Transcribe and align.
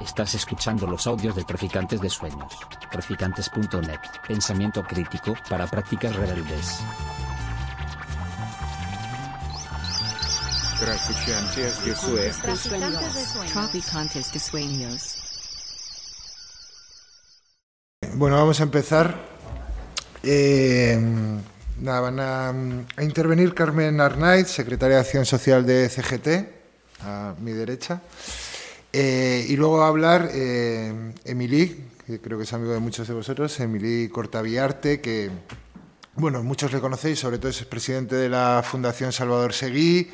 Estás 0.00 0.34
escuchando 0.34 0.86
los 0.86 1.06
audios 1.06 1.36
de 1.36 1.44
Traficantes 1.44 2.00
de 2.00 2.08
Sueños. 2.08 2.52
Traficantes.net. 2.90 4.00
Pensamiento 4.26 4.82
crítico 4.82 5.34
para 5.48 5.66
prácticas 5.66 6.16
rebeldes. 6.16 6.80
Traficantes 10.80 11.84
de 11.84 11.94
Sueños. 11.94 12.38
Traficantes 13.52 14.32
de 14.32 14.38
Sueños. 14.40 15.18
Bueno, 18.14 18.36
vamos 18.36 18.60
a 18.60 18.64
empezar. 18.64 19.14
Eh, 20.24 20.98
nada, 21.80 22.00
van 22.00 22.20
a, 22.20 22.48
a 22.96 23.04
intervenir 23.04 23.54
Carmen 23.54 24.00
Arnaiz, 24.00 24.48
secretaria 24.48 24.96
de 24.96 25.02
Acción 25.02 25.24
Social 25.24 25.64
de 25.64 25.88
CGT, 25.88 27.04
a 27.04 27.34
mi 27.40 27.52
derecha. 27.52 28.00
Eh, 28.92 29.46
y 29.48 29.56
luego 29.56 29.78
va 29.78 29.86
a 29.86 29.88
hablar 29.88 30.28
eh, 30.32 31.14
que 31.24 32.20
creo 32.20 32.36
que 32.36 32.44
es 32.44 32.52
amigo 32.52 32.72
de 32.72 32.78
muchos 32.78 33.08
de 33.08 33.14
vosotros, 33.14 33.58
Emilí 33.60 34.10
Cortaviarte, 34.10 35.00
que, 35.00 35.30
bueno, 36.14 36.42
muchos 36.42 36.70
le 36.72 36.80
conocéis, 36.80 37.18
sobre 37.18 37.38
todo 37.38 37.48
es 37.48 37.64
presidente 37.64 38.16
de 38.16 38.28
la 38.28 38.62
Fundación 38.62 39.12
Salvador 39.12 39.54
Seguí, 39.54 40.10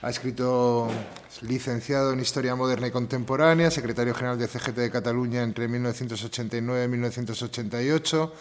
ha 0.00 0.08
escrito, 0.08 0.88
es 1.28 1.42
licenciado 1.42 2.14
en 2.14 2.20
Historia 2.20 2.54
Moderna 2.54 2.86
y 2.86 2.90
Contemporánea, 2.90 3.70
secretario 3.70 4.14
general 4.14 4.38
de 4.38 4.48
CGT 4.48 4.76
de 4.76 4.90
Cataluña 4.90 5.42
entre 5.42 5.68
1989 5.68 6.84
y 6.84 6.88
1988, 6.88 8.32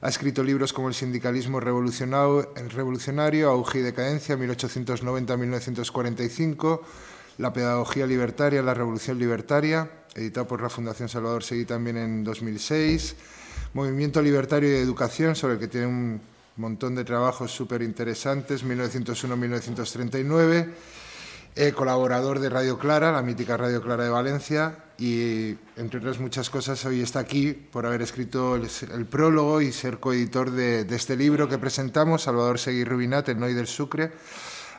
ha 0.00 0.08
escrito 0.08 0.42
libros 0.42 0.72
como 0.72 0.88
El 0.88 0.94
sindicalismo 0.94 1.60
revolucionario 1.60 3.50
Auge 3.50 3.80
y 3.80 3.82
Decadencia, 3.82 4.38
1890-1945, 4.38 6.80
La 7.38 7.52
pedagogía 7.52 8.06
libertaria, 8.06 8.62
la 8.62 8.72
revolución 8.72 9.18
libertaria, 9.18 9.90
editado 10.14 10.46
por 10.46 10.62
la 10.62 10.70
Fundación 10.70 11.08
Salvador 11.08 11.42
Seguí 11.44 11.66
también 11.66 11.98
en 11.98 12.24
2006, 12.24 13.14
Movimiento 13.74 14.22
Libertario 14.22 14.70
de 14.70 14.80
Educación, 14.80 15.36
sobre 15.36 15.52
el 15.54 15.60
que 15.60 15.68
tiene 15.68 15.86
un 15.86 16.20
montón 16.56 16.94
de 16.94 17.04
trabajos 17.04 17.50
súper 17.50 17.82
interesantes, 17.82 18.64
1901-1939, 18.64 20.70
eh, 21.56 21.72
colaborador 21.72 22.38
de 22.38 22.48
Radio 22.48 22.78
Clara, 22.78 23.12
la 23.12 23.20
mítica 23.20 23.58
Radio 23.58 23.82
Clara 23.82 24.04
de 24.04 24.10
Valencia, 24.10 24.78
y 24.96 25.56
entre 25.76 26.00
otras 26.00 26.18
muchas 26.18 26.48
cosas 26.48 26.82
hoy 26.86 27.02
está 27.02 27.18
aquí 27.18 27.52
por 27.52 27.84
haber 27.84 28.00
escrito 28.00 28.56
el, 28.56 28.66
el 28.94 29.04
prólogo 29.04 29.60
y 29.60 29.72
ser 29.72 29.98
coeditor 29.98 30.52
de, 30.52 30.84
de, 30.84 30.96
este 30.96 31.16
libro 31.16 31.50
que 31.50 31.58
presentamos, 31.58 32.22
Salvador 32.22 32.58
Seguí 32.58 32.82
Rubinat, 32.84 33.28
El 33.28 33.40
Noy 33.40 33.52
del 33.52 33.66
Sucre, 33.66 34.12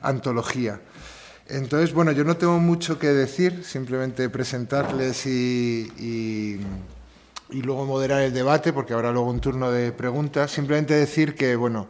Antología. 0.02 0.82
Entonces, 1.50 1.94
bueno, 1.94 2.12
yo 2.12 2.26
no 2.26 2.36
tengo 2.36 2.60
mucho 2.60 3.00
que 3.00 3.08
decir, 3.08 3.64
simplemente 3.64 4.30
presentarles 4.30 5.26
y, 5.26 5.90
y, 5.98 6.60
y 7.56 7.62
luego 7.62 7.86
moderar 7.86 8.22
el 8.22 8.34
debate, 8.34 8.74
porque 8.74 8.94
habrá 8.94 9.12
luego 9.14 9.30
un 9.30 9.40
turno 9.40 9.72
de 9.72 9.94
preguntas. 9.94 10.52
Simplemente 10.52 10.94
decir 10.94 11.36
que, 11.36 11.56
bueno, 11.56 11.88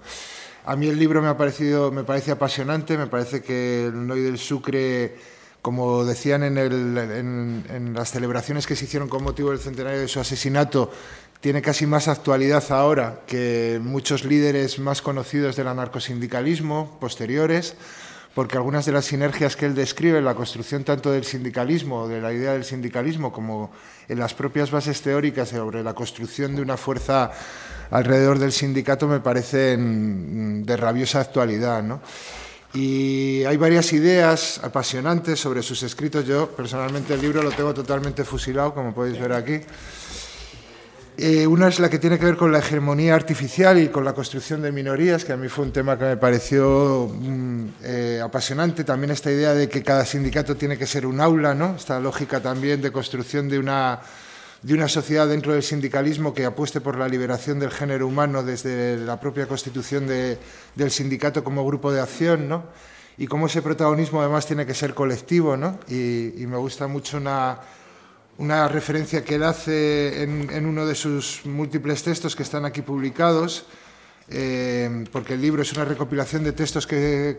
a 0.63 0.75
mí 0.75 0.88
el 0.88 1.00
libro 1.00 1.23
me 1.23 1.30
ha 1.30 1.38
parecido, 1.38 1.91
me 1.91 2.03
parece 2.03 2.30
apasionante, 2.31 2.97
me 3.00 3.08
parece 3.08 3.41
que 3.41 3.85
el 3.88 4.05
Noy 4.05 4.22
del 4.22 4.38
Sucre, 4.38 5.16
como 5.63 6.05
decían 6.05 6.44
en, 6.44 6.59
el, 6.59 6.97
en, 6.97 7.63
en, 7.69 7.94
las 7.95 8.11
celebraciones 8.11 8.67
que 8.67 8.75
se 8.75 8.85
hicieron 8.85 9.09
con 9.09 9.23
motivo 9.23 9.50
del 9.50 9.59
centenario 9.59 10.00
de 10.00 10.08
su 10.08 10.19
asesinato, 10.19 10.91
tiene 11.41 11.63
casi 11.63 11.88
más 11.88 12.08
actualidad 12.08 12.63
ahora 12.72 13.22
que 13.25 13.80
muchos 13.81 14.23
líderes 14.23 14.78
más 14.78 15.02
conocidos 15.02 15.55
del 15.55 15.67
anarcosindicalismo 15.67 16.97
posteriores 17.00 17.75
porque 18.38 18.56
algunas 18.56 18.86
de 18.86 18.92
las 18.92 19.06
sinergias 19.06 19.56
que 19.56 19.66
él 19.66 19.74
describe 19.74 20.20
en 20.20 20.26
la 20.26 20.36
construcción 20.36 20.84
tanto 20.84 21.12
del 21.12 21.24
sindicalismo, 21.24 22.08
de 22.08 22.22
la 22.22 22.32
idea 22.32 22.54
del 22.54 22.64
sindicalismo, 22.64 23.34
como 23.34 23.72
en 24.08 24.20
las 24.20 24.36
propias 24.36 24.70
bases 24.70 25.02
teóricas 25.02 25.50
sobre 25.50 25.82
la 25.82 25.96
construcción 25.96 26.56
de 26.56 26.62
una 26.62 26.78
fuerza 26.78 27.32
alrededor 27.90 28.38
del 28.38 28.52
sindicato, 28.52 29.08
me 29.08 29.22
parecen 29.22 30.64
de 30.64 30.78
rabiosa 30.78 31.20
actualidad. 31.20 31.81
¿no? 31.81 32.00
Y 32.76 33.44
hay 33.44 33.58
varias 33.58 33.92
ideas 33.94 34.62
apasionantes 34.64 35.40
sobre 35.40 35.64
sus 35.64 35.81
escritos. 35.81 36.24
Yo 36.24 36.47
personalmente 36.52 37.16
el 37.16 37.22
libro 37.22 37.42
lo 37.42 37.50
tengo 37.50 37.74
totalmente 37.74 38.24
fusilado, 38.24 38.72
como 38.72 38.94
podéis 38.94 39.20
ver 39.20 39.34
aquí. 39.34 39.62
Eh, 41.19 41.47
una 41.47 41.69
es 41.69 41.79
la 41.79 41.89
que 41.89 41.97
tiene 41.97 42.19
que 42.19 42.25
ver 42.25 42.38
con 42.38 42.51
la 42.51 42.59
hegemonía 42.59 43.16
artificial 43.16 43.81
y 43.81 43.88
con 43.88 44.05
la 44.05 44.13
construcción 44.13 44.61
de 44.61 44.72
minorías, 44.72 45.25
que 45.25 45.33
a 45.33 45.38
mí 45.38 45.47
fue 45.47 45.66
un 45.66 45.72
tema 45.72 45.97
que 45.97 46.05
me 46.05 46.17
pareció 46.17 47.11
mm, 47.11 47.66
eh, 47.81 48.22
apasionante. 48.23 48.83
También 48.83 49.09
esta 49.09 49.31
idea 49.31 49.55
de 49.55 49.67
que 49.67 49.81
cada 49.81 50.05
sindicato 50.05 50.55
tiene 50.55 50.78
que 50.78 50.85
ser 50.85 51.07
un 51.07 51.19
aula, 51.19 51.55
¿no? 51.55 51.75
esta 51.75 52.00
lógica 52.00 52.39
también 52.39 52.83
de 52.83 52.91
construcción 52.91 53.50
de 53.50 53.57
una, 53.57 54.00
de 54.61 54.75
una 54.75 54.88
sociedad 54.88 55.28
dentro 55.28 55.53
del 55.53 55.63
sindicalismo 55.63 56.35
que 56.35 56.45
apueste 56.45 56.81
por 56.81 57.00
la 57.00 57.07
liberación 57.07 57.57
del 57.57 57.72
género 57.72 58.05
humano 58.05 58.44
desde 58.44 58.97
la 58.97 59.19
propia 59.19 59.47
constitución 59.47 60.05
de, 60.05 60.38
del 60.75 60.91
sindicato 60.91 61.44
como 61.44 61.66
grupo 61.66 61.91
de 61.91 61.99
acción. 61.99 62.47
¿no? 62.47 62.66
Y 63.17 63.25
cómo 63.25 63.47
ese 63.47 63.63
protagonismo 63.63 64.22
además 64.22 64.45
tiene 64.45 64.67
que 64.67 64.75
ser 64.75 64.94
colectivo. 64.94 65.57
¿no? 65.57 65.79
Y 65.88 66.45
me 66.45 66.57
gusta 66.57 66.85
mucho 66.85 67.17
una 67.17 67.57
una 68.38 68.68
referencia 68.68 69.24
que 69.24 69.36
él 69.36 69.44
hace 69.44 70.24
en, 70.24 70.66
uno 70.66 70.86
de 70.86 70.96
sus 70.96 71.42
múltiples 71.46 72.03
textos 72.03 72.36
que 72.36 72.44
están 72.44 72.66
aquí 72.66 72.81
publicados, 72.81 73.66
eh, 74.30 75.06
porque 75.12 75.34
el 75.34 75.42
libro 75.42 75.62
es 75.62 75.72
una 75.74 75.86
recopilación 75.86 76.44
de 76.44 76.52
textos 76.52 76.86
que, 76.86 77.38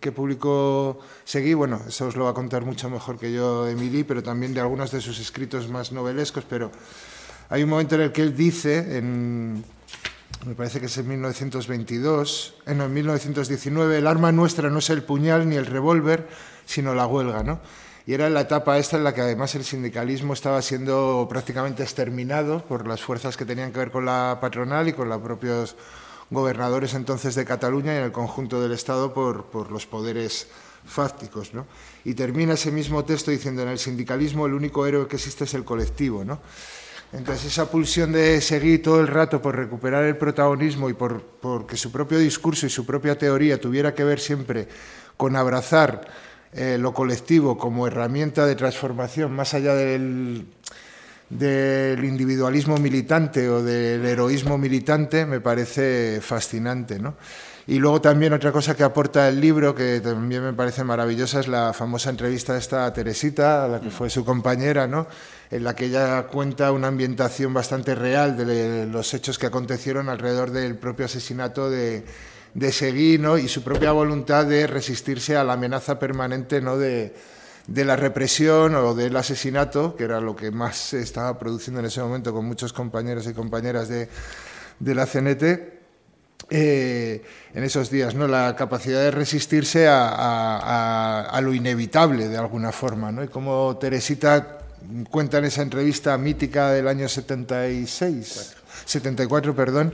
que, 0.00 0.12
publicó 0.12 0.98
Seguí, 1.24 1.54
bueno, 1.54 1.80
eso 1.86 2.08
os 2.08 2.16
lo 2.16 2.24
va 2.24 2.30
a 2.30 2.34
contar 2.34 2.64
mucho 2.64 2.90
mejor 2.90 3.18
que 3.18 3.32
yo 3.32 3.66
Emilí, 3.66 4.02
pero 4.04 4.22
también 4.22 4.52
de 4.52 4.60
algunos 4.60 4.90
de 4.90 5.00
sus 5.00 5.20
escritos 5.20 5.68
más 5.68 5.92
novelescos, 5.92 6.44
pero 6.48 6.70
hay 7.48 7.62
un 7.62 7.70
momento 7.70 7.94
en 7.94 8.02
el 8.02 8.12
que 8.12 8.22
él 8.22 8.36
dice, 8.36 8.98
en, 8.98 9.64
me 10.44 10.54
parece 10.54 10.80
que 10.80 10.86
es 10.86 10.98
en 10.98 11.08
1922, 11.08 12.54
eh, 12.66 12.72
en 12.72 12.92
1919, 12.92 13.98
el 13.98 14.06
arma 14.06 14.32
nuestra 14.32 14.68
no 14.68 14.80
es 14.80 14.90
el 14.90 15.02
puñal 15.02 15.48
ni 15.48 15.56
el 15.56 15.64
revólver, 15.64 16.28
sino 16.66 16.94
la 16.94 17.06
huelga, 17.06 17.42
¿no? 17.42 17.60
Y 18.06 18.14
era 18.14 18.30
la 18.30 18.42
etapa 18.42 18.78
esta 18.78 18.96
en 18.96 19.02
la 19.02 19.12
que 19.12 19.20
además 19.20 19.56
el 19.56 19.64
sindicalismo 19.64 20.32
estaba 20.32 20.62
siendo 20.62 21.26
prácticamente 21.28 21.82
exterminado 21.82 22.64
por 22.64 22.86
las 22.86 23.02
fuerzas 23.02 23.36
que 23.36 23.44
tenían 23.44 23.72
que 23.72 23.80
ver 23.80 23.90
con 23.90 24.04
la 24.06 24.38
patronal 24.40 24.86
y 24.86 24.92
con 24.92 25.08
los 25.08 25.20
propios 25.20 25.74
gobernadores 26.30 26.94
entonces 26.94 27.34
de 27.34 27.44
Cataluña 27.44 27.94
y 27.94 27.96
en 27.98 28.04
el 28.04 28.12
conjunto 28.12 28.62
del 28.62 28.70
Estado 28.70 29.12
por, 29.12 29.46
por 29.46 29.72
los 29.72 29.86
poderes 29.86 30.46
fácticos. 30.84 31.52
¿no? 31.52 31.66
Y 32.04 32.14
termina 32.14 32.54
ese 32.54 32.70
mismo 32.70 33.04
texto 33.04 33.32
diciendo, 33.32 33.62
en 33.62 33.68
el 33.68 33.78
sindicalismo 33.78 34.46
el 34.46 34.54
único 34.54 34.86
héroe 34.86 35.08
que 35.08 35.16
existe 35.16 35.42
es 35.42 35.54
el 35.54 35.64
colectivo. 35.64 36.24
¿no? 36.24 36.38
Entonces 37.12 37.46
esa 37.46 37.68
pulsión 37.68 38.12
de 38.12 38.40
seguir 38.40 38.84
todo 38.84 39.00
el 39.00 39.08
rato 39.08 39.42
por 39.42 39.56
recuperar 39.56 40.04
el 40.04 40.16
protagonismo 40.16 40.88
y 40.88 40.94
por, 40.94 41.22
por 41.22 41.66
que 41.66 41.76
su 41.76 41.90
propio 41.90 42.20
discurso 42.20 42.66
y 42.66 42.70
su 42.70 42.86
propia 42.86 43.18
teoría 43.18 43.60
tuviera 43.60 43.94
que 43.94 44.04
ver 44.04 44.20
siempre 44.20 44.68
con 45.16 45.34
abrazar 45.34 46.06
eh, 46.52 46.78
lo 46.78 46.92
colectivo 46.92 47.58
como 47.58 47.86
herramienta 47.86 48.46
de 48.46 48.54
transformación 48.54 49.32
más 49.32 49.54
allá 49.54 49.74
del, 49.74 50.46
individualismo 51.30 52.76
militante 52.76 53.48
o 53.48 53.62
del 53.62 54.04
heroísmo 54.04 54.56
militante 54.56 55.26
me 55.26 55.40
parece 55.40 56.20
fascinante. 56.22 56.98
¿no? 56.98 57.16
Y 57.66 57.80
luego 57.80 58.00
también 58.00 58.32
otra 58.32 58.52
cosa 58.52 58.76
que 58.76 58.84
aporta 58.84 59.28
el 59.28 59.40
libro, 59.40 59.74
que 59.74 60.00
también 60.00 60.44
me 60.44 60.52
parece 60.52 60.84
maravillosa, 60.84 61.40
es 61.40 61.48
la 61.48 61.72
famosa 61.72 62.10
entrevista 62.10 62.52
de 62.52 62.60
esta 62.60 62.92
Teresita, 62.92 63.64
a 63.64 63.68
la 63.68 63.80
que 63.80 63.90
fue 63.90 64.08
su 64.08 64.24
compañera, 64.24 64.86
¿no? 64.86 65.08
en 65.50 65.64
la 65.64 65.74
que 65.74 65.86
ella 65.86 66.28
cuenta 66.28 66.70
una 66.70 66.86
ambientación 66.86 67.52
bastante 67.52 67.96
real 67.96 68.36
de 68.36 68.86
los 68.86 69.12
hechos 69.14 69.38
que 69.38 69.46
acontecieron 69.46 70.08
alrededor 70.08 70.52
del 70.52 70.76
propio 70.76 71.06
asesinato 71.06 71.68
de 71.68 72.04
de 72.56 72.72
seguir 72.72 73.20
¿no? 73.20 73.36
y 73.36 73.48
su 73.48 73.62
propia 73.62 73.92
voluntad 73.92 74.46
de 74.46 74.66
resistirse 74.66 75.36
a 75.36 75.44
la 75.44 75.52
amenaza 75.52 75.98
permanente 75.98 76.62
¿no? 76.62 76.78
de, 76.78 77.14
de, 77.66 77.84
la 77.84 77.96
represión 77.96 78.74
o 78.74 78.94
del 78.94 79.14
asesinato, 79.14 79.94
que 79.94 80.04
era 80.04 80.22
lo 80.22 80.34
que 80.34 80.50
más 80.50 80.76
se 80.76 81.02
estaba 81.02 81.38
produciendo 81.38 81.80
en 81.80 81.86
ese 81.86 82.00
momento 82.00 82.32
con 82.32 82.46
muchos 82.46 82.72
compañeros 82.72 83.26
y 83.26 83.34
compañeras 83.34 83.88
de, 83.88 84.08
de 84.78 84.94
la 84.94 85.04
CNT. 85.04 85.76
Eh, 86.48 87.24
en 87.54 87.64
esos 87.64 87.90
días, 87.90 88.14
¿no? 88.14 88.26
la 88.26 88.54
capacidad 88.56 89.00
de 89.00 89.10
resistirse 89.10 89.88
a, 89.88 90.08
a, 90.08 91.22
a, 91.22 91.40
lo 91.40 91.52
inevitable 91.52 92.28
de 92.28 92.38
alguna 92.38 92.72
forma. 92.72 93.10
¿no? 93.12 93.22
Y 93.22 93.28
como 93.28 93.76
Teresita 93.78 94.60
cuenta 95.10 95.38
en 95.38 95.46
esa 95.46 95.62
entrevista 95.62 96.16
mítica 96.16 96.70
del 96.70 96.88
año 96.88 97.08
76, 97.08 98.54
74, 98.84 99.56
perdón, 99.56 99.92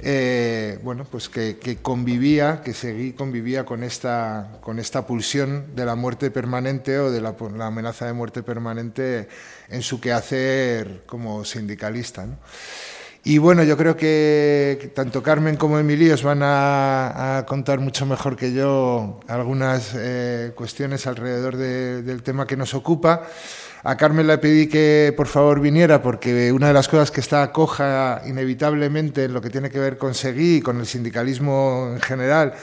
eh, 0.00 0.78
bueno, 0.82 1.04
pues 1.10 1.28
que, 1.28 1.58
que, 1.58 1.76
convivía, 1.76 2.62
que 2.62 2.72
seguí 2.72 3.12
convivía 3.12 3.64
con 3.64 3.82
esta, 3.82 4.58
con 4.60 4.78
esta 4.78 5.06
pulsión 5.06 5.74
de 5.76 5.84
la 5.84 5.94
muerte 5.94 6.30
permanente 6.30 6.98
o 6.98 7.10
de 7.10 7.20
la, 7.20 7.34
la 7.56 7.66
amenaza 7.66 8.06
de 8.06 8.12
muerte 8.12 8.42
permanente 8.42 9.28
en 9.68 9.82
su 9.82 10.00
quehacer 10.00 11.02
como 11.06 11.44
sindicalista. 11.44 12.26
¿no? 12.26 12.38
Y 13.24 13.38
bueno, 13.38 13.62
yo 13.62 13.76
creo 13.76 13.96
que 13.96 14.90
tanto 14.96 15.22
Carmen 15.22 15.56
como 15.56 15.78
Emilio 15.78 16.12
os 16.12 16.24
van 16.24 16.42
a, 16.42 17.38
a 17.38 17.46
contar 17.46 17.78
mucho 17.78 18.04
mejor 18.04 18.34
que 18.34 18.52
yo 18.52 19.20
algunas 19.28 19.92
eh, 19.94 20.50
cuestiones 20.56 21.06
alrededor 21.06 21.56
de, 21.56 22.02
del 22.02 22.24
tema 22.24 22.48
que 22.48 22.56
nos 22.56 22.74
ocupa. 22.74 23.22
A 23.84 23.96
Carmen 23.96 24.28
le 24.28 24.38
pedí 24.38 24.68
que 24.68 25.12
por 25.16 25.26
favor 25.26 25.58
viniera 25.58 26.02
porque 26.02 26.52
una 26.52 26.68
de 26.68 26.72
las 26.72 26.86
cosas 26.86 27.10
que 27.10 27.20
está 27.20 27.50
coja 27.50 28.22
inevitablemente 28.24 29.24
en 29.24 29.34
lo 29.34 29.40
que 29.40 29.50
tiene 29.50 29.70
que 29.70 29.80
ver 29.80 29.98
con 29.98 30.14
Seguí 30.14 30.58
y 30.58 30.60
con 30.60 30.78
el 30.78 30.86
sindicalismo 30.86 31.90
en 31.92 32.00
general 32.00 32.54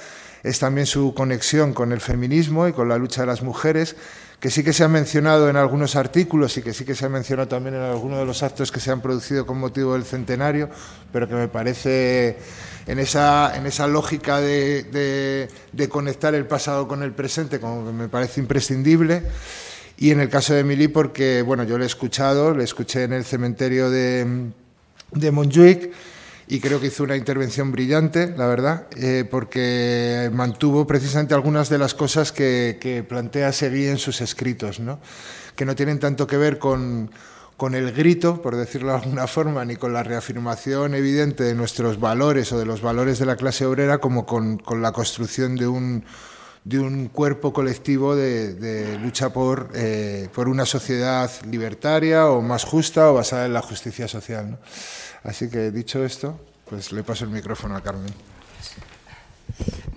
es 0.44 0.60
también 0.60 0.88
su 0.88 1.14
conexión 1.14 1.74
con 1.74 1.92
el 1.92 2.00
feminismo 2.00 2.70
y 2.70 2.72
con 2.72 2.88
la 2.88 2.98
lucha 2.98 3.20
de 3.22 3.28
las 3.28 3.42
mujeres, 3.42 3.98
que 4.40 4.50
sí 4.50 4.64
que 4.64 4.72
se 4.72 4.86
ha 4.86 4.88
mencionado 4.88 5.50
en 5.50 5.58
algunos 5.58 5.98
artículos 5.98 6.56
y 6.56 6.62
que 6.62 6.74
sí 6.74 6.86
que 6.86 6.96
se 6.96 7.06
ha 7.06 7.10
mencionado 7.10 7.50
también 7.50 7.76
en 7.76 7.82
algunos 7.82 8.20
de 8.20 8.26
los 8.26 8.42
actos 8.42 8.72
que 8.72 8.80
se 8.80 8.90
han 8.90 9.02
producido 9.02 9.46
con 9.46 9.60
motivo 9.60 9.96
del 9.96 10.06
centenario, 10.06 10.70
pero 11.12 11.28
que 11.28 11.36
me 11.36 11.50
parece 11.50 12.38
en 12.88 12.98
esa, 12.98 13.58
en 13.58 13.66
esa 13.66 13.88
lógica 13.88 14.40
de, 14.40 15.50
de 15.74 15.90
conectar 15.90 16.34
el 16.34 16.46
pasado 16.46 16.88
con 16.88 17.04
el 17.04 17.12
presente, 17.12 17.60
como 17.60 17.86
que 17.86 17.92
me 17.92 18.08
parece 18.08 18.40
imprescindible. 18.40 19.24
Y 20.02 20.12
en 20.12 20.22
el 20.22 20.30
caso 20.30 20.54
de 20.54 20.62
Emily, 20.62 20.88
porque 20.88 21.42
bueno, 21.42 21.66
yo 21.66 21.78
le 21.78 21.84
he 21.84 21.88
escuchado, 21.88 22.56
le 22.56 22.64
escuché 22.64 23.04
en 23.04 23.12
el 23.12 23.26
cementerio 23.26 23.90
de, 23.90 24.50
de 25.12 25.32
Montjuic 25.32 25.92
y 26.48 26.62
creo 26.62 26.80
que 26.80 26.88
hizo 26.88 27.04
una 27.04 27.18
intervención 27.18 27.74
brillante, 27.74 28.34
la 28.38 28.48
verdad, 28.48 28.88
eh, 28.96 29.28
porque 29.30 30.32
mantuvo 30.32 30.88
precisamente 30.88 31.34
algunas 31.34 31.68
de 31.68 31.80
las 31.80 31.96
cosas 31.96 32.32
que, 32.32 33.06
plantea 33.10 33.52
Seguí 33.52 33.88
en 33.88 33.98
sus 33.98 34.22
escritos, 34.22 34.80
¿no? 34.80 35.02
que 35.58 35.66
no 35.66 35.76
tienen 35.76 36.00
tanto 36.00 36.28
que 36.28 36.38
ver 36.38 36.60
con, 36.60 37.12
con 37.58 37.76
el 37.76 37.92
grito, 37.92 38.42
por 38.42 38.56
decirlo 38.56 38.92
de 38.94 39.00
alguna 39.00 39.28
forma, 39.28 39.66
ni 39.66 39.76
con 39.76 39.92
la 39.92 40.04
reafirmación 40.04 40.96
evidente 40.96 41.44
de 41.44 41.56
nuestros 41.56 42.00
valores 42.00 42.54
o 42.54 42.58
de 42.58 42.66
los 42.66 42.82
valores 42.82 43.20
de 43.20 43.26
la 43.26 43.36
clase 43.36 43.66
obrera, 43.66 43.98
como 43.98 44.26
con, 44.26 44.60
con 44.60 44.82
la 44.82 44.94
construcción 44.94 45.58
de 45.58 45.68
un 45.68 46.06
de 46.70 46.80
un 46.80 47.08
cuerpo 47.08 47.52
colectivo 47.52 48.16
de, 48.16 48.96
lucha 49.02 49.34
por, 49.34 49.72
eh, 49.74 50.30
por 50.36 50.48
una 50.48 50.68
sociedad 50.68 51.32
libertaria 51.50 52.28
o 52.28 52.44
más 52.44 52.64
justa 52.64 53.10
o 53.10 53.16
basada 53.16 53.48
en 53.48 53.54
la 53.54 53.62
justicia 53.64 54.08
social. 54.08 54.60
Así 55.24 55.50
que 55.50 55.72
dicho 55.72 56.06
esto, 56.06 56.40
pues 56.70 56.92
le 56.92 57.04
paso 57.04 57.26
el 57.26 57.32
micrófono 57.32 57.76
a 57.76 57.82
Carmen. 57.82 58.14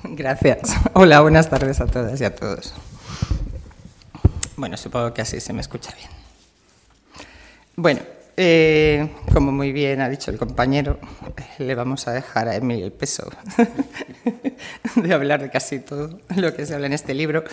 Gracias. 0.03 0.73
Hola, 0.95 1.21
buenas 1.21 1.51
tardes 1.51 1.79
a 1.83 1.87
todas 1.87 2.19
y 2.19 2.25
a 2.25 2.35
todos. 2.35 2.73
Bueno, 4.57 4.79
supongo 4.79 5.13
que 5.13 5.21
así 5.21 5.41
se 5.41 5.53
me 5.53 5.61
escucha 5.61 5.95
bien. 5.95 6.09
Bueno, 7.77 8.01
eh, 8.37 9.09
como 9.33 9.53
muy 9.53 9.73
bien 9.73 10.01
ha 10.01 10.09
dicho 10.09 10.31
el 10.31 10.39
compañero, 10.39 10.99
le 11.59 11.75
vamos 11.75 12.09
a 12.09 12.13
dejar 12.13 12.49
a 12.49 12.57
Emilio 12.57 12.87
el 12.87 12.93
peso 12.93 13.31
de 14.97 15.13
hablar 15.13 15.43
de 15.43 15.51
casi 15.51 15.81
todo 15.81 16.19
lo 16.37 16.55
que 16.55 16.65
se 16.67 16.75
habla 16.75 16.87
en 16.87 16.95
este 16.95 17.15
libro. 17.15 17.45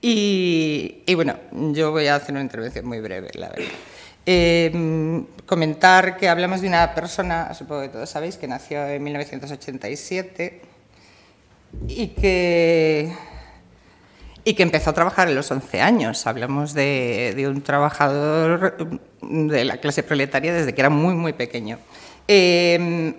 Y, 0.00 1.02
bueno, 1.14 1.36
yo 1.72 1.90
voy 1.90 2.08
a 2.08 2.16
hacer 2.16 2.32
una 2.32 2.42
intervención 2.42 2.86
muy 2.86 3.00
breve, 3.00 3.30
la 3.34 3.48
verdad. 3.48 3.72
Eh, 4.26 5.24
comentar 5.46 6.18
que 6.18 6.28
hablamos 6.28 6.60
de 6.60 6.68
una 6.68 6.94
persona, 6.94 7.54
supongo 7.54 7.82
que 7.82 7.88
todos 7.88 8.10
sabéis, 8.10 8.36
que 8.36 8.46
nació 8.46 8.86
en 8.86 9.02
1987 9.02 10.60
y 11.88 12.08
que 12.08 13.12
y 14.44 14.54
que 14.54 14.62
empezó 14.62 14.90
a 14.90 14.92
trabajar 14.92 15.28
en 15.28 15.34
los 15.34 15.50
11 15.50 15.80
años. 15.80 16.26
Hablamos 16.26 16.74
de, 16.74 17.46
un 17.48 17.62
trabajador 17.62 18.98
de 19.22 19.64
la 19.64 19.78
clase 19.78 20.02
proletaria 20.02 20.52
desde 20.52 20.74
que 20.74 20.80
era 20.80 20.90
muy, 20.90 21.14
muy 21.14 21.32
pequeño. 21.32 21.78
Eh, 22.28 23.14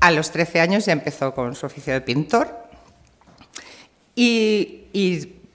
a 0.00 0.10
los 0.10 0.30
13 0.30 0.60
años 0.60 0.86
ya 0.86 0.92
empezó 0.92 1.34
con 1.34 1.54
su 1.54 1.66
oficio 1.66 1.92
de 1.92 2.00
pintor 2.00 2.48
y, 4.14 4.86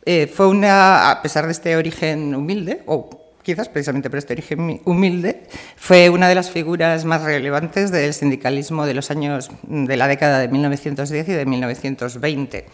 eh, 0.06 0.28
fue 0.28 0.48
una, 0.48 1.10
a 1.12 1.22
pesar 1.22 1.46
de 1.46 1.52
este 1.52 1.76
origen 1.76 2.34
humilde, 2.36 2.84
o 2.86 3.34
quizás 3.42 3.70
precisamente 3.70 4.10
por 4.10 4.20
este 4.20 4.34
origen 4.34 4.82
humilde, 4.86 5.44
fue 5.76 6.10
una 6.10 6.30
de 6.30 6.36
las 6.36 6.50
figuras 6.50 7.06
más 7.06 7.24
relevantes 7.24 7.92
del 7.92 8.14
sindicalismo 8.14 8.86
de 8.86 8.94
los 8.94 9.12
años 9.12 9.50
de 9.64 9.98
la 9.98 10.08
década 10.08 10.40
de 10.40 10.48
1910 10.48 11.30
y 11.30 11.32
de 11.32 11.46
1920. 11.46 12.66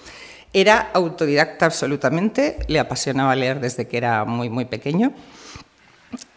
Era 0.54 0.90
autodidacta 0.94 1.66
absolutamente, 1.66 2.60
le 2.68 2.80
apasionaba 2.80 3.36
leer 3.36 3.60
desde 3.60 3.88
que 3.88 3.98
era 3.98 4.26
muy, 4.26 4.50
muy 4.50 4.66
pequeño 4.66 5.14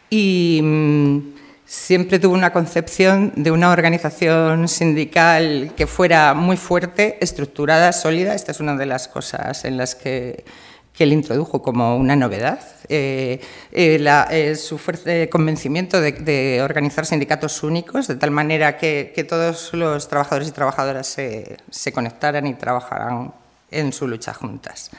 y 0.09 0.61
mm, 0.63 1.35
siempre 1.65 2.21
tuvo 2.21 2.35
una 2.35 2.53
concepción 2.53 3.33
de 3.35 3.51
una 3.51 3.71
organización 3.73 4.69
sindical 4.69 5.73
que 5.77 5.89
fuera 5.89 6.35
muy 6.35 6.57
fuerte, 6.57 7.19
estructurada, 7.21 7.93
sólida. 7.93 8.35
Esta 8.35 8.53
es 8.53 8.61
una 8.61 8.77
de 8.77 8.87
las 8.87 9.09
cosas 9.09 9.65
en 9.65 9.77
las 9.77 9.97
que, 9.97 10.45
que 10.93 11.03
él 11.03 11.13
introdujo 11.13 11.63
como 11.63 11.97
una 11.97 12.15
novedad. 12.15 12.61
Eh, 12.89 13.41
eh, 13.73 14.27
eh, 14.31 14.55
su 14.55 14.79
fuerte 14.79 15.29
convencimiento 15.29 16.01
de, 16.01 16.61
organizar 16.63 17.07
sindicatos 17.07 17.65
únicos, 17.65 18.07
de 18.07 18.15
tal 18.15 18.31
manera 18.31 18.77
que, 18.77 19.13
que 19.13 19.25
todos 19.25 19.75
los 19.75 20.07
trabajadores 20.09 20.49
y 20.49 20.53
trabajadoras 20.53 21.09
se, 21.09 21.57
se 21.71 21.93
conectaran 21.93 22.47
y 22.47 22.55
trabajaran 22.55 23.33
en 23.75 23.93
su 23.93 24.09
lucha 24.09 24.33
juntas. 24.33 24.91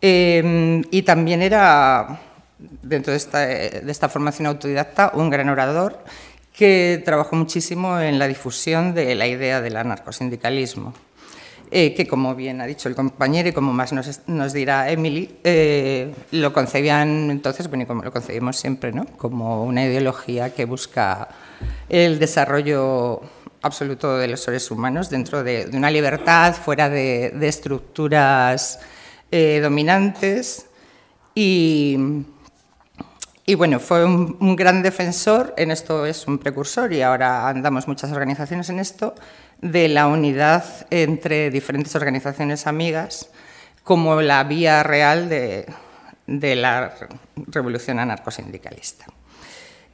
Em, 0.00 0.82
y 0.90 1.02
también 1.02 1.42
era, 1.42 2.20
dentro 2.82 3.12
de 3.12 3.18
esta, 3.18 4.08
formación 4.08 4.46
autodidacta, 4.46 5.12
un 5.14 5.30
gran 5.30 5.48
orador 5.48 5.98
que 6.52 7.00
trabajó 7.04 7.36
muchísimo 7.36 8.00
en 8.00 8.18
la 8.18 8.26
difusión 8.26 8.94
de 8.94 9.14
la 9.14 9.26
idea 9.28 9.60
del 9.60 9.76
anarcosindicalismo. 9.76 10.92
Eh, 11.74 11.94
que 11.94 12.06
como 12.06 12.34
bien 12.34 12.60
ha 12.60 12.66
dicho 12.66 12.90
el 12.90 12.94
compañero 12.94 13.48
y 13.48 13.52
como 13.52 13.72
más 13.72 13.94
nos, 13.94 14.52
dirá 14.52 14.90
Emily, 14.90 15.38
eh, 15.42 16.12
lo 16.32 16.52
concebían 16.52 17.30
entonces, 17.30 17.68
bueno, 17.68 17.84
y 17.84 17.86
como 17.86 18.02
lo 18.02 18.12
concebimos 18.12 18.58
siempre, 18.58 18.92
¿no? 18.92 19.06
como 19.16 19.64
una 19.64 19.82
ideología 19.86 20.52
que 20.52 20.66
busca 20.66 21.28
el 21.88 22.18
desarrollo 22.18 23.22
absoluto 23.62 24.18
de 24.18 24.28
los 24.28 24.40
seres 24.40 24.70
humanos, 24.70 25.08
dentro 25.08 25.42
de, 25.42 25.70
una 25.72 25.90
libertad, 25.90 26.54
fuera 26.54 26.88
de, 26.88 27.32
estructuras 27.42 28.80
eh, 29.30 29.60
dominantes. 29.62 30.66
Y, 31.34 31.96
bueno, 33.56 33.80
fue 33.80 34.04
un, 34.04 34.56
gran 34.56 34.82
defensor, 34.82 35.54
en 35.56 35.70
esto 35.70 36.04
es 36.06 36.26
un 36.26 36.38
precursor 36.38 36.92
y 36.92 37.02
ahora 37.02 37.48
andamos 37.48 37.86
muchas 37.86 38.10
organizaciones 38.12 38.68
en 38.68 38.80
esto, 38.80 39.14
de 39.60 39.88
la 39.88 40.08
unidad 40.08 40.64
entre 40.90 41.50
diferentes 41.50 41.94
organizaciones 41.94 42.66
amigas 42.66 43.30
como 43.84 44.20
la 44.20 44.42
vía 44.44 44.82
real 44.82 45.28
de, 45.28 45.66
la 46.26 46.94
revolución 47.36 48.00
anarcosindicalista. 48.00 49.06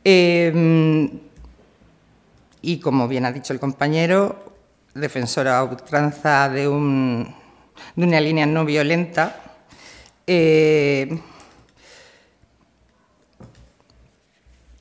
Eh, 0.05 1.11
y, 2.63 2.81
como 2.81 3.09
bien 3.09 3.25
ha 3.25 3.33
dicho 3.33 3.53
el 3.53 3.61
compañero, 3.61 4.49
defensora 4.95 5.59
a 5.59 5.65
ultranza 5.65 6.49
de, 6.49 6.69
un, 6.69 7.35
de 7.97 8.05
una 8.05 8.21
línea 8.21 8.47
no 8.47 8.65
violenta. 8.65 9.41
Eh, 10.27 11.19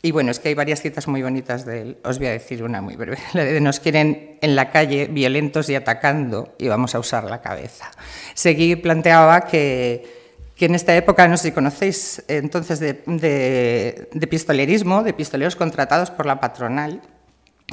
y 0.02 0.12
bueno, 0.12 0.32
es 0.32 0.40
que 0.40 0.50
hay 0.50 0.56
varias 0.56 0.82
citas 0.82 1.08
muy 1.08 1.22
bonitas 1.22 1.66
de 1.66 1.82
él. 1.82 1.98
Os 2.04 2.18
voy 2.18 2.28
a 2.28 2.32
decir 2.32 2.64
una 2.64 2.82
muy 2.82 2.96
breve. 2.96 3.18
La 3.34 3.44
de 3.44 3.62
nos 3.62 3.80
quieren 3.80 4.38
en 4.42 4.56
la 4.56 4.70
calle 4.72 5.08
violentos 5.08 5.70
y 5.70 5.76
atacando 5.76 6.56
y 6.58 6.68
vamos 6.68 6.96
a 6.96 7.00
usar 7.00 7.24
la 7.26 7.42
cabeza. 7.42 7.92
Seguí 8.34 8.76
planteaba 8.76 9.42
que, 9.42 10.16
en 10.60 10.76
esta 10.76 10.96
época, 10.96 11.28
no 11.28 11.38
sé 11.38 11.50
si 11.50 11.52
conocéis, 11.52 12.24
entonces 12.28 12.80
de 12.80 14.28
pistolerismo, 14.30 15.04
de 15.04 15.14
pistoleros 15.14 15.56
contratados 15.56 16.12
por 16.12 16.26
la 16.26 16.40
patronal, 16.40 17.02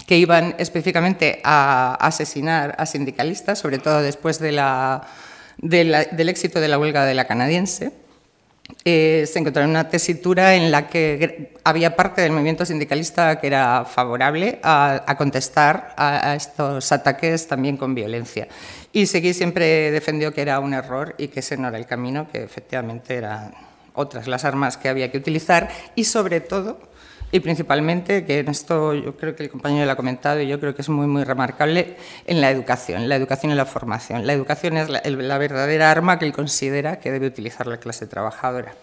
que 0.07 0.19
iban 0.19 0.55
específicamente 0.59 1.41
a 1.45 1.95
asesinar 1.95 2.75
a 2.79 2.87
sindicalistas, 2.87 3.59
sobre 3.59 3.79
todo 3.79 4.03
después 4.03 4.39
del 4.39 4.59
éxito 6.29 6.61
de 6.61 6.69
la 6.69 6.79
huelga 6.79 7.05
de 7.05 7.15
la 7.15 7.27
canadiense. 7.27 7.93
Eh, 8.85 9.29
se 9.31 9.39
encontraron 9.39 9.71
una 9.71 9.89
tesitura 9.91 10.55
en 10.55 10.71
la 10.71 10.89
que 10.89 11.53
había 11.65 11.97
parte 11.97 12.23
del 12.23 12.33
movimiento 12.33 12.65
sindicalista 12.65 13.39
que 13.39 13.47
era 13.47 13.85
favorable 13.85 14.59
a, 14.63 15.15
contestar 15.19 15.95
a, 15.97 16.35
estos 16.35 16.91
ataques 16.91 17.47
también 17.47 17.77
con 17.77 17.95
violencia. 17.95 18.49
Y 18.93 19.07
Seguí 19.07 19.35
siempre 19.35 19.91
defendió 19.91 20.33
que 20.33 20.43
era 20.43 20.61
un 20.61 20.73
error 20.73 21.15
y 21.19 21.29
que 21.29 21.41
ese 21.41 21.57
no 21.57 21.69
era 21.69 21.79
el 21.79 21.87
camino, 21.87 22.27
que 22.31 22.43
efectivamente 22.43 23.15
eran 23.15 23.53
otras 23.95 24.27
las 24.27 24.45
armas 24.45 24.77
que 24.77 24.89
había 24.89 25.11
que 25.11 25.19
utilizar 25.19 25.69
y 25.95 26.05
sobre 26.05 26.41
todo 26.41 26.94
y 27.35 27.41
principalmente, 27.41 28.25
que 28.25 28.39
en 28.39 28.49
esto 28.49 28.95
yo 28.95 29.17
creo 29.17 29.35
que 29.35 29.43
el 29.43 29.51
compañero 29.51 29.87
lo 29.87 29.91
ha 29.91 29.97
comentado 29.97 30.41
y 30.41 30.47
yo 30.47 30.61
creo 30.61 30.73
que 30.73 30.83
es 30.83 30.89
muy, 30.89 31.09
muy 31.09 31.25
remarcable, 31.25 31.97
en 32.29 32.41
la 32.41 32.49
educación, 32.49 33.09
la 33.09 33.17
educación 33.17 33.51
y 33.51 33.57
la 33.57 33.67
formación. 33.67 34.25
La 34.25 34.35
educación 34.35 34.77
es 34.77 34.89
la, 34.89 35.39
verdadera 35.39 35.91
arma 35.91 36.17
que 36.17 36.27
él 36.27 36.33
considera 36.33 37.01
que 37.01 37.11
debe 37.11 37.27
utilizar 37.27 37.67
la 37.67 37.79
clase 37.79 38.07
trabajadora. 38.07 38.77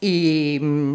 Y 0.00 0.60
mm, 0.62 0.94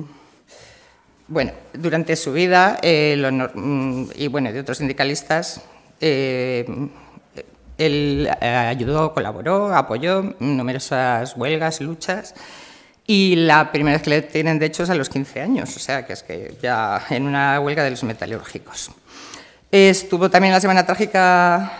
bueno, 1.28 1.52
durante 1.74 2.16
su 2.16 2.32
vida, 2.32 2.80
eh, 2.82 3.22
mm, 3.54 4.12
y 4.16 4.30
bueno, 4.30 4.54
de 4.54 4.62
otros 4.62 4.78
sindicalistas, 4.78 5.62
eh, 6.00 6.66
él 7.78 8.30
ayudó, 8.40 9.14
colaboró, 9.14 9.76
apoyó 9.76 10.24
numerosas 10.40 11.36
huelgas, 11.36 11.82
luchas 11.82 12.34
Y 13.12 13.38
la 13.38 13.72
primera 13.72 13.96
vez 13.96 14.04
que 14.04 14.12
le 14.12 14.22
tienen, 14.22 14.60
de 14.60 14.68
hecho, 14.68 14.84
es 14.84 14.90
a 14.92 14.94
los 14.94 15.10
15 15.10 15.42
años, 15.42 15.76
o 15.76 15.80
sea, 15.80 16.06
que 16.06 16.14
es 16.14 16.22
que 16.22 16.56
ya 16.62 17.02
en 17.10 17.26
una 17.26 17.60
huelga 17.60 17.84
de 17.84 17.90
los 17.90 18.04
metalúrgicos. 18.04 18.92
Estuvo 19.72 20.30
también 20.30 20.54
la 20.54 20.62
Semana 20.62 20.86
Trágica 20.86 21.72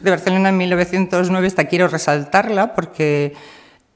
de 0.00 0.10
Barcelona 0.10 0.48
en 0.48 0.56
1909, 0.56 1.46
esta 1.46 1.66
quiero 1.66 1.86
resaltarla 1.86 2.74
porque 2.74 3.34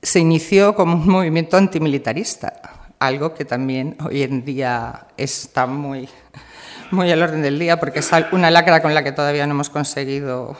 se 0.01 0.21
inició 0.21 0.77
como 0.77 0.95
un 0.95 1.09
movimiento 1.09 1.57
antimilitarista, 1.57 2.53
algo 3.01 3.35
que 3.35 3.45
también 3.45 3.97
hoy 4.07 4.23
en 4.23 4.45
día 4.45 5.09
está 5.17 5.67
muy, 5.67 6.09
muy 6.93 7.11
al 7.11 7.21
orden 7.21 7.43
del 7.43 7.59
día 7.59 7.81
porque 7.81 7.99
es 7.99 8.11
una 8.31 8.49
lacra 8.53 8.81
con 8.81 8.95
la 8.95 9.03
que 9.03 9.11
todavía 9.11 9.45
no 9.49 9.55
hemos 9.55 9.71
conseguido 9.71 10.57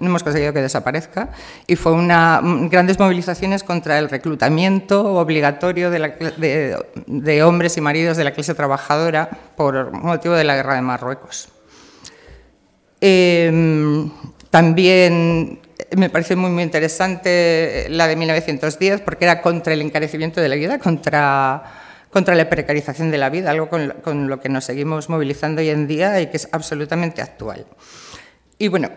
no 0.00 0.08
hemos 0.08 0.22
conseguido 0.22 0.52
que 0.52 0.62
desaparezca, 0.62 1.30
y 1.66 1.76
fue 1.76 1.92
una 1.92 2.40
grandes 2.42 2.98
movilizaciones 2.98 3.62
contra 3.62 3.98
el 3.98 4.08
reclutamiento 4.08 5.14
obligatorio 5.14 5.90
de, 5.90 7.42
hombres 7.42 7.76
y 7.76 7.80
maridos 7.80 8.16
de 8.16 8.24
la 8.24 8.32
clase 8.32 8.54
trabajadora 8.54 9.28
por 9.56 9.92
motivo 9.92 10.34
de 10.34 10.44
la 10.44 10.56
guerra 10.56 10.74
de 10.74 10.82
Marruecos. 10.82 11.48
Em, 13.00 14.10
también 14.50 15.60
me 15.96 16.10
parece 16.10 16.36
muy, 16.36 16.50
muy 16.50 16.62
interesante 16.62 17.86
la 17.90 18.06
de 18.06 18.16
1910 18.16 19.00
porque 19.00 19.24
era 19.24 19.42
contra 19.42 19.72
el 19.72 19.82
encarecimiento 19.82 20.40
de 20.40 20.48
la 20.48 20.54
vida, 20.54 20.78
contra, 20.78 21.62
contra 22.10 22.34
la 22.34 22.48
precarización 22.48 23.10
de 23.10 23.18
la 23.18 23.28
vida, 23.28 23.50
algo 23.50 23.68
con, 23.68 23.94
con 24.02 24.28
lo 24.28 24.40
que 24.40 24.48
nos 24.48 24.64
seguimos 24.64 25.08
movilizando 25.08 25.60
hoy 25.60 25.70
en 25.70 25.86
día 25.86 26.20
y 26.20 26.28
que 26.28 26.36
es 26.36 26.48
absolutamente 26.52 27.22
actual. 27.22 27.66
Y 28.58 28.68
bueno, 28.68 28.90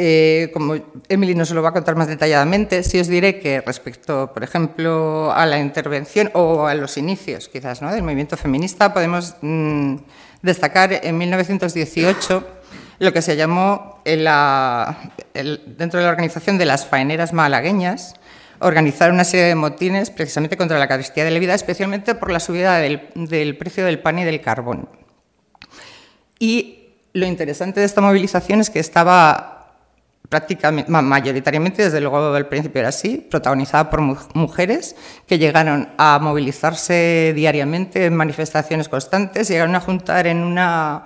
eh, 0.00 0.50
como 0.52 0.76
Emily 1.08 1.34
nos 1.34 1.50
lo 1.50 1.60
va 1.60 1.70
a 1.70 1.72
contar 1.72 1.96
más 1.96 2.06
detalladamente, 2.06 2.84
sí 2.84 3.00
os 3.00 3.08
diré 3.08 3.40
que 3.40 3.60
respecto, 3.60 4.30
por 4.32 4.44
ejemplo, 4.44 5.32
a 5.32 5.44
la 5.44 5.58
intervención 5.58 6.30
o 6.34 6.68
a 6.68 6.74
los 6.74 6.96
inicios, 6.96 7.48
quizás, 7.48 7.82
¿no? 7.82 7.92
del 7.92 8.04
movimiento 8.04 8.36
feminista, 8.36 8.94
podemos 8.94 9.34
mm, 9.40 9.96
destacar 10.42 10.92
en 10.92 11.18
1918 11.18 12.46
lo 13.00 13.12
que 13.12 13.22
se 13.22 13.34
llamó 13.34 14.00
dentro 14.04 15.98
de 15.98 16.04
la 16.04 16.10
organización 16.10 16.58
de 16.58 16.64
las 16.64 16.86
faeneras 16.86 17.32
malagueñas, 17.32 18.14
organizar 18.60 19.10
una 19.10 19.24
serie 19.24 19.46
de 19.46 19.56
motines 19.56 20.10
precisamente 20.10 20.56
contra 20.56 20.78
la 20.78 20.86
carestía 20.86 21.24
de 21.24 21.32
la 21.32 21.40
vida, 21.40 21.54
especialmente 21.54 22.14
por 22.14 22.30
la 22.30 22.38
subida 22.38 22.78
del 22.78 23.56
precio 23.58 23.84
del 23.84 23.98
pan 23.98 24.20
y 24.20 24.24
del 24.24 24.40
carbón. 24.40 24.88
Y 26.38 26.90
lo 27.14 27.26
interesante 27.26 27.80
de 27.80 27.86
esta 27.86 28.00
movilización 28.00 28.60
es 28.60 28.70
que 28.70 28.78
estaba 28.78 29.57
prácticamente, 30.28 30.90
mayoritariamente, 30.90 31.84
desde 31.84 32.00
luego 32.00 32.34
al 32.34 32.48
principio 32.48 32.80
era 32.80 32.90
así, 32.90 33.26
protagonizada 33.30 33.90
por 33.90 34.00
mujeres 34.00 34.94
que 35.26 35.38
llegaron 35.38 35.88
a 35.96 36.18
movilizarse 36.20 37.32
diariamente 37.34 38.06
en 38.06 38.14
manifestaciones 38.14 38.88
constantes, 38.88 39.48
llegaron 39.48 39.74
a 39.74 39.80
juntar 39.80 40.26
en 40.26 40.38
una, 40.38 41.04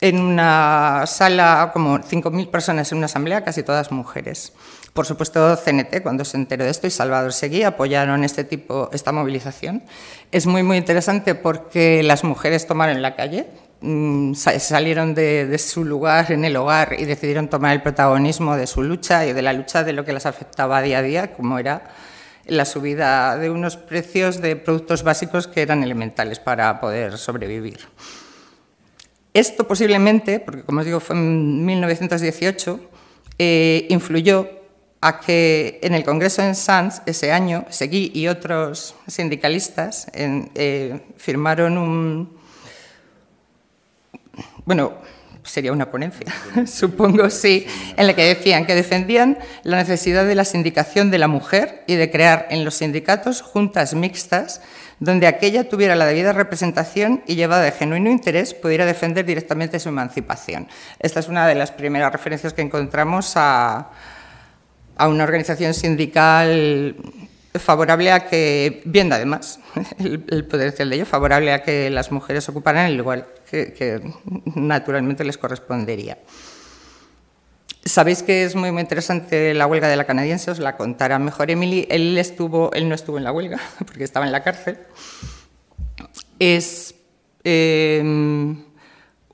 en 0.00 0.18
una 0.20 1.04
sala 1.06 1.70
como 1.72 1.98
5.000 1.98 2.50
personas 2.50 2.90
en 2.90 2.98
una 2.98 3.06
asamblea, 3.06 3.44
casi 3.44 3.62
todas 3.62 3.92
mujeres. 3.92 4.52
Por 4.92 5.06
supuesto, 5.06 5.56
CNT, 5.56 6.02
cuando 6.02 6.24
se 6.24 6.36
enteró 6.36 6.64
de 6.64 6.70
esto, 6.70 6.88
y 6.88 6.90
Salvador 6.90 7.32
Seguí 7.32 7.62
apoyaron 7.62 8.24
este 8.24 8.42
tipo, 8.42 8.90
esta 8.92 9.12
movilización. 9.12 9.84
Es 10.32 10.46
muy, 10.46 10.64
muy 10.64 10.76
interesante 10.76 11.36
porque 11.36 12.02
las 12.02 12.24
mujeres 12.24 12.66
tomaron 12.66 13.00
la 13.00 13.14
calle, 13.14 13.46
salieron 14.34 15.14
de, 15.14 15.56
su 15.58 15.84
lugar 15.84 16.32
en 16.32 16.44
el 16.44 16.56
hogar 16.56 16.96
y 16.98 17.04
decidieron 17.04 17.48
tomar 17.48 17.74
el 17.74 17.82
protagonismo 17.82 18.56
de 18.56 18.66
su 18.66 18.82
lucha 18.82 19.26
y 19.26 19.32
de 19.32 19.42
la 19.42 19.52
lucha 19.52 19.84
de 19.84 19.92
lo 19.92 20.04
que 20.04 20.12
las 20.12 20.26
afectaba 20.26 20.82
día 20.82 20.98
a 20.98 21.02
día, 21.02 21.32
como 21.32 21.58
era 21.58 21.88
la 22.46 22.64
subida 22.64 23.36
de 23.36 23.50
unos 23.50 23.76
precios 23.76 24.40
de 24.40 24.56
productos 24.56 25.02
básicos 25.02 25.46
que 25.46 25.62
eran 25.62 25.82
elementales 25.82 26.38
para 26.40 26.80
poder 26.80 27.18
sobrevivir. 27.18 27.80
Esto 29.34 29.68
posiblemente, 29.68 30.40
porque 30.40 30.62
como 30.62 30.80
os 30.80 30.86
digo 30.86 30.98
fue 30.98 31.14
en 31.14 31.64
1918, 31.64 32.80
eh, 33.38 33.86
influyó 33.90 34.48
a 35.00 35.20
que 35.20 35.78
en 35.82 35.94
el 35.94 36.04
Congreso 36.04 36.42
en 36.42 36.56
Sanz 36.56 37.02
ese 37.06 37.30
año 37.30 37.64
Seguí 37.68 38.10
y 38.14 38.26
otros 38.26 38.96
sindicalistas 39.06 40.08
eh, 40.12 41.00
firmaron 41.16 41.78
un, 41.78 42.37
bueno, 44.68 44.92
sería 45.44 45.72
una 45.72 45.90
ponencia, 45.90 46.26
supongo, 46.66 47.30
sí, 47.30 47.66
en 47.96 48.06
la 48.06 48.14
que 48.14 48.22
decían 48.22 48.66
que 48.66 48.74
defendían 48.74 49.38
la 49.62 49.78
necesidad 49.78 50.26
de 50.26 50.34
la 50.34 50.44
sindicación 50.44 51.10
de 51.10 51.16
la 51.16 51.26
mujer 51.26 51.84
y 51.86 51.94
de 51.94 52.10
crear 52.10 52.46
en 52.50 52.66
los 52.66 52.74
sindicatos 52.74 53.40
juntas 53.40 53.94
mixtas 53.94 54.60
donde 55.00 55.26
aquella 55.26 55.70
tuviera 55.70 55.96
la 55.96 56.04
debida 56.04 56.34
representación 56.34 57.22
y 57.26 57.36
llevada 57.36 57.62
de 57.62 57.72
genuino 57.72 58.10
interés 58.10 58.52
pudiera 58.52 58.84
defender 58.84 59.24
directamente 59.24 59.80
su 59.80 59.88
emancipación. 59.88 60.68
Esta 60.98 61.20
es 61.20 61.28
una 61.28 61.46
de 61.46 61.54
las 61.54 61.70
primeras 61.70 62.12
referencias 62.12 62.52
que 62.52 62.60
encontramos 62.60 63.32
a, 63.36 63.88
una 65.00 65.24
organización 65.24 65.72
sindical 65.72 66.94
favorable 67.54 68.12
a 68.12 68.26
que, 68.26 68.82
viendo 68.84 69.14
además 69.14 69.60
el, 69.98 70.26
el 70.28 70.44
poder 70.44 70.74
de 70.74 70.94
ello, 70.94 71.06
favorable 71.06 71.54
a 71.54 71.62
que 71.62 71.88
las 71.88 72.12
mujeres 72.12 72.46
ocuparan 72.50 72.84
el 72.84 72.96
lugar 72.98 73.37
que, 73.50 74.02
naturalmente 74.54 75.24
les 75.24 75.38
correspondería. 75.38 76.18
Sabéis 77.84 78.22
que 78.22 78.44
es 78.44 78.54
muy, 78.54 78.70
muy 78.70 78.82
interesante 78.82 79.54
la 79.54 79.66
huelga 79.66 79.88
de 79.88 79.96
la 79.96 80.04
canadiense, 80.04 80.50
os 80.50 80.58
la 80.58 80.76
contará 80.76 81.18
mejor 81.18 81.50
Emily. 81.50 81.86
Él, 81.90 82.18
estuvo, 82.18 82.70
él 82.72 82.88
no 82.88 82.94
estuvo 82.94 83.18
en 83.18 83.24
la 83.24 83.32
huelga 83.32 83.58
porque 83.78 84.04
estaba 84.04 84.26
en 84.26 84.32
la 84.32 84.42
cárcel. 84.42 84.78
Es 86.38 86.94
eh, 87.44 88.00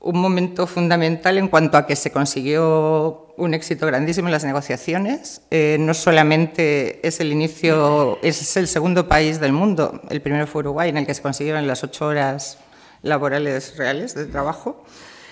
un 0.05 0.19
momento 0.19 0.67
fundamental 0.67 1.37
en 1.37 1.47
cuanto 1.47 1.77
a 1.77 1.85
que 1.85 1.95
se 1.95 2.11
consiguió 2.11 3.33
un 3.37 3.53
éxito 3.53 3.87
grandísimo 3.87 4.27
en 4.27 4.33
las 4.33 4.45
negociaciones. 4.45 5.41
Eh, 5.51 5.77
no 5.79 5.93
solamente 5.93 7.05
es 7.05 7.19
el 7.19 7.31
inicio, 7.31 8.19
es 8.21 8.55
el 8.55 8.67
segundo 8.67 9.07
país 9.07 9.39
del 9.39 9.51
mundo, 9.51 10.01
el 10.09 10.21
primero 10.21 10.47
fue 10.47 10.59
Uruguay, 10.59 10.89
en 10.89 10.97
el 10.97 11.05
que 11.05 11.13
se 11.13 11.21
consiguieron 11.21 11.67
las 11.67 11.83
ocho 11.83 12.05
horas 12.05 12.59
laborales 13.05 13.77
reales 13.77 14.15
de 14.15 14.25
trabajo, 14.25 14.83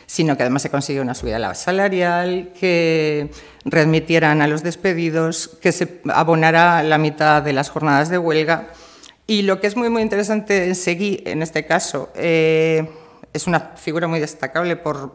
sino 0.05 0.37
que 0.37 0.43
además 0.43 0.61
se 0.61 0.69
consiguió 0.69 1.01
una 1.01 1.15
subida 1.15 1.53
salarial, 1.55 2.53
que 2.57 3.31
readmitieran 3.65 4.41
a 4.41 4.47
los 4.47 4.63
despedidos, 4.63 5.57
que 5.61 5.71
se 5.71 6.01
abonara 6.13 6.83
la 6.83 6.97
mitad 6.97 7.41
de 7.41 7.53
las 7.53 7.69
jornadas 7.69 8.09
de 8.09 8.17
huelga. 8.17 8.69
Y 9.25 9.41
lo 9.41 9.59
que 9.59 9.67
es 9.67 9.75
muy, 9.75 9.89
muy 9.89 10.01
interesante 10.01 10.65
en 10.65 10.75
Seguí, 10.75 11.23
en 11.25 11.41
este 11.41 11.65
caso, 11.65 12.09
eh, 12.15 12.87
es 13.33 13.47
una 13.47 13.59
figura 13.75 14.07
muy 14.07 14.19
destacable 14.19 14.75
por 14.75 15.13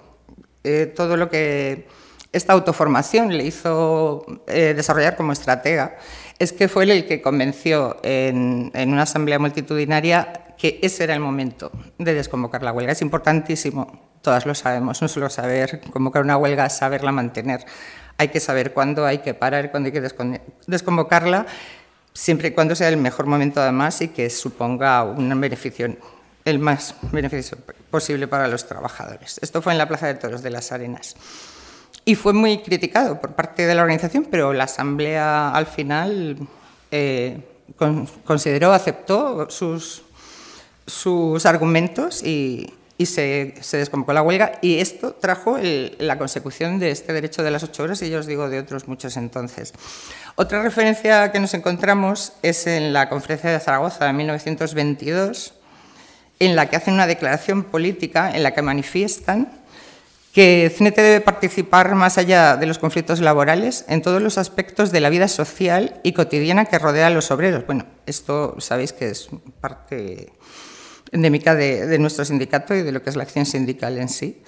eh, 0.65 0.93
todo 0.95 1.17
lo 1.17 1.31
que 1.31 1.87
esta 2.33 2.53
autoformación 2.53 3.37
le 3.37 3.45
hizo 3.45 4.25
eh, 4.47 4.75
desarrollar 4.75 5.17
como 5.17 5.33
estratega, 5.33 5.97
es 6.39 6.53
que 6.53 6.69
fue 6.69 6.85
él 6.85 6.91
el 6.91 7.07
que 7.07 7.21
convenció 7.21 7.97
en, 8.03 8.71
una 8.75 9.03
asamblea 9.03 9.39
multitudinaria 9.39 10.55
que 10.57 10.79
ese 10.83 11.05
era 11.05 11.15
el 11.15 11.21
momento 11.21 11.71
de 11.99 12.15
desconvocar 12.15 12.63
la 12.63 12.73
huelga. 12.73 12.93
Es 12.93 13.03
importantísimo, 13.03 14.01
todas 14.23 14.47
lo 14.47 14.55
sabemos, 14.55 15.03
no 15.03 15.09
solo 15.09 15.31
saber 15.31 15.81
convocar 15.93 16.23
una 16.23 16.37
huelga, 16.37 16.69
saberla 16.69 17.13
mantener. 17.13 17.65
Hay 18.19 18.29
que 18.29 18.41
saber 18.41 18.73
cuándo 18.73 19.07
hay 19.07 19.19
que 19.19 19.35
parar, 19.35 19.71
cuándo 19.71 19.89
hay 19.89 19.93
que 19.93 20.01
desconvocarla, 20.67 21.47
siempre 22.13 22.49
y 22.49 22.51
cuando 22.53 22.75
sea 22.75 22.89
el 22.89 22.97
mejor 22.97 23.27
momento 23.27 23.61
además 23.61 24.01
y 24.01 24.09
que 24.09 24.31
suponga 24.31 25.05
un 25.05 25.41
beneficio, 25.41 25.97
el 26.45 26.59
más 26.59 26.95
beneficio 27.13 27.59
posible 27.91 28.27
para 28.27 28.49
los 28.49 28.67
trabajadores. 28.67 29.39
Esto 29.43 29.63
fue 29.63 29.73
en 29.73 29.79
la 29.79 29.87
Plaza 29.87 30.09
de 30.09 30.15
Toros 30.15 30.43
de 30.43 30.51
las 30.51 30.73
Arenas 30.73 31.15
y 32.09 32.15
fue 32.15 32.33
muy 32.33 32.57
criticado 32.63 33.21
por 33.21 33.33
parte 33.33 33.67
de 33.67 33.75
la 33.75 33.83
organización, 33.83 34.27
pero 34.31 34.55
la 34.55 34.65
Asamblea 34.65 35.51
al 35.51 35.67
final 35.67 36.39
eh, 36.91 37.39
consideró, 38.25 38.73
aceptó 38.73 39.51
sus, 39.51 40.05
sus 40.87 41.45
argumentos 41.45 42.23
y, 42.23 42.73
se, 42.99 43.53
desconvocó 43.73 44.15
la 44.15 44.23
huelga 44.23 44.53
y 44.63 44.79
esto 44.79 45.13
trajo 45.13 45.59
la 45.61 46.17
consecución 46.17 46.79
de 46.79 46.93
este 46.93 47.13
derecho 47.13 47.43
de 47.43 47.51
las 47.51 47.63
ocho 47.63 47.83
horas 47.83 48.01
y 48.01 48.09
yo 48.09 48.21
os 48.21 48.27
digo 48.27 48.49
de 48.49 48.59
otros 48.59 48.89
muchos 48.89 49.19
entonces. 49.19 49.75
Otra 50.35 50.63
referencia 50.63 51.31
que 51.31 51.41
nos 51.41 51.53
encontramos 51.53 52.33
es 52.41 52.67
en 52.67 52.95
la 52.95 53.11
conferencia 53.11 53.51
de 53.51 53.61
Zaragoza 53.61 54.07
de 54.07 54.15
1922, 54.15 55.53
en 56.39 56.57
la 56.57 56.71
que 56.71 56.77
hacen 56.77 56.95
una 56.95 57.07
declaración 57.07 57.65
política 57.65 58.35
en 58.35 58.43
la 58.45 58.55
que 58.55 58.63
manifiestan 58.63 59.58
que 60.33 60.73
CNT 60.77 60.97
debe 60.97 61.21
participar 61.21 61.95
más 61.95 62.19
allá 62.19 62.57
de 62.57 62.67
los 62.67 62.79
conflictos 62.79 63.21
laborales 63.21 63.85
en 63.89 64.03
todos 64.03 64.21
los 64.21 64.39
aspectos 64.39 64.93
de 64.93 65.01
la 65.01 65.09
vida 65.09 65.27
social 65.27 66.01
y 66.03 66.13
cotidiana 66.13 66.67
que 66.67 66.79
rodea 66.79 67.07
a 67.07 67.11
los 67.11 67.31
obreros. 67.31 67.67
Bueno, 67.67 67.87
esto 68.07 68.57
sabéis 68.61 68.93
que 68.93 69.09
es 69.09 69.29
parte 69.61 70.33
endémica 71.13 71.55
de, 71.55 71.99
nuestro 71.99 72.25
sindicato 72.25 72.75
y 72.75 72.83
de 72.83 72.93
lo 72.93 73.03
que 73.03 73.11
es 73.11 73.17
la 73.17 73.23
acción 73.23 73.47
sindical 73.47 73.99
en 73.99 74.09
sí. 74.09 74.43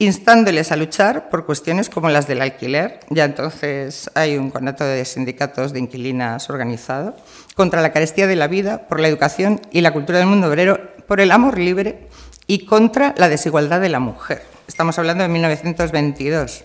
instándoles 0.00 0.70
a 0.70 0.76
luchar 0.76 1.28
por 1.28 1.44
cuestiones 1.44 1.88
como 1.88 2.08
las 2.08 2.28
del 2.28 2.40
alquiler, 2.40 3.00
ya 3.10 3.24
entonces 3.24 4.08
hay 4.14 4.36
un 4.36 4.50
conato 4.50 4.84
de 4.84 5.04
sindicatos 5.04 5.72
de 5.72 5.80
inquilinas 5.80 6.50
organizado, 6.50 7.16
contra 7.56 7.82
la 7.82 7.92
carestía 7.92 8.28
de 8.28 8.36
la 8.36 8.46
vida, 8.46 8.86
por 8.86 9.00
la 9.00 9.08
educación 9.08 9.60
y 9.72 9.80
la 9.80 9.92
cultura 9.92 10.18
del 10.18 10.28
mundo 10.28 10.48
obrero, 10.48 10.78
por 11.08 11.20
el 11.20 11.32
amor 11.32 11.58
libre 11.58 12.06
y 12.46 12.66
contra 12.66 13.12
la 13.16 13.28
desigualdad 13.28 13.80
de 13.80 13.88
la 13.88 13.98
mujer. 13.98 14.57
Estamos 14.68 14.98
hablando 14.98 15.22
de 15.22 15.30
1922. 15.30 16.64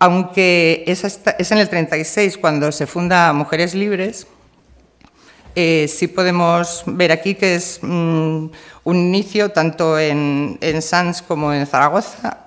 Aunque 0.00 0.82
es, 0.88 1.20
en 1.52 1.58
el 1.58 1.68
36 1.68 2.36
cuando 2.36 2.72
se 2.72 2.88
funda 2.88 3.32
Mujeres 3.32 3.74
Libres, 3.74 4.26
eh, 5.54 5.86
sí 5.88 6.08
podemos 6.08 6.82
ver 6.84 7.12
aquí 7.12 7.36
que 7.36 7.54
es 7.54 7.78
mm, 7.80 8.46
un 8.82 8.96
inicio 8.96 9.50
tanto 9.50 9.98
en, 9.98 10.58
en 10.60 10.82
Sanz 10.82 11.22
como 11.22 11.54
en 11.54 11.66
Zaragoza 11.68 12.38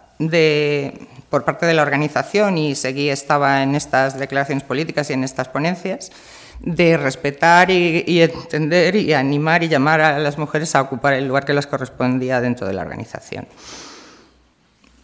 por 1.29 1.45
parte 1.45 1.65
de 1.65 1.73
la 1.73 1.81
organización 1.81 2.57
y 2.57 2.75
seguí 2.75 3.09
estaba 3.09 3.63
en 3.63 3.75
estas 3.75 4.19
declaraciones 4.19 4.65
políticas 4.65 5.09
y 5.09 5.13
en 5.13 5.23
estas 5.23 5.47
ponencias 5.47 6.11
de 6.59 6.97
respetar 6.97 7.71
y, 7.71 8.21
entender 8.21 8.97
y 8.97 9.13
animar 9.13 9.63
y 9.63 9.69
llamar 9.69 10.01
a 10.01 10.19
las 10.19 10.37
mujeres 10.37 10.75
a 10.75 10.81
ocupar 10.81 11.13
el 11.13 11.27
lugar 11.27 11.45
que 11.45 11.53
les 11.53 11.65
correspondía 11.65 12.41
dentro 12.41 12.67
de 12.67 12.73
la 12.73 12.81
organización. 12.81 13.47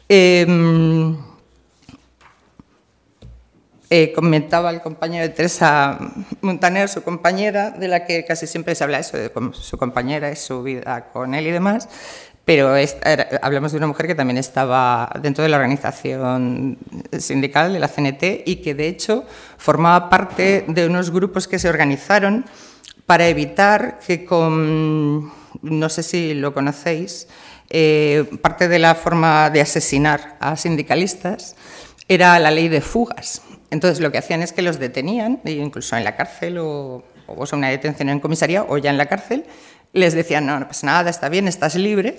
Em, 0.08 1.18
eh, 3.90 4.14
comentaba 4.14 4.70
el 4.70 4.82
compañero 4.82 5.24
de 5.24 5.30
Teresa 5.30 5.98
Montaner, 6.42 6.90
su 6.90 7.02
compañera, 7.02 7.72
de 7.72 7.88
la 7.88 8.06
que 8.06 8.24
casi 8.24 8.46
siempre 8.46 8.76
se 8.76 8.84
habla 8.84 9.00
eso, 9.00 9.18
de 9.18 9.32
su 9.54 9.78
compañera 9.78 10.32
y 10.32 10.36
su 10.36 10.62
vida 10.62 11.10
con 11.12 11.34
él 11.34 11.48
y 11.48 11.52
demás, 11.52 11.90
pero 12.46 12.76
hablamos 13.42 13.72
de 13.72 13.78
una 13.80 13.88
mujer 13.88 14.06
que 14.06 14.14
también 14.14 14.38
estaba 14.38 15.12
dentro 15.22 15.44
de 15.44 15.50
la 15.50 15.58
organización 15.58 16.78
sindical 17.18 17.74
de 17.74 17.80
la 17.80 17.88
CNT 17.88 18.44
y 18.46 18.58
que 18.58 18.76
de 18.76 18.88
hecho 18.88 19.26
formaba 19.58 20.10
parte 20.12 20.66
de 20.68 20.86
unos 20.86 21.10
grupos 21.10 21.48
que 21.48 21.58
se 21.58 21.68
organizaron 21.68 22.46
para 23.08 23.28
evitar 23.28 24.00
que 24.06 24.26
con, 24.26 25.32
no 25.64 25.90
sé 25.90 26.04
si 26.04 26.36
lo 26.36 26.54
conocéis, 26.54 27.28
eh, 27.77 28.24
parte 28.41 28.70
de 28.70 28.79
la 28.79 28.96
forma 28.96 29.50
de 29.50 29.60
asesinar 29.60 30.38
a 30.39 30.55
sindicalistas 30.55 31.58
era 32.08 32.39
la 32.39 32.50
ley 32.50 32.70
de 32.70 32.79
fugas. 32.79 33.41
Entonces 33.70 34.00
lo 34.00 34.13
que 34.13 34.17
hacían 34.17 34.41
es 34.41 34.53
que 34.53 34.62
los 34.62 34.79
detenían, 34.79 35.41
incluso 35.44 35.98
en 35.98 36.05
la 36.05 36.15
cárcel 36.15 36.58
o, 36.60 37.03
o 37.27 37.46
una 37.51 37.67
detención 37.67 38.08
en 38.08 38.22
comisaría 38.22 38.63
o 38.63 38.77
ya 38.77 38.91
en 38.91 38.98
la 38.98 39.08
cárcel, 39.08 39.44
les 39.91 40.13
decían, 40.13 40.46
no 40.46 40.65
pasa 40.65 40.88
nada, 40.88 41.10
está 41.10 41.27
bien, 41.27 41.50
estás 41.50 41.75
libre. 41.75 42.15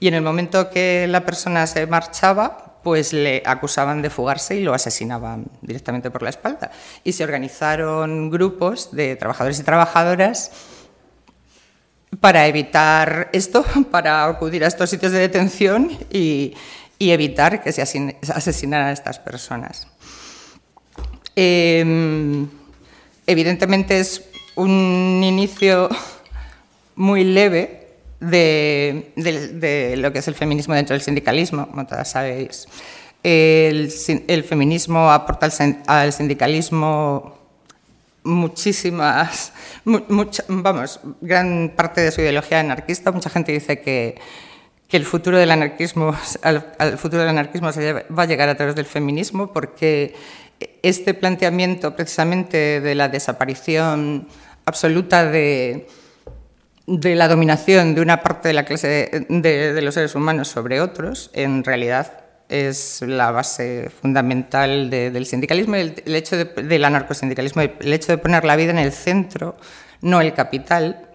Y 0.00 0.08
en 0.08 0.12
el 0.12 0.20
momento 0.20 0.68
que 0.68 1.06
la 1.08 1.24
persona 1.24 1.66
se 1.66 1.86
marchaba, 1.86 2.78
pues 2.82 3.14
le 3.14 3.42
acusaban 3.46 4.02
de 4.02 4.10
fugarse 4.10 4.56
y 4.56 4.62
lo 4.62 4.74
asesinaban 4.74 5.46
directamente 5.62 6.10
por 6.10 6.22
la 6.22 6.28
espalda. 6.28 6.72
Y 7.04 7.12
se 7.12 7.24
organizaron 7.24 8.28
grupos 8.28 8.94
de 8.94 9.16
trabajadores 9.16 9.60
y 9.60 9.62
trabajadoras 9.62 10.50
para 12.18 12.46
evitar 12.46 13.30
esto, 13.32 13.64
para 13.90 14.26
acudir 14.26 14.64
a 14.64 14.66
estos 14.66 14.90
sitios 14.90 15.12
de 15.12 15.18
detención 15.18 15.90
y, 16.10 16.54
evitar 16.98 17.62
que 17.62 17.72
se 17.72 17.80
asesinaran 17.80 18.88
a 18.88 18.92
estas 18.92 19.18
personas. 19.18 19.86
Em, 21.34 22.46
evidentemente 23.26 23.98
es 24.00 24.22
un 24.54 25.22
inicio 25.24 25.88
muy 26.96 27.24
leve 27.24 27.80
de, 28.20 29.94
lo 29.96 30.12
que 30.12 30.18
es 30.18 30.28
el 30.28 30.34
feminismo 30.34 30.74
dentro 30.74 30.94
del 30.94 31.02
sindicalismo, 31.02 31.66
como 31.68 31.86
todas 31.86 32.10
sabéis. 32.10 32.68
El, 33.22 33.90
feminismo 34.46 35.10
aporta 35.10 35.48
al, 35.86 36.12
sindicalismo 36.12 37.39
muchísimas, 38.22 39.52
vamos, 39.84 41.00
gran 41.20 41.72
parte 41.76 42.00
de 42.00 42.10
su 42.10 42.20
ideología 42.20 42.60
anarquista. 42.60 43.12
Mucha 43.12 43.30
gente 43.30 43.52
dice 43.52 43.80
que, 43.80 44.18
el 44.90 45.04
futuro 45.04 45.38
del 45.38 45.52
anarquismo, 45.52 46.16
al, 46.42 46.98
futuro 46.98 47.20
del 47.20 47.30
anarquismo 47.30 47.70
se 47.70 47.92
va 47.92 48.24
a 48.24 48.26
llegar 48.26 48.48
a 48.48 48.56
través 48.56 48.74
del 48.74 48.86
feminismo, 48.86 49.52
porque 49.52 50.16
este 50.82 51.14
planteamiento 51.14 51.94
precisamente 51.94 52.80
de 52.80 52.94
la 52.96 53.08
desaparición 53.08 54.26
absoluta 54.66 55.24
de, 55.24 55.86
de 56.90 57.14
la 57.14 57.28
dominación 57.28 57.94
de 57.94 58.00
una 58.00 58.20
parte 58.20 58.48
de 58.48 58.54
la 58.54 58.64
clase 58.64 59.26
de, 59.28 59.80
los 59.80 59.94
seres 59.94 60.16
humanos 60.16 60.48
sobre 60.48 60.80
otros, 60.80 61.30
en 61.34 61.62
realidad 61.62 62.19
es 62.50 63.00
la 63.02 63.30
base 63.30 63.90
fundamental 64.02 64.90
del 64.90 65.24
sindicalismo, 65.24 65.76
el, 65.76 65.94
hecho 66.06 66.36
del 66.36 66.84
anarcosindicalismo, 66.84 67.62
el 67.62 67.92
hecho 67.92 68.12
de 68.12 68.18
poner 68.18 68.44
la 68.44 68.56
vida 68.56 68.70
en 68.70 68.78
el 68.78 68.92
centro, 68.92 69.56
no 70.02 70.20
el 70.20 70.34
capital, 70.34 71.08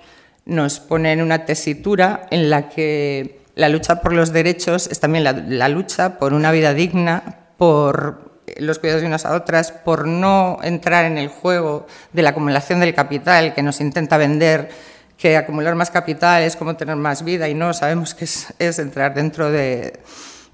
nos 0.46 0.80
pone 0.80 1.12
en 1.12 1.22
una 1.22 1.46
tesitura 1.46 2.28
en 2.32 2.50
la 2.50 2.70
que 2.70 3.42
la 3.56 3.70
lucha 3.70 4.02
por 4.02 4.14
los 4.14 4.32
derechos 4.32 4.88
es 4.88 5.00
también 5.00 5.24
la, 5.24 5.70
lucha 5.70 6.18
por 6.20 6.34
una 6.34 6.52
vida 6.52 6.74
digna, 6.74 7.40
por 7.58 8.42
los 8.58 8.80
cuidados 8.80 9.02
de 9.02 9.08
unas 9.08 9.26
a 9.26 9.36
otras, 9.36 9.72
por 9.72 10.08
no 10.08 10.60
entrar 10.62 11.06
en 11.06 11.18
el 11.18 11.30
juego 11.30 11.88
de 12.14 12.22
la 12.22 12.30
acumulación 12.30 12.80
del 12.80 12.94
capital 12.94 13.54
que 13.54 13.64
nos 13.64 13.82
intenta 13.82 14.18
vender 14.18 14.70
que 15.18 15.38
acumular 15.38 15.76
más 15.76 15.92
capital 15.92 16.44
es 16.44 16.58
como 16.58 16.76
tener 16.76 16.98
más 16.98 17.24
vida 17.24 17.48
y 17.48 17.54
no, 17.54 17.74
sabemos 17.74 18.14
que 18.14 18.26
es, 18.26 18.80
entrar 18.80 19.14
dentro 19.14 19.50
de, 19.50 20.02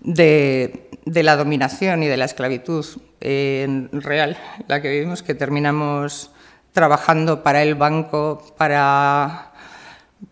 de, 0.01 0.89
la 1.05 1.35
dominación 1.35 2.03
y 2.03 2.07
de 2.07 2.17
la 2.17 2.25
esclavitud 2.25 2.85
eh, 3.21 3.87
real, 3.91 4.37
la 4.67 4.81
que 4.81 4.89
vivimos, 4.89 5.23
que 5.23 5.35
terminamos 5.35 6.31
trabajando 6.73 7.43
para 7.43 7.63
el 7.63 7.75
banco, 7.75 8.53
para, 8.57 9.51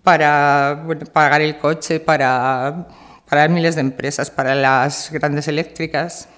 para 0.04 0.86
pagar 1.14 1.42
el 1.42 1.58
coche, 1.58 2.00
para, 2.00 2.88
para 3.30 3.48
miles 3.48 3.76
de 3.76 3.82
empresas, 3.82 4.32
para 4.32 4.56
las 4.56 5.12
grandes 5.12 5.48
eléctricas. 5.48 6.30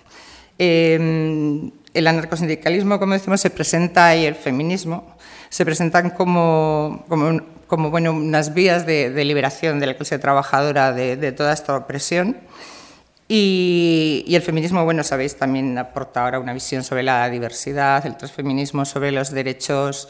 Eh, 0.60 1.72
el 1.94 2.08
anarcosindicalismo, 2.08 3.00
como 3.00 3.14
decimos, 3.14 3.42
se 3.42 3.50
presenta 3.50 4.16
y 4.16 4.26
el 4.26 4.36
feminismo 4.36 5.16
se 5.50 5.66
presentan 5.66 6.12
como, 6.12 7.04
como 7.10 7.42
como 7.72 7.90
bueno, 7.90 8.12
unas 8.12 8.54
vías 8.54 8.86
de, 8.86 9.24
liberación 9.24 9.80
de 9.80 9.88
la 9.88 9.94
clase 9.94 10.20
trabajadora 10.20 10.92
de, 10.92 11.32
toda 11.32 11.54
esta 11.54 11.74
opresión. 11.78 12.36
Y, 13.34 14.26
el 14.36 14.42
feminismo, 14.42 14.84
bueno, 14.84 15.06
sabéis, 15.06 15.38
también 15.38 15.78
aporta 15.78 16.26
ahora 16.26 16.38
una 16.38 16.52
visión 16.52 16.84
sobre 16.84 17.02
la 17.02 17.30
diversidad, 17.30 18.06
el 18.06 18.18
transfeminismo, 18.18 18.84
sobre 18.84 19.14
los 19.14 19.32
derechos 19.32 20.10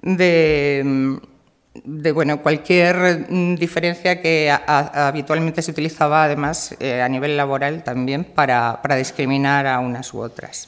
de, 0.00 1.20
bueno, 2.14 2.40
cualquier 2.40 3.28
diferencia 3.58 4.22
que 4.22 4.50
habitualmente 4.50 5.60
se 5.60 5.72
utilizaba, 5.72 6.24
además, 6.24 6.74
eh, 6.80 7.02
a 7.02 7.08
nivel 7.10 7.36
laboral 7.36 7.84
también, 7.84 8.24
para, 8.24 8.80
discriminar 8.96 9.66
a 9.66 9.78
unas 9.80 10.14
u 10.14 10.20
otras. 10.20 10.66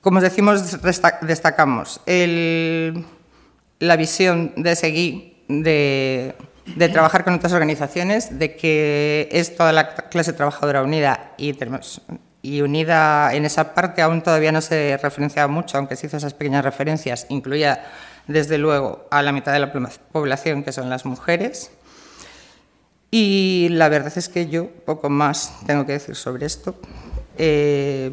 Como 0.00 0.16
os 0.16 0.22
decimos, 0.22 0.78
destacamos 1.20 2.00
la 2.06 3.96
visión 3.96 4.54
de 4.56 4.76
seguir, 4.76 5.44
de, 5.46 6.34
trabajar 6.92 7.24
con 7.24 7.34
otras 7.34 7.52
organizaciones, 7.52 8.38
de 8.38 8.56
que 8.56 9.28
es 9.32 9.56
toda 9.56 9.72
la 9.72 9.94
clase 9.94 10.32
trabajadora 10.32 10.82
unida 10.82 11.32
y, 11.36 12.60
unida 12.62 13.34
en 13.34 13.44
esa 13.44 13.74
parte 13.74 14.02
aún 14.02 14.22
todavía 14.22 14.52
no 14.52 14.60
se 14.60 14.98
referenciaba 15.02 15.48
mucho, 15.48 15.78
aunque 15.78 15.96
se 15.96 16.06
hizo 16.06 16.16
esas 16.16 16.34
pequeñas 16.34 16.64
referencias, 16.64 17.26
incluía 17.28 17.84
desde 18.26 18.58
luego 18.58 19.06
a 19.10 19.22
la 19.22 19.32
mitad 19.32 19.52
de 19.52 19.60
la 19.60 19.72
población, 19.72 20.62
que 20.62 20.72
son 20.72 20.90
las 20.90 21.04
mujeres. 21.04 21.70
Y 23.10 23.68
la 23.70 23.88
verdad 23.88 24.12
es 24.16 24.28
que 24.28 24.48
yo 24.48 24.68
poco 24.68 25.08
más 25.08 25.54
tengo 25.66 25.86
que 25.86 25.92
decir 25.92 26.16
sobre 26.16 26.46
esto. 26.46 26.74
Eh, 27.38 28.10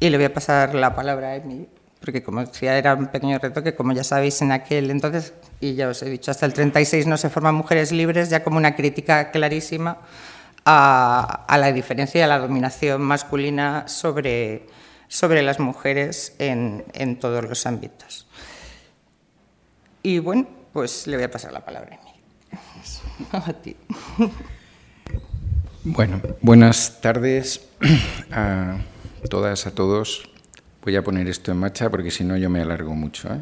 y 0.00 0.08
le 0.08 0.16
voy 0.16 0.24
a 0.24 0.34
pasar 0.34 0.74
la 0.74 0.94
palabra 0.94 1.28
a 1.28 1.36
Emily 1.36 1.68
porque 2.00 2.22
como 2.22 2.44
decía 2.44 2.76
era 2.78 2.94
un 2.94 3.08
pequeño 3.08 3.38
reto 3.38 3.62
que 3.62 3.74
como 3.74 3.92
ya 3.92 4.04
sabéis 4.04 4.40
en 4.42 4.52
aquel 4.52 4.90
entonces, 4.90 5.34
y 5.60 5.74
ya 5.74 5.88
os 5.88 6.02
he 6.02 6.08
dicho, 6.08 6.30
hasta 6.30 6.46
el 6.46 6.52
36 6.52 7.06
no 7.06 7.16
se 7.16 7.28
forman 7.28 7.54
mujeres 7.54 7.92
libres, 7.92 8.30
ya 8.30 8.42
como 8.42 8.56
una 8.56 8.74
crítica 8.74 9.30
clarísima 9.30 9.98
a, 10.64 11.56
la 11.58 11.72
diferencia 11.72 12.20
y 12.20 12.22
a 12.22 12.26
la 12.26 12.38
dominación 12.38 13.02
masculina 13.02 13.86
sobre, 13.88 14.66
sobre 15.08 15.42
las 15.42 15.60
mujeres 15.60 16.34
en, 16.38 16.84
en 16.94 17.18
todos 17.18 17.44
los 17.44 17.66
ámbitos. 17.66 18.26
Y 20.02 20.18
bueno, 20.18 20.46
pues 20.72 21.06
le 21.06 21.16
voy 21.16 21.24
a 21.24 21.30
pasar 21.30 21.52
la 21.52 21.64
palabra 21.64 21.98
a 23.32 23.52
ti. 23.62 23.76
Bueno, 25.84 26.20
buenas 26.40 27.00
tardes 27.00 27.68
a 28.30 28.78
todas, 29.28 29.66
a 29.66 29.74
todos. 29.74 30.29
Voy 30.82 30.96
a 30.96 31.04
poner 31.04 31.28
esto 31.28 31.52
en 31.52 31.58
marcha 31.58 31.90
porque 31.90 32.10
si 32.10 32.24
no 32.24 32.38
yo 32.38 32.48
me 32.48 32.62
alargo 32.62 32.94
mucho. 32.94 33.28
¿eh? 33.28 33.40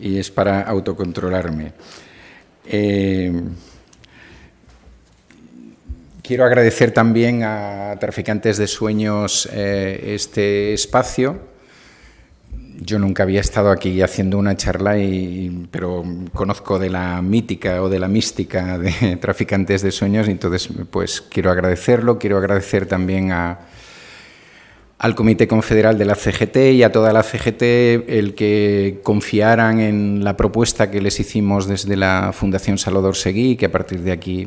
Y 0.00 0.18
es 0.18 0.30
para 0.32 0.62
autocontrolarme. 0.62 1.72
Eh, 2.66 3.32
quiero 6.22 6.44
agradecer 6.44 6.90
también 6.90 7.44
a 7.44 7.96
Traficantes 8.00 8.58
de 8.58 8.66
Sueños 8.66 9.48
eh, 9.52 10.14
este 10.14 10.72
espacio. 10.72 11.38
Yo 12.80 12.98
nunca 12.98 13.22
había 13.22 13.40
estado 13.40 13.70
aquí 13.70 14.00
haciendo 14.02 14.36
una 14.38 14.56
charla, 14.56 14.98
y, 14.98 15.68
pero 15.70 16.02
conozco 16.32 16.80
de 16.80 16.90
la 16.90 17.22
mítica 17.22 17.80
o 17.82 17.88
de 17.88 18.00
la 18.00 18.08
mística 18.08 18.76
de 18.76 19.16
Traficantes 19.20 19.82
de 19.82 19.92
Sueños, 19.92 20.26
entonces 20.26 20.68
pues 20.90 21.20
quiero 21.20 21.52
agradecerlo. 21.52 22.18
Quiero 22.18 22.38
agradecer 22.38 22.86
también 22.86 23.30
a, 23.30 23.58
al 25.00 25.14
Comité 25.14 25.48
Confederal 25.48 25.96
de 25.96 26.04
la 26.04 26.14
CGT 26.14 26.74
y 26.74 26.82
a 26.82 26.92
toda 26.92 27.14
la 27.14 27.22
CGT 27.22 27.62
el 28.06 28.34
que 28.34 29.00
confiaran 29.02 29.80
en 29.80 30.22
la 30.22 30.36
propuesta 30.36 30.90
que 30.90 31.00
les 31.00 31.18
hicimos 31.18 31.66
desde 31.66 31.96
la 31.96 32.32
Fundación 32.34 32.76
Salvador 32.76 33.16
Seguí, 33.16 33.56
que 33.56 33.64
a 33.64 33.72
partir 33.72 34.02
de 34.02 34.12
aquí, 34.12 34.44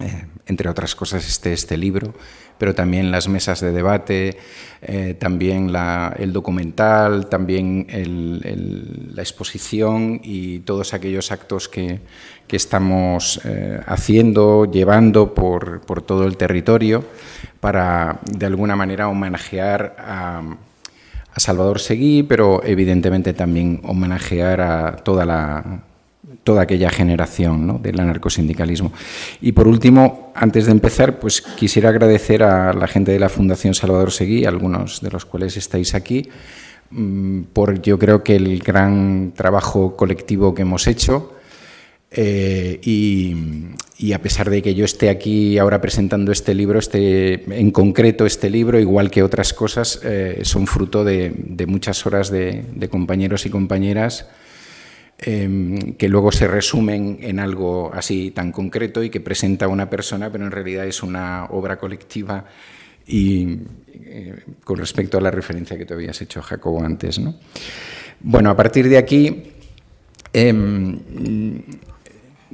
eh, 0.00 0.26
entre 0.44 0.68
otras 0.68 0.94
cosas, 0.94 1.26
esté 1.26 1.54
este 1.54 1.78
libro, 1.78 2.12
pero 2.58 2.74
también 2.74 3.10
las 3.10 3.26
mesas 3.26 3.60
de 3.60 3.72
debate, 3.72 4.36
eh, 4.82 5.14
también 5.18 5.72
el 6.18 6.34
documental, 6.34 7.30
también 7.30 7.86
la 9.14 9.22
exposición 9.22 10.20
y 10.22 10.58
todos 10.58 10.92
aquellos 10.92 11.32
actos 11.32 11.70
que, 11.70 12.00
estamos 12.54 13.40
eh, 13.44 13.80
haciendo, 13.84 14.70
llevando 14.70 15.34
por, 15.34 15.80
por 15.80 16.02
todo 16.02 16.24
el 16.24 16.36
territorio 16.36 17.04
para 17.64 18.18
de 18.30 18.44
alguna 18.44 18.76
manera 18.76 19.08
homenajear 19.08 19.96
a, 19.98 20.42
Salvador 21.38 21.80
Seguí, 21.80 22.22
pero 22.22 22.62
evidentemente 22.62 23.32
también 23.32 23.80
homenajear 23.84 24.60
a 24.60 24.96
toda 24.96 25.24
la 25.24 25.80
toda 26.44 26.60
aquella 26.60 26.90
generación 26.90 27.80
del 27.82 28.00
anarcosindicalismo. 28.00 28.92
Y 29.40 29.52
por 29.52 29.66
último, 29.66 30.30
antes 30.34 30.66
de 30.66 30.72
empezar, 30.72 31.18
pues 31.18 31.40
quisiera 31.40 31.88
agradecer 31.88 32.42
a 32.42 32.74
la 32.74 32.86
gente 32.86 33.12
de 33.12 33.18
la 33.18 33.30
Fundación 33.30 33.72
Salvador 33.72 34.12
Seguí, 34.12 34.44
algunos 34.44 35.00
de 35.00 35.10
los 35.10 35.24
cuales 35.24 35.56
estáis 35.56 35.94
aquí, 35.94 36.28
mm, 36.90 37.44
por 37.54 37.80
yo 37.80 37.98
creo 37.98 38.22
que 38.22 38.36
el 38.36 38.58
gran 38.58 39.32
trabajo 39.34 39.96
colectivo 39.96 40.54
que 40.54 40.62
hemos 40.62 40.86
hecho 40.86 41.32
eh, 42.16 42.78
y, 42.82 44.12
a 44.12 44.18
pesar 44.20 44.48
de 44.50 44.62
que 44.62 44.74
yo 44.74 44.84
esté 44.84 45.08
aquí 45.08 45.58
ahora 45.58 45.80
presentando 45.80 46.30
este 46.30 46.54
libro, 46.54 46.78
este, 46.78 47.42
en 47.58 47.70
concreto 47.70 48.26
este 48.26 48.50
libro, 48.50 48.78
igual 48.78 49.10
que 49.10 49.22
otras 49.22 49.52
cosas, 49.52 50.00
eh, 50.04 50.40
son 50.42 50.66
fruto 50.66 51.04
de, 51.04 51.32
muchas 51.66 52.06
horas 52.06 52.30
de, 52.30 52.88
compañeros 52.90 53.46
y 53.46 53.50
compañeras 53.50 54.28
em, 55.18 55.94
que 55.94 56.08
luego 56.08 56.30
se 56.30 56.46
resumen 56.46 57.18
en 57.20 57.40
algo 57.40 57.90
así 57.92 58.30
tan 58.30 58.52
concreto 58.52 59.02
y 59.02 59.10
que 59.10 59.20
presenta 59.20 59.66
una 59.66 59.90
persona, 59.90 60.30
pero 60.30 60.44
en 60.44 60.50
realidad 60.52 60.86
es 60.86 61.02
una 61.02 61.46
obra 61.46 61.78
colectiva 61.78 62.44
y 63.06 63.58
eh, 63.92 64.34
con 64.62 64.78
respecto 64.78 65.18
a 65.18 65.20
la 65.20 65.30
referencia 65.30 65.76
que 65.76 65.86
te 65.86 65.94
habías 65.94 66.20
hecho, 66.20 66.42
Jacobo, 66.42 66.84
antes. 66.84 67.18
¿no? 67.18 67.34
Bueno, 68.20 68.50
a 68.50 68.56
partir 68.56 68.88
de 68.88 68.98
aquí... 68.98 69.50
Em, 70.32 70.98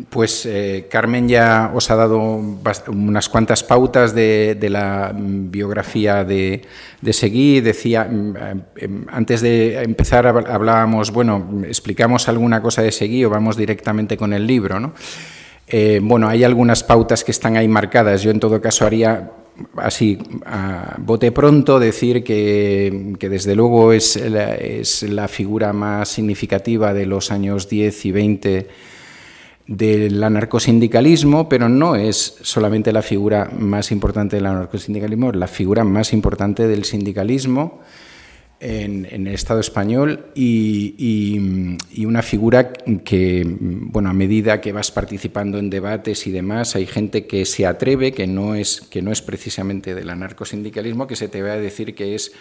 pues 0.08 0.46
eh, 0.46 0.86
Carmen 0.90 1.28
ya 1.28 1.70
os 1.74 1.90
ha 1.90 1.96
dado 1.96 2.18
unas 2.20 3.28
cuantas 3.28 3.62
pautas 3.62 4.14
de, 4.14 4.56
la 4.70 5.12
biografía 5.14 6.24
de, 6.24 6.62
Seguí. 7.12 7.60
Decía, 7.60 8.04
mm, 8.04 8.34
em, 8.76 9.04
antes 9.10 9.40
de 9.40 9.82
empezar 9.82 10.26
hablábamos, 10.26 11.10
bueno, 11.10 11.62
explicamos 11.66 12.28
alguna 12.28 12.62
cosa 12.62 12.82
de 12.82 12.92
Seguí 12.92 13.24
o 13.24 13.30
vamos 13.30 13.56
directamente 13.56 14.16
con 14.16 14.32
el 14.32 14.46
libro, 14.46 14.80
¿no? 14.80 14.92
Eh, 15.66 16.00
bueno, 16.02 16.28
hay 16.28 16.42
algunas 16.42 16.82
pautas 16.82 17.22
que 17.22 17.30
están 17.30 17.56
ahí 17.56 17.68
marcadas. 17.68 18.22
Yo 18.22 18.30
en 18.30 18.40
todo 18.40 18.60
caso 18.60 18.86
haría 18.86 19.30
así, 19.76 20.18
a 20.46 20.96
bote 20.98 21.32
pronto, 21.32 21.78
decir 21.78 22.24
que, 22.24 23.16
desde 23.20 23.54
luego 23.54 23.92
es 23.92 24.16
la, 24.16 24.54
es 24.54 25.02
la 25.04 25.28
figura 25.28 25.72
más 25.72 26.08
significativa 26.08 26.92
de 26.92 27.06
los 27.06 27.30
años 27.30 27.68
10 27.68 28.04
y 28.06 28.12
20 28.12 28.89
del 29.70 30.20
anarcosindicalismo, 30.24 31.48
pero 31.48 31.68
no 31.68 31.94
es 31.94 32.38
solamente 32.42 32.92
la 32.92 33.02
figura 33.02 33.48
más 33.56 33.92
importante 33.92 34.34
del 34.34 34.46
anarcosindicalismo, 34.46 35.30
es 35.30 35.36
la 35.36 35.46
figura 35.46 35.84
más 35.84 36.12
importante 36.12 36.66
del 36.66 36.84
sindicalismo 36.84 37.80
en, 38.58 39.06
el 39.06 39.28
Estado 39.28 39.60
español 39.60 40.26
y, 40.34 41.38
una 42.04 42.22
figura 42.22 42.72
que, 42.72 43.44
bueno, 43.46 44.10
a 44.10 44.12
medida 44.12 44.60
que 44.60 44.72
vas 44.72 44.90
participando 44.90 45.56
en 45.58 45.70
debates 45.70 46.26
y 46.26 46.32
demás, 46.32 46.74
hay 46.74 46.86
gente 46.86 47.28
que 47.28 47.46
se 47.46 47.64
atreve, 47.64 48.10
que 48.10 48.26
no 48.26 48.56
es, 48.56 48.80
que 48.80 49.02
no 49.02 49.12
es 49.12 49.22
precisamente 49.22 49.94
del 49.94 50.10
anarcosindicalismo, 50.10 51.06
que 51.06 51.14
se 51.14 51.28
te 51.28 51.42
va 51.42 51.52
a 51.52 51.58
decir 51.58 51.94
que 51.94 52.16
es 52.16 52.32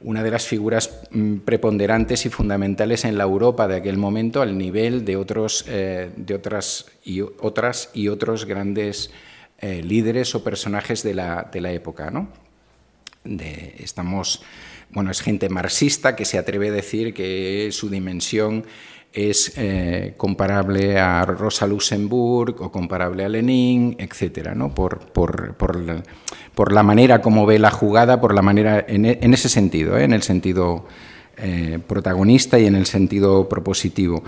una 0.00 0.22
de 0.22 0.30
las 0.30 0.46
figuras 0.46 1.00
mm, 1.10 1.38
preponderantes 1.38 2.26
y 2.26 2.30
fundamentales 2.30 3.04
en 3.04 3.18
la 3.18 3.24
Europa 3.24 3.68
de 3.68 3.76
aquel 3.76 3.96
momento 3.96 4.42
al 4.42 4.56
nivel 4.56 5.04
de 5.04 5.16
otros 5.16 5.64
eh, 5.68 6.10
de 6.16 6.34
otras 6.34 6.86
y 7.04 7.20
otras 7.20 7.90
y 7.92 8.08
otros 8.08 8.46
grandes 8.46 9.10
eh, 9.58 9.82
líderes 9.82 10.34
o 10.34 10.42
personajes 10.42 11.02
de 11.02 11.14
la, 11.14 11.48
de 11.52 11.60
la 11.60 11.72
época, 11.72 12.10
¿no? 12.10 12.28
Estamos 13.24 14.42
bueno, 14.92 15.10
es 15.10 15.20
gente 15.20 15.48
marxista 15.48 16.16
que 16.16 16.24
se 16.24 16.38
atreve 16.38 16.68
a 16.68 16.72
decir 16.72 17.14
que 17.14 17.68
su 17.72 17.88
dimensión 17.90 18.64
es 19.12 19.52
eh, 19.56 20.14
comparable 20.16 20.98
a 20.98 21.24
Rosa 21.24 21.66
Luxemburg 21.66 22.60
o 22.60 22.70
comparable 22.70 23.24
a 23.24 23.28
Lenin, 23.28 23.96
etcétera, 23.98 24.54
¿no? 24.54 24.74
por, 24.74 25.00
por, 25.12 25.54
por, 25.54 26.72
la 26.72 26.82
manera 26.82 27.20
como 27.20 27.46
ve 27.46 27.58
la 27.58 27.70
jugada, 27.70 28.20
por 28.20 28.34
la 28.34 28.42
manera, 28.42 28.84
en, 28.86 29.04
en 29.04 29.34
ese 29.34 29.48
sentido, 29.48 29.96
¿eh? 29.96 30.04
en 30.04 30.12
el 30.12 30.22
sentido 30.22 30.86
eh, 31.36 31.78
protagonista 31.86 32.58
y 32.58 32.66
en 32.66 32.74
el 32.74 32.86
sentido 32.86 33.48
propositivo. 33.48 34.22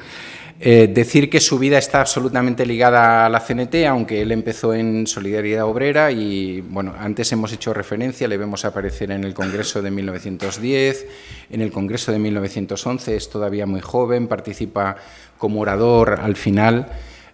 Eh, 0.65 0.87
decir 0.87 1.29
que 1.29 1.41
su 1.41 1.59
vida 1.59 1.77
está 1.77 2.01
absolutamente 2.01 2.65
ligada 2.65 3.27
a 3.27 3.29
la 3.29 3.41
CNT, 3.41 3.85
aunque 3.89 4.23
él 4.23 4.31
empezó 4.31 4.73
en 4.75 5.09
Solidaridad 5.09 5.65
Obrera 5.65 6.13
y, 6.13 6.61
bueno, 6.61 6.95
antes 6.97 7.33
hemos 7.33 7.53
hecho 7.53 7.75
referencia, 7.75 8.29
le 8.29 8.37
vemos 8.37 8.65
aparecer 8.65 9.11
en 9.11 9.25
el 9.25 9.35
Congreso 9.35 9.83
de 9.83 9.91
1910, 9.91 11.07
en 11.51 11.63
el 11.63 11.73
Congreso 11.73 12.13
de 12.13 12.21
1911, 12.21 13.17
es 13.17 13.29
todavía 13.29 13.67
muy 13.67 13.81
joven, 13.81 14.29
participa 14.29 14.95
como 15.37 15.63
orador 15.63 16.21
al 16.23 16.37
final 16.37 16.93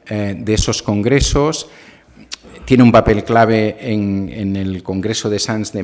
eh, 0.09 0.35
de 0.39 0.55
esos 0.55 0.83
congresos 0.83 1.69
tiene 2.69 2.83
un 2.83 2.93
papel 2.93 3.25
clave 3.25 3.79
en, 3.81 4.55
el 4.55 4.83
Congreso 4.83 5.31
de 5.31 5.39
Sanz 5.39 5.73
de, 5.73 5.83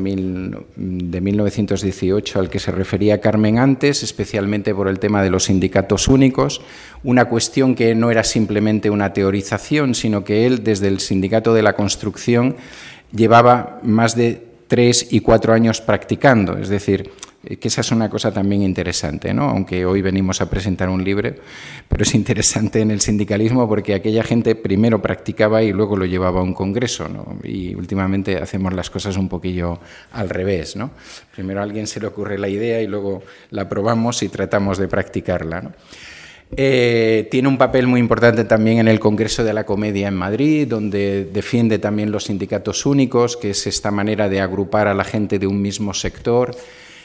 de, 0.77 1.21
1918 1.23 2.39
al 2.39 2.51
que 2.51 2.59
se 2.59 2.73
refería 2.73 3.23
Carmen 3.23 3.59
antes, 3.59 4.03
especialmente 4.03 4.75
por 4.75 4.89
el 4.89 4.99
tema 4.99 5.23
de 5.23 5.31
los 5.31 5.45
sindicatos 5.45 6.09
únicos, 6.09 6.61
una 7.03 7.25
cuestión 7.25 7.75
que 7.75 7.95
no 7.95 8.11
era 8.11 8.23
simplemente 8.23 8.91
una 8.91 9.15
teorización, 9.15 9.95
sino 9.95 10.25
que 10.25 10.45
él, 10.45 10.63
desde 10.63 10.89
el 10.89 11.01
Sindicato 11.01 11.55
de 11.55 11.63
la 11.63 11.73
Construcción, 11.73 12.57
llevaba 13.13 13.81
más 13.83 14.15
de 14.15 14.43
tres 14.69 15.09
y 15.11 15.21
cuatro 15.21 15.55
años 15.55 15.81
practicando, 15.81 16.59
es 16.59 16.69
decir, 16.69 17.11
que 17.45 17.69
esa 17.69 17.81
es 17.81 17.91
una 17.91 18.09
cosa 18.09 18.33
también 18.33 18.63
interesante, 18.63 19.33
¿no? 19.35 19.45
aunque 19.45 19.85
hoy 19.87 20.03
venimos 20.03 20.41
a 20.41 20.49
presentar 20.49 20.89
un 20.89 21.05
libro, 21.05 21.35
pero 21.89 22.03
es 22.03 22.15
interesante 22.15 22.81
en 22.81 22.91
el 22.91 23.01
sindicalismo 23.01 23.69
porque 23.69 23.95
aquella 23.95 24.23
gente 24.23 24.55
primero 24.55 25.01
practicaba 25.01 25.63
y 25.63 25.73
luego 25.73 25.97
lo 25.97 26.07
llevaba 26.07 26.41
a 26.41 26.43
un 26.43 26.55
congreso, 26.55 27.09
¿no? 27.09 27.39
y 27.45 27.75
últimamente 27.75 28.39
hacemos 28.39 28.73
las 28.73 28.91
cosas 28.91 29.17
un 29.17 29.29
poquillo 29.29 29.79
al 30.13 30.29
revés. 30.29 30.77
¿no? 30.77 30.91
Primero 31.35 31.61
a 31.61 31.63
alguien 31.63 31.87
se 31.87 32.01
le 32.01 32.07
ocurre 32.07 32.39
la 32.39 32.49
idea 32.49 32.81
y 32.81 32.87
luego 32.87 33.23
la 33.51 33.69
probamos 33.69 34.23
y 34.23 34.29
tratamos 34.29 34.79
de 34.79 34.89
practicarla. 34.89 35.61
¿no? 35.61 35.73
Eh, 36.57 37.27
tiene 37.31 37.49
un 37.49 37.59
papel 37.59 37.87
muy 37.87 37.99
importante 37.99 38.45
también 38.45 38.79
en 38.79 38.89
el 38.89 39.01
Congreso 39.01 39.43
de 39.43 39.53
la 39.53 39.65
Comedia 39.65 40.09
en 40.09 40.15
Madrid, 40.15 40.69
donde 40.69 41.25
defiende 41.25 41.79
también 41.79 42.13
los 42.13 42.25
sindicatos 42.25 42.87
únicos, 42.87 43.37
que 43.37 43.51
es 43.51 43.67
esta 43.67 43.91
manera 43.91 44.29
de 44.29 44.41
agrupar 44.41 44.87
a 44.87 44.95
la 44.95 45.05
gente 45.05 45.39
de 45.39 45.47
un 45.47 45.61
mismo 45.61 45.95
sector 45.95 46.55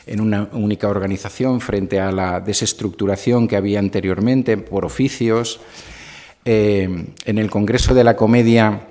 en 0.09 0.21
una 0.21 0.49
única 0.53 0.87
organización 0.87 1.61
frente 1.61 1.99
a 1.99 2.11
la 2.11 2.39
desestructuración 2.39 3.47
que 3.47 3.55
había 3.55 3.77
anteriormente 3.77 4.57
por 4.57 4.83
oficios. 4.83 5.61
Eh, 6.43 7.05
en 7.25 7.37
el 7.37 7.51
Congreso 7.51 7.93
de 7.93 8.03
la 8.03 8.15
Comedia 8.15 8.87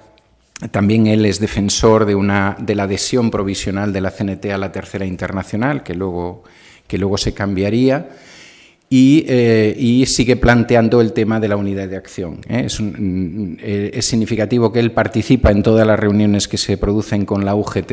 también 0.71 1.09
él 1.09 1.25
es 1.27 1.41
defensor 1.41 2.05
de, 2.05 2.15
una, 2.15 2.57
de 2.61 2.75
la 2.77 2.85
adhesión 2.85 3.33
provisional 3.33 3.93
de 3.93 4.01
la 4.01 4.13
CNT 4.13 4.47
a 4.47 4.59
la 4.59 4.71
Tercera 4.71 5.07
Internacional, 5.07 5.83
que 5.83 5.95
luego, 5.95 6.45
que 6.87 6.99
luego 6.99 7.19
se 7.19 7.35
cambiaría. 7.35 8.11
Y, 8.91 9.25
eh, 9.29 10.05
sigue 10.07 10.37
planteando 10.37 11.01
el 11.01 11.13
tema 11.13 11.41
de 11.41 11.49
la 11.49 11.57
unidad 11.57 11.89
de 11.89 11.97
acción. 11.97 12.41
¿eh? 12.49 12.65
Es, 12.67 12.81
es, 12.81 14.07
significativo 14.07 14.73
que 14.73 14.81
él 14.81 14.93
participa 14.93 15.51
en 15.51 15.63
todas 15.63 15.87
las 15.87 16.01
reuniones 16.01 16.49
que 16.49 16.57
se 16.57 16.79
producen 16.79 17.27
con 17.27 17.45
la 17.45 17.55
UGT 17.55 17.93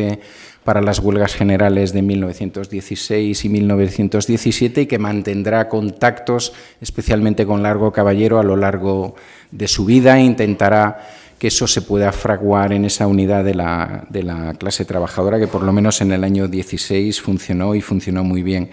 para 0.65 0.81
las 0.81 0.99
huelgas 0.99 1.35
generales 1.35 1.93
de 1.93 2.01
1916 2.01 3.45
y 3.45 3.49
1917 3.49 4.81
y 4.81 4.85
que 4.87 4.97
mantendrá 4.97 5.69
contactos 5.69 6.53
especialmente 6.81 7.45
con 7.45 7.61
Largo 7.61 7.93
Caballero 7.93 8.39
a 8.39 8.43
lo 8.43 8.57
largo 8.57 9.15
de 9.51 9.67
su 9.67 9.85
vida 9.85 10.17
e 10.17 10.23
intentará 10.23 11.07
que 11.37 11.47
eso 11.47 11.67
se 11.67 11.83
pueda 11.83 12.11
fraguar 12.11 12.73
en 12.73 12.83
esa 12.83 13.05
unidad 13.05 13.43
de 13.43 13.53
la, 13.53 14.07
de 14.09 14.23
la 14.23 14.55
clase 14.55 14.85
trabajadora 14.85 15.39
que 15.39 15.47
por 15.47 15.61
lo 15.61 15.71
menos 15.71 16.01
en 16.01 16.11
el 16.11 16.23
año 16.23 16.47
16 16.47 17.21
funcionó 17.21 17.75
y 17.75 17.81
funcionó 17.81 18.23
muy 18.23 18.41
bien. 18.41 18.71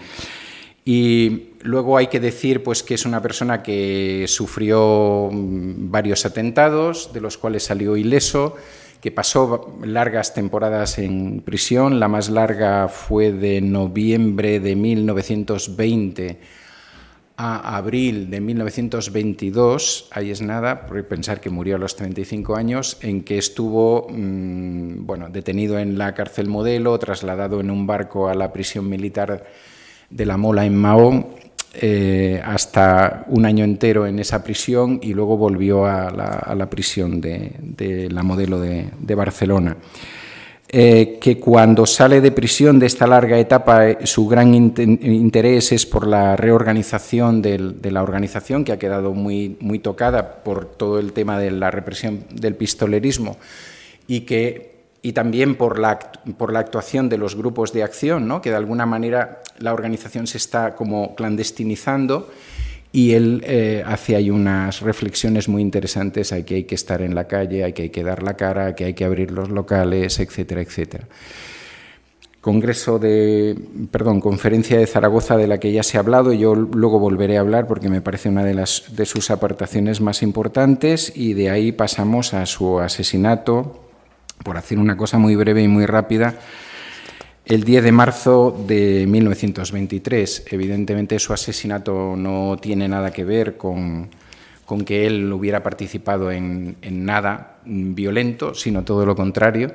Y 0.85 1.49
luego 1.61 1.97
hay 1.97 2.07
que 2.07 2.19
decir 2.19 2.63
pues, 2.63 2.81
que 2.81 2.95
es 2.95 3.05
una 3.05 3.21
persona 3.21 3.61
que 3.61 4.25
sufrió 4.27 5.29
mm, 5.31 5.91
varios 5.91 6.25
atentados, 6.25 7.11
de 7.13 7.21
los 7.21 7.37
cuales 7.37 7.63
salió 7.63 7.95
ileso, 7.95 8.55
que 9.03 9.11
pasó 9.11 9.75
largas 9.83 10.33
temporadas 10.33 10.97
en 10.97 11.41
prisión. 11.41 11.99
La 11.99 12.07
más 12.07 12.29
larga 12.29 12.87
fue 12.87 13.33
de 13.33 13.59
noviembre 13.59 14.61
de 14.61 14.77
1920 14.77 16.39
a 17.35 17.75
abril 17.75 18.29
de 18.29 18.39
1922, 18.39 20.07
ahí 20.11 20.31
es 20.31 20.41
nada, 20.41 20.85
por 20.85 21.05
pensar 21.05 21.41
que 21.41 21.49
murió 21.49 21.75
a 21.75 21.79
los 21.79 21.97
35 21.97 22.55
años, 22.55 22.97
en 23.01 23.25
que 23.25 23.37
estuvo 23.37 24.07
mm, 24.09 25.05
bueno, 25.05 25.27
detenido 25.27 25.79
en 25.79 25.97
la 25.97 26.13
cárcel 26.13 26.47
modelo, 26.47 26.97
trasladado 26.97 27.59
en 27.59 27.71
un 27.71 27.85
barco 27.85 28.29
a 28.29 28.35
la 28.35 28.53
prisión 28.53 28.87
militar 28.87 29.47
de 30.11 30.25
la 30.25 30.37
Mola 30.37 30.65
en 30.65 30.77
Mahón, 30.77 31.27
eh, 31.75 32.39
hasta 32.45 33.23
un 33.29 33.47
año 33.47 33.65
entero 33.65 34.05
en 34.05 34.19
esa 34.19 34.43
prisión 34.43 34.99
y 35.01 35.15
luego 35.15 35.37
volvió 35.37 35.85
a 35.87 36.11
la, 36.55 36.69
prisión 36.69 37.19
de, 37.19 38.09
la 38.11 38.21
modelo 38.21 38.59
de, 38.59 39.15
Barcelona. 39.15 39.75
Eh, 40.67 41.17
que 41.19 41.39
cuando 41.39 41.85
sale 41.87 42.21
de 42.21 42.31
prisión 42.31 42.77
de 42.77 42.85
esta 42.85 43.07
larga 43.07 43.39
etapa, 43.39 43.89
eh, 43.89 43.97
su 44.03 44.27
gran 44.27 44.53
interés 44.53 45.71
es 45.71 45.85
por 45.87 46.05
la 46.05 46.35
reorganización 46.35 47.41
de 47.41 47.91
la 47.91 48.03
organización, 48.03 48.63
que 48.63 48.71
ha 48.71 48.79
quedado 48.79 49.13
muy, 49.13 49.57
muy 49.59 49.79
tocada 49.79 50.43
por 50.43 50.65
todo 50.65 50.99
el 50.99 51.11
tema 51.11 51.39
de 51.39 51.49
la 51.49 51.71
represión 51.71 52.23
del 52.31 52.55
pistolerismo 52.55 53.37
y 54.07 54.21
que 54.21 54.72
y 55.05 55.11
también 55.11 55.55
por 55.55 55.77
la, 55.77 55.99
por 56.37 56.51
la 56.51 56.59
actuación 56.59 57.09
de 57.09 57.17
los 57.17 57.35
grupos 57.35 57.73
de 57.73 57.83
acción, 57.83 58.25
¿no? 58.25 58.41
que 58.41 58.49
de 58.49 58.55
alguna 58.55 58.85
manera 58.85 59.41
la 59.59 59.73
organización 59.73 60.25
se 60.27 60.37
está 60.37 60.75
como 60.75 61.13
clandestinizando 61.13 62.31
y 62.93 63.11
él 63.11 63.43
eh, 63.45 63.83
hace 63.85 64.15
ahí 64.15 64.29
unas 64.29 64.79
reflexiones 64.79 65.49
muy 65.49 65.61
interesantes, 65.61 66.31
hay 66.31 66.43
que 66.43 66.55
hay 66.55 66.63
que 66.63 66.75
estar 66.75 67.01
en 67.01 67.15
la 67.15 67.27
calle, 67.27 67.65
hay 67.65 67.73
que 67.73 67.83
hay 67.83 67.89
que 67.89 68.03
dar 68.03 68.23
la 68.23 68.35
cara, 68.35 68.75
que 68.75 68.85
hay 68.85 68.93
que 68.93 69.03
abrir 69.03 69.31
los 69.31 69.49
locales, 69.49 70.19
etcétera, 70.19 70.61
etcétera. 70.61 71.05
Congreso 72.39 72.99
de, 72.99 73.57
perdón, 73.91 74.21
conferencia 74.21 74.77
de 74.77 74.87
Zaragoza 74.87 75.35
de 75.37 75.47
la 75.47 75.59
que 75.59 75.71
ya 75.71 75.83
se 75.83 75.97
ha 75.97 76.01
hablado, 76.01 76.33
yo 76.33 76.55
luego 76.55 76.99
volveré 76.99 77.37
a 77.37 77.41
hablar 77.41 77.67
porque 77.67 77.89
me 77.89 78.01
parece 78.01 78.29
una 78.29 78.43
de, 78.43 78.53
las, 78.53 78.95
de 78.95 79.05
sus 79.05 79.31
aportaciones 79.31 79.99
más 79.99 80.21
importantes 80.21 81.11
y 81.15 81.33
de 81.33 81.49
ahí 81.49 81.71
pasamos 81.71 82.33
a 82.33 82.45
su 82.45 82.79
asesinato 82.79 83.82
por 84.43 84.57
hacer 84.57 84.79
una 84.79 84.97
cosa 84.97 85.17
muy 85.17 85.35
breve 85.35 85.61
y 85.61 85.67
muy 85.67 85.85
rápida, 85.85 86.39
el 87.45 87.63
10 87.63 87.83
de 87.83 87.91
marzo 87.91 88.63
de 88.67 89.05
1923. 89.07 90.45
Evidentemente 90.51 91.19
su 91.19 91.33
asesinato 91.33 92.15
no 92.15 92.57
tiene 92.61 92.87
nada 92.87 93.11
que 93.11 93.23
ver 93.23 93.57
con, 93.57 94.09
que 94.85 95.05
él 95.05 95.31
hubiera 95.31 95.61
participado 95.61 96.31
en, 96.31 96.77
nada 96.81 97.57
violento, 97.65 98.53
sino 98.53 98.83
todo 98.83 99.05
lo 99.05 99.15
contrario. 99.15 99.73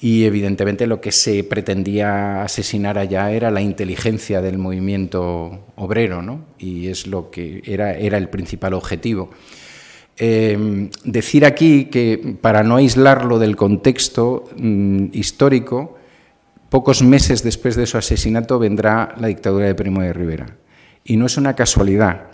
Y 0.00 0.24
evidentemente 0.24 0.88
lo 0.88 1.00
que 1.00 1.12
se 1.12 1.44
pretendía 1.44 2.42
asesinar 2.42 2.98
allá 2.98 3.30
era 3.30 3.52
la 3.52 3.60
inteligencia 3.60 4.40
del 4.40 4.58
movimiento 4.58 5.66
obrero, 5.76 6.22
¿no? 6.22 6.46
y 6.58 6.88
es 6.88 7.06
lo 7.06 7.30
que 7.30 7.62
era, 7.64 7.94
era 7.94 8.18
el 8.18 8.28
principal 8.28 8.74
objetivo. 8.74 9.30
Eh, 10.18 10.90
decir 11.04 11.44
aquí 11.44 11.86
que, 11.86 12.36
para 12.40 12.62
no 12.62 12.76
aislarlo 12.76 13.38
del 13.38 13.56
contexto 13.56 14.44
mm, 14.56 15.06
histórico, 15.12 15.96
pocos 16.68 17.02
meses 17.02 17.42
después 17.42 17.76
de 17.76 17.86
su 17.86 17.98
asesinato 17.98 18.58
vendrá 18.58 19.14
la 19.18 19.28
dictadura 19.28 19.66
de 19.66 19.74
Primo 19.74 20.02
de 20.02 20.12
Rivera. 20.12 20.56
Y 21.04 21.16
no 21.16 21.26
es 21.26 21.36
una 21.36 21.54
casualidad. 21.54 22.28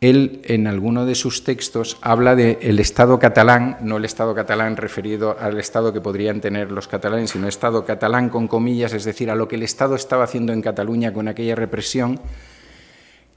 Él, 0.00 0.42
en 0.44 0.68
alguno 0.68 1.06
de 1.06 1.16
sus 1.16 1.42
textos, 1.42 1.98
habla 2.02 2.36
del 2.36 2.78
Estado 2.78 3.18
catalán, 3.18 3.78
no 3.82 3.96
el 3.96 4.04
Estado 4.04 4.32
catalán 4.34 4.76
referido 4.76 5.36
al 5.38 5.58
Estado 5.58 5.92
que 5.92 6.00
podrían 6.00 6.40
tener 6.40 6.70
los 6.70 6.86
catalanes, 6.86 7.30
sino 7.30 7.48
Estado 7.48 7.84
catalán 7.84 8.28
con 8.28 8.46
comillas, 8.46 8.92
es 8.92 9.04
decir, 9.04 9.28
a 9.28 9.34
lo 9.34 9.48
que 9.48 9.56
el 9.56 9.64
Estado 9.64 9.96
estaba 9.96 10.24
haciendo 10.24 10.52
en 10.52 10.62
Cataluña 10.62 11.12
con 11.12 11.26
aquella 11.26 11.56
represión 11.56 12.20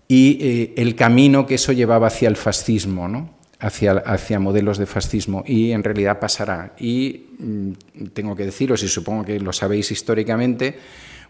y 0.08 0.38
eh, 0.42 0.74
el 0.78 0.96
camino 0.96 1.48
que 1.48 1.56
eso 1.56 1.72
llevaba 1.72 2.08
hacia 2.08 2.30
el 2.30 2.36
fascismo. 2.36 3.08
¿no? 3.08 3.41
Hacia, 3.62 3.92
hacia 3.92 4.40
modelos 4.40 4.78
de 4.78 4.88
fascismo 4.88 5.44
y 5.46 5.72
en 5.72 5.84
realidad 5.84 6.20
pasará. 6.20 6.74
Y 6.80 7.28
mm, 7.40 7.72
tengo 8.14 8.36
que 8.36 8.46
deciros, 8.46 8.84
y 8.84 8.88
supongo 8.88 9.24
que 9.24 9.40
lo 9.40 9.54
sabéis 9.54 9.92
históricamente, 9.92 10.78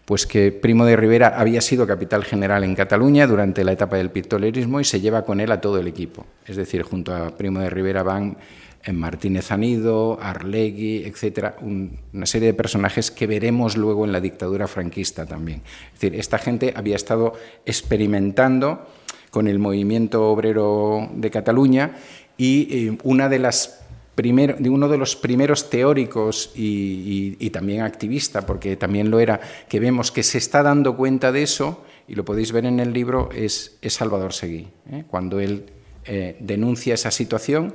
pues 0.04 0.26
que 0.26 0.50
Primo 0.50 0.84
de 0.84 0.96
Rivera 0.96 1.34
había 1.36 1.60
sido 1.60 1.86
capital 1.86 2.24
general 2.24 2.64
en 2.64 2.74
Cataluña 2.74 3.26
durante 3.26 3.62
la 3.62 3.72
etapa 3.72 3.96
del 3.96 4.10
pistolerismo 4.10 4.80
y 4.80 4.84
se 4.84 5.00
lleva 5.00 5.24
con 5.24 5.40
él 5.40 5.52
a 5.52 5.60
todo 5.60 5.78
el 5.78 5.86
equipo. 5.86 6.26
Es 6.46 6.56
decir, 6.56 6.82
junto 6.82 7.14
a 7.14 7.36
Primo 7.36 7.60
de 7.60 7.70
Rivera 7.70 8.02
van 8.02 8.36
en 8.84 8.98
Martínez 8.98 9.52
Anido, 9.52 10.18
Arlegui, 10.20 11.04
etcétera, 11.04 11.54
una 11.60 12.26
serie 12.26 12.48
de 12.48 12.54
personajes 12.54 13.12
que 13.12 13.28
veremos 13.28 13.76
luego 13.76 14.04
en 14.04 14.10
la 14.10 14.20
dictadura 14.20 14.66
franquista 14.66 15.24
también. 15.24 15.62
Es 15.94 16.00
decir, 16.00 16.18
esta 16.18 16.38
gente 16.38 16.72
había 16.74 16.96
estado 16.96 17.34
experimentando 17.64 18.88
con 19.30 19.48
el 19.48 19.58
movimiento 19.58 20.28
obrero 20.30 21.08
de 21.14 21.30
Cataluña 21.30 21.96
y 22.36 22.86
eh, 22.88 22.98
uno 23.02 23.28
de 23.28 23.38
los 23.38 25.16
primeros 25.16 25.70
teóricos 25.70 26.50
y, 26.54 27.50
también 27.50 27.82
activista, 27.82 28.46
porque 28.46 28.76
también 28.76 29.10
lo 29.10 29.20
era, 29.20 29.40
que 29.68 29.80
vemos 29.80 30.10
que 30.10 30.22
se 30.22 30.38
está 30.38 30.62
dando 30.62 30.96
cuenta 30.96 31.32
de 31.32 31.42
eso, 31.42 31.84
y 32.08 32.14
lo 32.14 32.24
podéis 32.24 32.52
ver 32.52 32.66
en 32.66 32.80
el 32.80 32.92
libro, 32.92 33.30
es, 33.34 33.78
Salvador 33.86 34.32
Seguí. 34.32 34.68
¿eh? 34.90 35.04
Cuando 35.08 35.40
él 35.40 35.66
eh, 36.04 36.36
denuncia 36.40 36.94
esa 36.94 37.10
situación, 37.10 37.74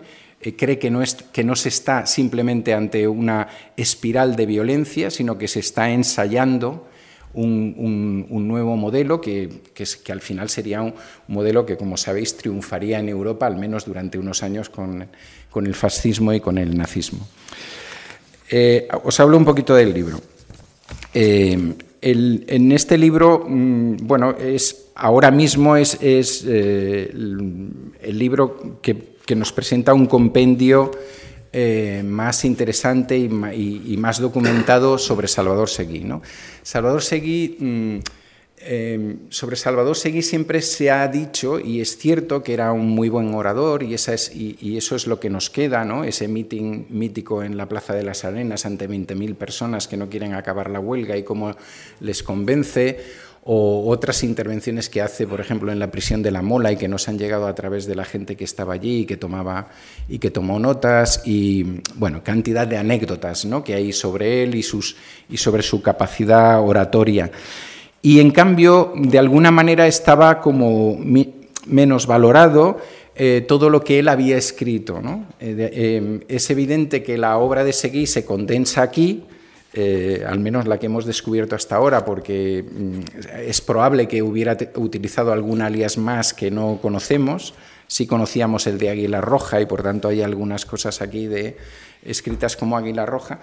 cree 0.58 0.78
que 0.78 0.92
no, 0.92 1.02
es, 1.02 1.16
que 1.16 1.44
no 1.44 1.56
se 1.56 1.70
está 1.70 2.06
simplemente 2.06 2.74
ante 2.74 3.08
una 3.08 3.48
espiral 3.76 4.36
de 4.36 4.46
violencia, 4.46 5.10
sino 5.10 5.38
que 5.38 5.48
se 5.48 5.60
está 5.60 5.90
ensayando 5.90 6.88
un, 7.38 8.48
nuevo 8.48 8.76
modelo 8.76 9.22
que, 9.22 9.50
que, 9.74 10.12
al 10.12 10.22
final 10.22 10.50
sería 10.50 10.82
un 10.82 10.94
modelo 11.28 11.66
que, 11.66 11.78
como 11.78 11.98
sabéis, 11.98 12.36
triunfaría 12.36 13.00
en 13.00 13.10
Europa, 13.10 13.46
al 13.46 13.58
menos 13.58 13.86
durante 13.86 14.18
unos 14.18 14.44
años, 14.44 14.70
con, 14.70 15.08
el 15.56 15.74
fascismo 15.74 16.34
y 16.34 16.40
con 16.40 16.60
el 16.60 16.78
nazismo. 16.78 17.28
Eh, 18.50 18.88
os 19.04 19.20
hablo 19.20 19.38
un 19.38 19.46
poquito 19.46 19.74
del 19.74 19.92
libro. 19.92 20.22
Eh, 21.14 21.74
en 22.00 22.72
este 22.72 22.96
libro, 22.98 23.44
mm, 23.48 23.98
bueno, 24.02 24.36
es, 24.38 24.90
ahora 24.96 25.32
mismo 25.32 25.76
es, 25.76 25.98
eh, 26.02 27.10
el, 27.12 28.20
libro 28.20 28.80
que, 28.82 29.16
que, 29.26 29.36
nos 29.36 29.52
presenta 29.52 29.96
un 29.96 30.06
compendio 30.06 30.92
eh, 31.54 32.04
más 32.06 32.44
interesante 32.46 33.18
y, 33.18 33.28
más 33.98 34.20
documentado 34.20 34.98
sobre 34.98 35.28
Salvador 35.28 35.70
Seguí. 35.70 36.02
¿no? 36.02 36.22
Salvador 36.62 37.02
Seguí, 37.02 37.58
mm, 37.60 37.98
em, 38.60 39.18
sobre 39.30 39.56
Salvador 39.56 39.96
Seguí 39.96 40.22
siempre 40.22 40.62
se 40.62 40.92
ha 40.92 41.08
dicho, 41.08 41.60
y 41.60 41.80
es 41.80 41.98
cierto, 41.98 42.44
que 42.44 42.54
era 42.54 42.74
un 42.74 42.90
muy 42.90 43.10
buen 43.10 43.34
orador, 43.34 43.84
y, 43.84 43.94
eso 43.94 44.96
es 44.96 45.08
lo 45.08 45.20
que 45.20 45.30
nos 45.30 45.50
queda, 45.50 45.86
¿no? 45.86 46.04
ese 46.04 46.28
meeting 46.28 46.86
mítico 46.90 47.44
en 47.44 47.56
la 47.56 47.68
Plaza 47.70 47.94
de 47.94 48.04
las 48.04 48.26
Arenas 48.26 48.66
ante 48.66 48.88
20.000 48.90 49.36
personas 49.36 49.88
que 49.88 49.98
no 49.98 50.10
quieren 50.10 50.34
acabar 50.34 50.70
la 50.70 50.80
huelga 50.80 51.18
y 51.18 51.24
cómo 51.24 51.56
les 52.02 52.24
convence 52.24 53.00
o 53.50 53.90
otras 53.90 54.24
intervenciones 54.24 54.90
que 54.90 55.02
hace, 55.02 55.26
por 55.26 55.40
ejemplo, 55.40 55.72
en 55.72 55.80
la 55.80 55.90
prisión 55.90 56.22
de 56.22 56.32
la 56.32 56.42
Mola 56.42 56.74
y 56.74 56.76
que 56.76 56.90
nos 56.90 57.08
han 57.08 57.18
llegado 57.18 57.48
a 57.48 57.56
través 57.56 57.86
de 57.86 57.96
la 57.96 58.04
gente 58.04 58.36
que 58.36 58.44
estaba 58.44 58.74
allí 58.74 59.00
y 59.00 59.06
que 59.06 59.16
tomaba 59.16 59.70
y 60.10 60.20
que 60.20 60.32
tomó 60.32 60.60
notas 60.60 61.22
y 61.26 61.82
bueno, 61.96 62.22
cantidad 62.22 62.68
de 62.68 62.76
anécdotas, 62.76 63.46
¿no? 63.46 63.64
que 63.64 63.74
hay 63.74 63.94
sobre 63.94 64.44
él 64.44 64.54
y 64.56 64.64
sus 64.64 64.98
y 65.30 65.38
sobre 65.38 65.64
su 65.64 65.82
capacidad 65.82 66.60
oratoria. 66.62 67.32
Y 68.02 68.20
en 68.20 68.32
cambio, 68.32 68.92
de 68.96 69.18
alguna 69.18 69.50
manera 69.50 69.88
estaba 69.88 70.42
como 70.42 71.00
menos 71.68 72.06
valorado 72.06 72.80
eh, 73.16 73.46
todo 73.48 73.70
lo 73.70 73.82
que 73.82 74.00
él 74.00 74.10
había 74.10 74.38
escrito. 74.38 75.02
¿no? 75.02 75.26
Eh, 75.40 75.56
eh, 75.74 76.20
es 76.28 76.50
evidente 76.50 77.02
que 77.02 77.18
la 77.18 77.38
obra 77.38 77.64
de 77.64 77.72
Seguí 77.72 78.08
se 78.08 78.26
condensa 78.26 78.82
aquí, 78.82 79.24
eh, 79.74 80.24
al 80.28 80.40
menos 80.40 80.68
la 80.68 80.80
que 80.80 80.86
hemos 80.86 81.06
descubierto 81.06 81.56
hasta 81.56 81.76
ahora, 81.76 82.06
porque 82.06 82.64
mm, 82.64 83.00
es 83.46 83.62
probable 83.62 84.08
que 84.08 84.22
hubiera 84.22 84.58
utilizado 84.76 85.32
algún 85.32 85.62
alias 85.62 85.98
más 85.98 86.34
que 86.34 86.52
no 86.52 86.80
conocemos. 86.82 87.54
Sí 87.88 88.06
conocíamos 88.06 88.68
el 88.68 88.78
de 88.78 88.90
Águila 88.90 89.22
Roja 89.22 89.62
y 89.62 89.66
por 89.66 89.82
tanto 89.82 90.10
hay 90.10 90.22
algunas 90.22 90.66
cosas 90.66 91.02
aquí 91.02 91.28
de, 91.28 91.58
escritas 92.04 92.56
como 92.56 92.78
Águila 92.78 93.06
Roja. 93.06 93.40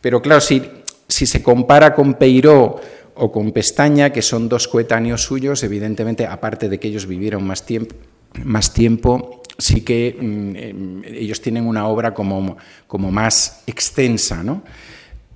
Pero 0.00 0.22
claro, 0.22 0.40
si, 0.40 0.62
se 1.08 1.42
compara 1.42 1.94
con 1.94 2.14
Peiró 2.14 2.80
o 3.14 3.32
con 3.32 3.52
Pestaña, 3.52 4.10
que 4.10 4.22
son 4.22 4.48
dos 4.48 4.68
coetáneos 4.68 5.22
suyos, 5.22 5.62
evidentemente, 5.62 6.26
aparte 6.26 6.68
de 6.68 6.78
que 6.78 6.88
ellos 6.88 7.06
vivieron 7.06 7.46
más 7.46 7.64
tiempo, 7.64 9.42
sí 9.58 9.80
que 9.82 10.16
mm, 10.18 10.56
em, 10.56 11.02
ellos 11.04 11.40
tienen 11.40 11.66
una 11.66 11.88
obra 11.88 12.12
como, 12.12 12.56
como 12.86 13.10
más 13.10 13.62
extensa, 13.66 14.42
¿no? 14.42 14.62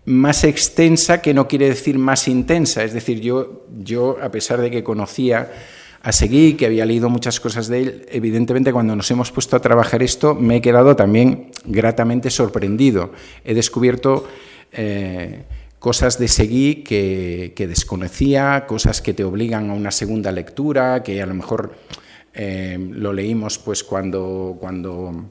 Más 0.04 0.44
extensa 0.44 1.20
que 1.20 1.34
no 1.34 1.46
quiere 1.46 1.68
decir 1.68 1.98
más 1.98 2.26
intensa, 2.28 2.84
es 2.84 2.92
decir, 2.92 3.20
yo, 3.20 3.66
yo 3.82 4.16
a 4.22 4.30
pesar 4.30 4.60
de 4.60 4.70
que 4.70 4.82
conocía 4.82 5.50
a 6.02 6.12
Seguí, 6.12 6.54
que 6.54 6.66
había 6.66 6.86
leído 6.86 7.10
muchas 7.10 7.40
cosas 7.40 7.68
de 7.68 7.82
él, 7.82 8.06
evidentemente 8.10 8.72
cuando 8.72 8.96
nos 8.96 9.10
hemos 9.10 9.30
puesto 9.30 9.56
a 9.56 9.60
trabajar 9.60 10.02
esto 10.02 10.34
me 10.34 10.56
he 10.56 10.60
quedado 10.62 10.96
también 10.96 11.50
gratamente 11.64 12.30
sorprendido. 12.30 13.12
He 13.44 13.52
descubierto 13.52 14.26
eh, 14.72 15.44
cosas 15.78 16.18
de 16.18 16.28
Seguí 16.28 16.76
que, 16.76 17.52
que, 17.54 17.66
desconocía, 17.66 18.64
cosas 18.66 19.02
que 19.02 19.12
te 19.12 19.24
obligan 19.24 19.68
a 19.68 19.74
una 19.74 19.90
segunda 19.90 20.32
lectura, 20.32 21.02
que 21.02 21.20
a 21.20 21.26
lo 21.26 21.34
mejor 21.34 21.74
eh, 22.32 22.78
lo 22.78 23.12
leímos 23.12 23.58
pues 23.58 23.82
cuando, 23.82 24.56
cuando, 24.60 25.24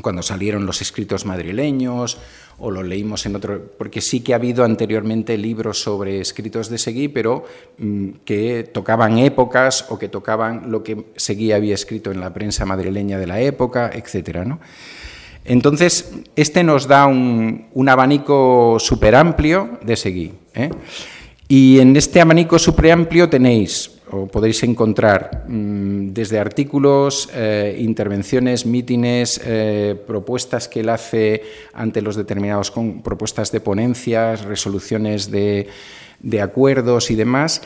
cuando 0.00 0.22
salieron 0.22 0.66
los 0.66 0.82
escritos 0.82 1.24
madrileños 1.24 2.18
o 2.58 2.70
lo 2.70 2.82
leímos 2.82 3.26
en 3.26 3.36
otro, 3.36 3.72
porque 3.76 4.00
sí 4.00 4.20
que 4.20 4.32
ha 4.32 4.36
habido 4.36 4.64
anteriormente 4.64 5.36
libros 5.36 5.80
sobre 5.82 6.20
escritos 6.20 6.70
de 6.70 6.78
Seguí, 6.78 7.08
pero 7.08 7.44
mm, 7.78 8.08
que 8.24 8.64
tocaban 8.72 9.18
épocas 9.18 9.86
o 9.90 9.98
que 9.98 10.08
tocaban 10.08 10.70
lo 10.70 10.82
que 10.82 11.06
Seguí 11.16 11.52
había 11.52 11.74
escrito 11.74 12.10
en 12.10 12.20
la 12.20 12.32
prensa 12.32 12.64
madrileña 12.64 13.18
de 13.18 13.26
la 13.26 13.40
época, 13.40 13.90
¿no? 14.44 14.60
Entonces, 15.44 16.12
este 16.34 16.64
nos 16.64 16.88
da 16.88 17.06
un, 17.06 17.66
un 17.72 17.88
abanico 17.88 18.78
súper 18.80 19.14
amplio 19.14 19.78
de 19.82 19.96
Seguí. 19.96 20.32
¿eh? 20.54 20.70
Y 21.46 21.78
en 21.78 21.94
este 21.94 22.20
abanico 22.20 22.58
súper 22.58 22.90
amplio 22.90 23.28
tenéis 23.28 23.95
o 24.10 24.26
podéis 24.26 24.62
encontrar 24.62 25.44
mmm, 25.48 26.14
desde 26.14 26.38
artículos, 26.38 27.28
eh, 27.34 27.76
intervenciones, 27.78 28.66
mítines, 28.66 29.40
eh, 29.44 29.96
propuestas 30.06 30.68
que 30.68 30.80
él 30.80 30.88
hace 30.88 31.42
ante 31.72 32.02
los 32.02 32.16
determinados, 32.16 32.70
con, 32.70 33.02
propuestas 33.02 33.50
de 33.50 33.60
ponencias, 33.60 34.44
resoluciones 34.44 35.30
de, 35.30 35.68
de, 36.20 36.40
acuerdos 36.40 37.10
y 37.10 37.16
demás. 37.16 37.62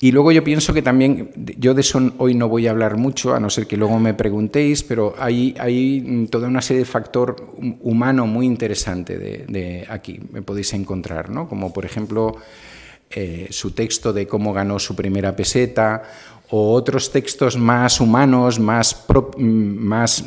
Y 0.00 0.12
luego 0.12 0.30
yo 0.30 0.44
pienso 0.44 0.72
que 0.72 0.82
también, 0.82 1.30
yo 1.58 1.74
de 1.74 1.80
eso 1.80 2.00
hoy 2.18 2.34
no 2.34 2.48
voy 2.48 2.68
a 2.68 2.70
hablar 2.70 2.96
mucho, 2.96 3.34
a 3.34 3.40
no 3.40 3.50
ser 3.50 3.66
que 3.66 3.76
luego 3.76 3.98
me 3.98 4.14
preguntéis, 4.14 4.84
pero 4.84 5.14
hay, 5.18 5.56
hay 5.58 6.28
toda 6.30 6.46
una 6.46 6.62
serie 6.62 6.80
de 6.80 6.86
factor 6.86 7.34
humano 7.80 8.26
muy 8.26 8.46
interesante 8.46 9.18
de, 9.18 9.44
de 9.48 9.86
aquí, 9.88 10.20
me 10.30 10.42
podéis 10.42 10.72
encontrar, 10.74 11.30
¿no? 11.30 11.48
Como 11.48 11.72
por 11.72 11.84
ejemplo 11.84 12.36
eh, 13.10 13.48
su 13.50 13.70
texto 13.70 14.12
de 14.12 14.26
cómo 14.26 14.52
ganó 14.52 14.78
su 14.78 14.94
primera 14.94 15.34
peseta, 15.34 16.02
o 16.50 16.72
otros 16.72 17.12
textos 17.12 17.56
más 17.56 18.00
humanos, 18.00 18.58
más, 18.58 18.94
pro, 18.94 19.30
más, 19.36 20.24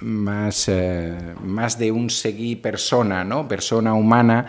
más, 0.00 0.68
eh, 0.68 1.16
más, 1.42 1.78
de 1.78 1.90
un 1.90 2.10
seguí 2.10 2.56
persona, 2.56 3.24
¿no? 3.24 3.48
persona 3.48 3.94
humana. 3.94 4.46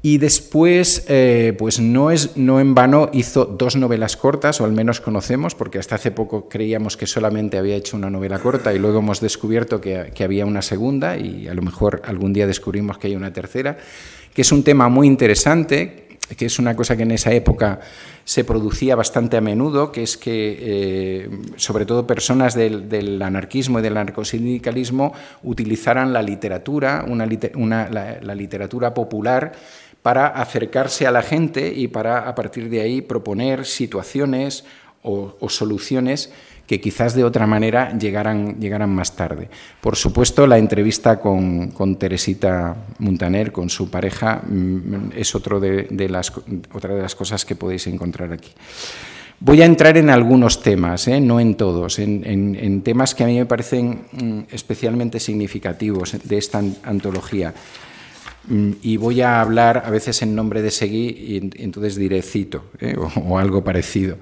Y 0.00 0.18
después, 0.18 1.04
eh, 1.08 1.54
pues 1.58 1.80
no, 1.80 2.10
es, 2.10 2.36
no 2.36 2.60
en 2.60 2.74
vano 2.74 3.10
hizo 3.12 3.44
dos 3.44 3.76
novelas 3.76 4.16
cortas, 4.16 4.60
o 4.60 4.64
al 4.64 4.72
menos 4.72 5.00
conocemos, 5.00 5.54
porque 5.54 5.78
hasta 5.78 5.96
hace 5.96 6.12
poco 6.12 6.48
creíamos 6.48 6.96
que 6.96 7.06
solamente 7.06 7.58
había 7.58 7.76
hecho 7.76 7.96
una 7.96 8.10
novela 8.10 8.38
corta 8.38 8.72
y 8.72 8.78
luego 8.78 9.00
hemos 9.00 9.20
descubierto 9.20 9.80
que 9.80 10.24
había 10.24 10.46
una 10.46 10.62
segunda 10.62 11.16
y 11.16 11.48
a 11.48 11.54
lo 11.54 11.62
mejor 11.62 12.02
algún 12.04 12.32
día 12.32 12.46
descubrimos 12.46 12.98
que 12.98 13.08
hay 13.08 13.16
una 13.16 13.32
tercera, 13.32 13.76
que 14.32 14.42
es 14.42 14.52
un 14.52 14.62
tema 14.62 14.88
muy 14.88 15.08
interesante, 15.08 16.07
que 16.36 16.46
es 16.46 16.58
una 16.58 16.76
cosa 16.76 16.96
que 16.96 17.02
en 17.04 17.12
esa 17.12 17.32
época 17.32 17.80
se 18.24 18.44
producía 18.44 18.94
bastante 18.96 19.36
a 19.36 19.40
menudo, 19.40 19.92
que 19.92 20.02
es 20.02 20.16
que 20.16 20.58
eh, 20.60 21.30
sobre 21.56 21.86
todo 21.86 22.06
personas 22.06 22.54
del, 22.54 23.22
anarquismo 23.22 23.78
y 23.78 23.82
del 23.82 23.96
anarcosindicalismo 23.96 25.12
utilizaran 25.42 26.12
la 26.12 26.22
literatura, 26.22 27.04
una, 27.06 27.26
la, 27.88 28.34
literatura 28.34 28.94
popular, 28.94 29.52
para 30.02 30.28
acercarse 30.28 31.06
a 31.06 31.10
la 31.10 31.22
gente 31.22 31.72
y 31.74 31.88
para 31.88 32.28
a 32.28 32.34
partir 32.34 32.68
de 32.70 32.80
ahí 32.80 33.02
proponer 33.02 33.64
situaciones 33.64 34.64
o 35.02 35.48
soluciones 35.48 36.30
que 36.68 36.80
quizás 36.80 37.14
de 37.14 37.24
otra 37.24 37.46
manera 37.46 37.96
llegaran, 37.96 38.58
más 38.90 39.16
tarde. 39.16 39.48
Por 39.80 39.96
supuesto, 39.96 40.46
la 40.46 40.58
entrevista 40.58 41.18
con, 41.18 41.70
con 41.70 41.96
Teresita 41.96 42.76
Montaner, 42.98 43.52
con 43.52 43.70
su 43.70 43.90
pareja, 43.90 44.42
mm, 44.46 45.12
es 45.16 45.34
otro 45.34 45.58
de, 45.58 46.08
las, 46.10 46.30
otra 46.74 46.94
de 46.94 47.00
las 47.00 47.14
cosas 47.14 47.46
que 47.46 47.56
podéis 47.56 47.86
encontrar 47.86 48.34
aquí. 48.34 48.50
Voy 49.40 49.62
a 49.62 49.64
entrar 49.64 49.96
en 49.96 50.10
algunos 50.10 50.62
temas, 50.62 51.08
¿eh? 51.08 51.20
no 51.20 51.40
en 51.40 51.54
todos, 51.54 51.98
en, 52.00 52.22
en, 52.26 52.82
temas 52.82 53.14
que 53.14 53.24
a 53.24 53.26
mí 53.26 53.38
me 53.38 53.46
parecen 53.46 54.00
mm, 54.12 54.40
especialmente 54.50 55.20
significativos 55.20 56.16
de 56.22 56.36
esta 56.36 56.62
antología. 56.82 57.54
Mm, 58.46 58.72
y 58.82 58.98
voy 58.98 59.22
a 59.22 59.40
hablar 59.40 59.84
a 59.86 59.90
veces 59.90 60.20
en 60.20 60.34
nombre 60.34 60.60
de 60.60 60.70
Seguí 60.70 61.08
y 61.08 61.62
entonces 61.62 61.96
diré 61.96 62.20
cito 62.20 62.64
¿eh? 62.78 62.94
o, 62.98 63.08
o, 63.20 63.38
algo 63.38 63.64
parecido. 63.64 64.18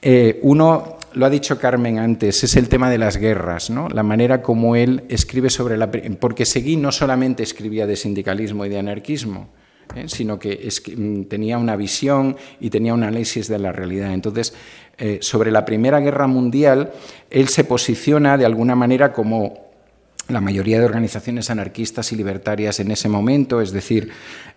Eh, 0.00 0.40
uno 0.42 1.01
lo 1.14 1.26
ha 1.26 1.30
dicho 1.30 1.58
Carmen 1.58 1.98
antes, 1.98 2.44
es 2.44 2.56
el 2.56 2.68
tema 2.68 2.90
de 2.90 2.98
las 2.98 3.16
guerras, 3.16 3.70
¿no? 3.70 3.88
la 3.88 4.02
manera 4.02 4.42
como 4.42 4.76
él 4.76 5.04
escribe 5.08 5.50
sobre 5.50 5.76
la... 5.76 5.90
Porque 5.90 6.46
Seguí 6.46 6.76
no 6.76 6.92
solamente 6.92 7.42
escribía 7.42 7.86
de 7.86 7.96
sindicalismo 7.96 8.64
y 8.66 8.68
de 8.68 8.78
anarquismo, 8.78 9.48
¿eh? 9.94 10.04
sino 10.06 10.38
que 10.38 10.68
mm, 10.96 11.22
tenía 11.24 11.58
una 11.58 11.76
visión 11.76 12.36
y 12.60 12.70
tenía 12.70 12.94
un 12.94 13.02
análisis 13.02 13.48
de 13.48 13.58
la 13.58 13.72
realidad. 13.72 14.12
Entonces, 14.12 14.54
eh, 14.98 15.18
sobre 15.20 15.50
la 15.50 15.64
Primera 15.64 16.00
Guerra 16.00 16.26
Mundial, 16.26 16.92
él 17.30 17.48
se 17.48 17.64
posiciona 17.64 18.36
de 18.36 18.44
alguna 18.44 18.74
manera 18.74 19.12
como 19.12 19.71
la 20.28 20.40
mayoría 20.40 20.78
de 20.78 20.84
organizaciones 20.84 21.50
anarquistas 21.50 22.12
y 22.12 22.16
libertarias 22.16 22.80
en 22.80 22.90
ese 22.90 23.08
momento, 23.08 23.60
es 23.60 23.72
decir, 23.72 24.10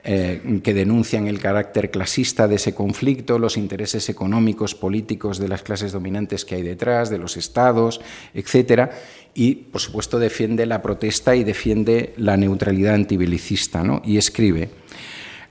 eh, 0.03 0.59
que 0.63 0.73
denuncian 0.73 1.27
el 1.27 1.39
carácter 1.39 1.89
clasista 1.89 2.47
de 2.47 2.55
ese 2.55 2.73
conflicto, 2.75 3.39
los 3.39 3.57
intereses 3.57 4.07
económicos, 4.09 4.75
políticos 4.75 5.39
de 5.39 5.47
las 5.47 5.63
clases 5.63 5.91
dominantes 5.91 6.45
que 6.45 6.55
hay 6.55 6.61
detrás, 6.61 7.09
de 7.09 7.17
los 7.17 7.37
estados, 7.37 8.01
etcétera, 8.33 8.91
y, 9.33 9.55
por 9.55 9.81
supuesto, 9.81 10.19
defiende 10.19 10.65
la 10.65 10.81
protesta 10.81 11.35
y 11.35 11.43
defiende 11.43 12.13
la 12.17 12.37
neutralidad 12.37 12.93
antibelicista, 12.93 13.83
¿no? 13.83 14.01
Y 14.05 14.17
escribe. 14.17 14.69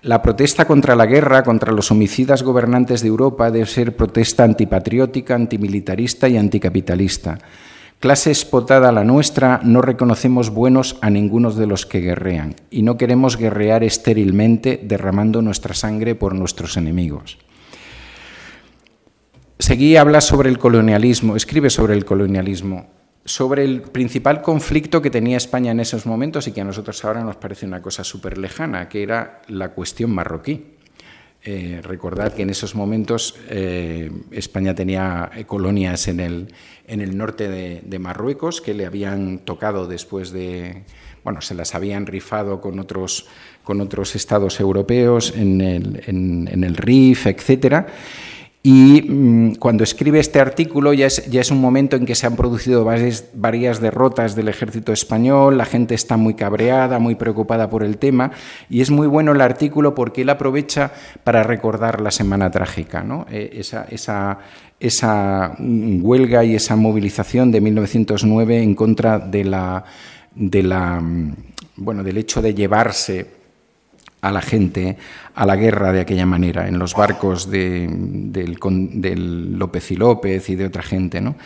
La 0.03 0.23
protesta 0.23 0.67
contra 0.67 0.95
la 0.95 1.07
guerra, 1.07 1.43
contra 1.43 1.73
los 1.73 1.91
homicidas 1.91 2.43
gobernantes 2.43 3.01
de 3.03 3.09
Europa, 3.09 3.51
debe 3.51 3.67
ser 3.67 3.97
protesta 3.97 4.45
antipatriótica, 4.45 5.35
antimilitarista 5.35 6.29
y 6.29 6.37
anticapitalista. 6.37 7.39
Clase 8.01 8.31
espotada 8.31 8.93
la 8.93 9.03
nuestra, 9.03 9.61
no 9.63 9.81
reconocemos 9.81 10.51
buenos 10.51 10.99
a 11.01 11.09
ninguno 11.09 11.51
de 11.51 11.67
los 11.67 11.87
que 11.87 12.01
guerrean 12.01 12.57
y 12.71 12.83
no 12.83 12.99
queremos 12.99 13.39
guerrear 13.39 13.83
estérilmente 13.83 14.79
derramando 14.83 15.41
nuestra 15.41 15.75
sangre 15.75 16.15
por 16.15 16.35
nuestros 16.35 16.77
enemigos. 16.77 17.39
Seguí 19.59 19.97
habla 19.97 20.21
sobre 20.21 20.51
el 20.51 20.59
colonialismo, 20.59 21.37
escribe 21.37 21.71
sobre 21.71 21.95
el 21.95 22.05
colonialismo, 22.05 22.89
sobre 23.25 23.65
el 23.65 23.81
principal 23.81 24.43
conflicto 24.43 25.01
que 25.01 25.11
tenía 25.11 25.39
España 25.39 25.71
en 25.71 25.81
esos 25.81 26.05
momentos 26.05 26.47
y 26.47 26.53
que 26.53 26.61
a 26.61 26.65
nosotros 26.65 27.03
ahora 27.05 27.25
nos 27.25 27.37
parece 27.37 27.65
una 27.65 27.81
cosa 27.81 28.05
súper 28.05 28.37
lejana, 28.37 28.89
que 28.89 29.03
era 29.03 29.41
la 29.49 29.71
cuestión 29.71 30.11
marroquí. 30.11 30.74
Eh, 31.47 31.81
recordad 31.83 32.33
que 32.33 32.41
en 32.41 32.49
esos 32.49 32.75
momentos 32.75 33.37
eh, 33.51 34.11
España 34.31 34.75
tenía 34.75 35.31
colonias 35.47 36.09
en 36.09 36.21
el, 36.21 36.55
en 36.87 37.03
el 37.03 37.19
norte 37.19 37.49
de, 37.49 37.99
Marruecos 37.99 38.63
que 38.63 38.73
le 38.73 38.87
habían 38.87 39.41
tocado 39.41 39.87
después 39.87 40.33
de, 40.33 40.85
bueno, 41.23 41.43
se 41.43 41.55
las 41.55 41.75
habían 41.75 42.07
rifado 42.07 42.63
con 42.63 42.79
otros, 42.79 43.27
con 43.63 43.83
otros 43.83 44.17
estados 44.17 44.59
europeos 44.59 45.35
en 45.37 45.61
el, 45.61 46.03
en 46.07 46.65
el 46.65 46.77
RIF, 46.77 47.27
etcétera. 47.27 47.89
Y 48.67 49.03
mmm, 49.03 49.57
cuando 49.57 49.85
escribe 49.85 50.19
este 50.19 50.41
artículo 50.41 50.95
ya 50.95 51.05
es, 51.05 51.31
ya 51.31 51.43
es, 51.43 51.51
un 51.51 51.61
momento 51.61 51.97
en 51.97 52.07
que 52.07 52.15
se 52.15 52.27
han 52.27 52.35
producido 52.35 52.83
varias, 52.83 53.81
derrotas 53.83 54.35
del 54.35 54.49
ejército 54.49 54.91
español, 54.91 55.59
la 55.59 55.67
gente 55.67 55.95
está 55.95 56.17
muy 56.17 56.33
cabreada, 56.33 56.99
muy 56.99 57.15
preocupada 57.15 57.69
por 57.69 57.83
el 57.83 57.99
tema, 57.99 58.31
y 58.71 58.81
es 58.81 58.91
muy 58.91 59.07
bueno 59.07 59.33
el 59.33 59.43
artículo 59.43 59.95
porque 59.95 60.23
él 60.23 60.31
aprovecha 60.31 60.93
para 61.25 61.43
recordar 61.43 62.01
la 62.01 62.11
Semana 62.11 62.51
Trágica, 62.51 63.03
¿no? 63.03 63.27
eh, 63.31 63.51
esa, 63.53 63.85
esa, 63.91 64.39
esa, 64.81 65.55
huelga 65.59 66.43
y 66.43 66.55
esa 66.55 66.75
movilización 66.75 67.53
de 67.53 67.61
1909 67.61 68.63
en 68.63 68.75
contra 68.75 69.19
de 69.19 69.45
la, 69.45 69.85
de 70.35 70.63
la, 70.63 71.03
bueno, 71.77 72.03
del 72.03 72.17
hecho 72.17 72.41
de 72.41 72.55
llevarse 72.55 73.44
a 74.25 74.33
la 74.33 74.41
gente 74.41 74.97
a 75.35 75.45
la 75.47 75.57
guerra 75.57 75.93
de 75.93 76.01
aquella 76.01 76.27
manera, 76.27 76.67
en 76.69 76.79
los 76.79 76.95
barcos 76.95 77.51
de, 77.51 77.87
del, 77.91 79.59
López 79.59 79.91
y 79.91 79.97
López 79.97 80.49
y 80.49 80.55
de 80.55 80.65
otra 80.65 80.83
gente. 80.83 81.21
¿no? 81.21 81.37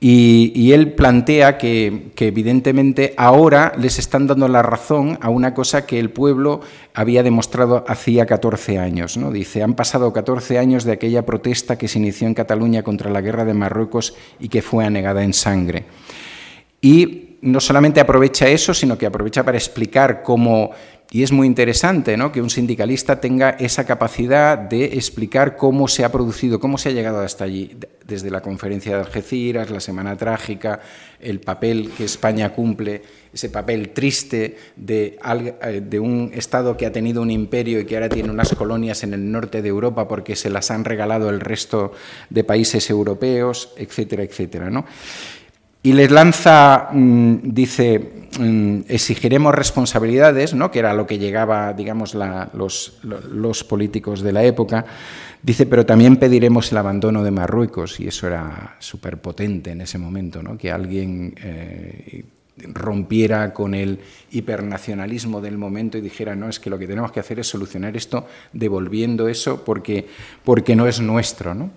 Y, 0.00 0.52
y, 0.54 0.72
él 0.72 0.94
plantea 0.94 1.56
que, 1.56 2.12
que, 2.14 2.28
evidentemente 2.28 3.14
ahora 3.16 3.72
les 3.78 3.98
están 3.98 4.26
dando 4.26 4.48
la 4.48 4.62
razón 4.62 5.18
a 5.20 5.30
una 5.30 5.54
cosa 5.54 5.86
que 5.86 5.98
el 5.98 6.10
pueblo 6.10 6.60
había 6.94 7.22
demostrado 7.22 7.84
hacía 7.86 8.26
14 8.26 8.78
años. 8.78 9.16
¿no? 9.16 9.30
Dice, 9.30 9.62
han 9.62 9.74
pasado 9.74 10.12
14 10.12 10.58
años 10.58 10.84
de 10.84 10.92
aquella 10.92 11.24
protesta 11.24 11.78
que 11.78 11.88
se 11.88 11.98
inició 11.98 12.26
en 12.26 12.34
Cataluña 12.34 12.82
contra 12.82 13.10
la 13.10 13.20
guerra 13.20 13.44
de 13.44 13.54
Marruecos 13.54 14.14
y 14.40 14.48
que 14.48 14.62
fue 14.62 14.84
anegada 14.84 15.22
en 15.22 15.32
sangre. 15.32 15.84
y 16.80 17.22
no 17.42 17.60
solamente 17.60 18.00
aprovecha 18.00 18.48
eso, 18.48 18.74
sino 18.74 18.96
que 18.98 19.06
aprovecha 19.06 19.44
para 19.44 19.58
explicar 19.58 20.22
cómo 20.22 20.70
y 21.10 21.22
es 21.22 21.30
muy 21.30 21.46
interesante 21.46 22.16
¿no? 22.16 22.32
que 22.32 22.42
un 22.42 22.50
sindicalista 22.50 23.20
tenga 23.20 23.50
esa 23.50 23.84
capacidad 23.84 24.58
de 24.58 24.84
explicar 24.84 25.56
cómo 25.56 25.86
se 25.86 26.04
ha 26.04 26.10
producido, 26.10 26.58
cómo 26.58 26.78
se 26.78 26.88
ha 26.88 26.92
llegado 26.92 27.20
hasta 27.20 27.44
allí, 27.44 27.76
desde 28.04 28.30
la 28.30 28.40
conferencia 28.40 28.94
de 28.94 29.02
Algeciras, 29.02 29.70
la 29.70 29.80
Semana 29.80 30.16
Trágica, 30.16 30.80
el 31.20 31.40
papel 31.40 31.90
que 31.96 32.04
España 32.04 32.52
cumple, 32.52 33.02
ese 33.32 33.50
papel 33.50 33.90
triste 33.90 34.56
de, 34.76 35.18
eh, 35.62 35.82
de 35.84 36.00
un 36.00 36.30
Estado 36.34 36.76
que 36.76 36.86
ha 36.86 36.92
tenido 36.92 37.22
un 37.22 37.30
imperio 37.30 37.80
y 37.80 37.84
que 37.84 37.96
ahora 37.96 38.08
tiene 38.08 38.30
unas 38.30 38.54
colonias 38.54 39.02
en 39.02 39.14
el 39.14 39.30
norte 39.30 39.62
de 39.62 39.68
Europa 39.68 40.08
porque 40.08 40.36
se 40.36 40.50
las 40.50 40.70
han 40.70 40.84
regalado 40.84 41.30
el 41.30 41.40
resto 41.40 41.92
de 42.30 42.44
países 42.44 42.90
europeos, 42.90 43.72
etcétera, 43.76 44.22
etcétera. 44.22 44.70
¿no? 44.70 44.86
Y 45.86 45.92
les 45.92 46.10
lanza, 46.10 46.88
mm, 46.90 47.36
dice, 47.44 48.26
mm, 48.40 48.80
exigiremos 48.88 49.54
responsabilidades, 49.54 50.52
¿no? 50.52 50.68
que 50.72 50.80
era 50.80 50.92
lo 50.92 51.06
que 51.06 51.16
llegaba, 51.16 51.72
digamos, 51.74 52.12
los, 52.12 53.64
políticos 53.68 54.20
de 54.20 54.32
la 54.32 54.42
época, 54.42 54.84
dice, 55.44 55.64
pero 55.64 55.86
también 55.86 56.16
pediremos 56.16 56.72
el 56.72 56.78
abandono 56.78 57.22
de 57.22 57.30
Marruecos, 57.30 58.00
y 58.00 58.08
eso 58.08 58.26
era 58.26 58.74
súper 58.80 59.18
potente 59.18 59.70
en 59.70 59.80
ese 59.80 59.96
momento, 59.96 60.42
¿no? 60.42 60.58
que 60.58 60.72
alguien 60.72 61.36
eh, 61.40 62.24
rompiera 62.56 63.54
con 63.54 63.72
el 63.72 64.00
hipernacionalismo 64.32 65.40
del 65.40 65.56
momento 65.56 65.98
y 65.98 66.00
dijera, 66.00 66.34
no, 66.34 66.48
es 66.48 66.58
que 66.58 66.68
lo 66.68 66.80
que 66.80 66.88
tenemos 66.88 67.12
que 67.12 67.20
hacer 67.20 67.38
es 67.38 67.46
solucionar 67.46 67.96
esto 67.96 68.26
devolviendo 68.52 69.28
eso 69.28 69.64
porque, 69.64 70.04
porque 70.42 70.74
no 70.74 70.88
es 70.88 71.00
nuestro. 71.00 71.54
¿no? 71.54 71.70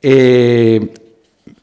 Eh, 0.00 1.09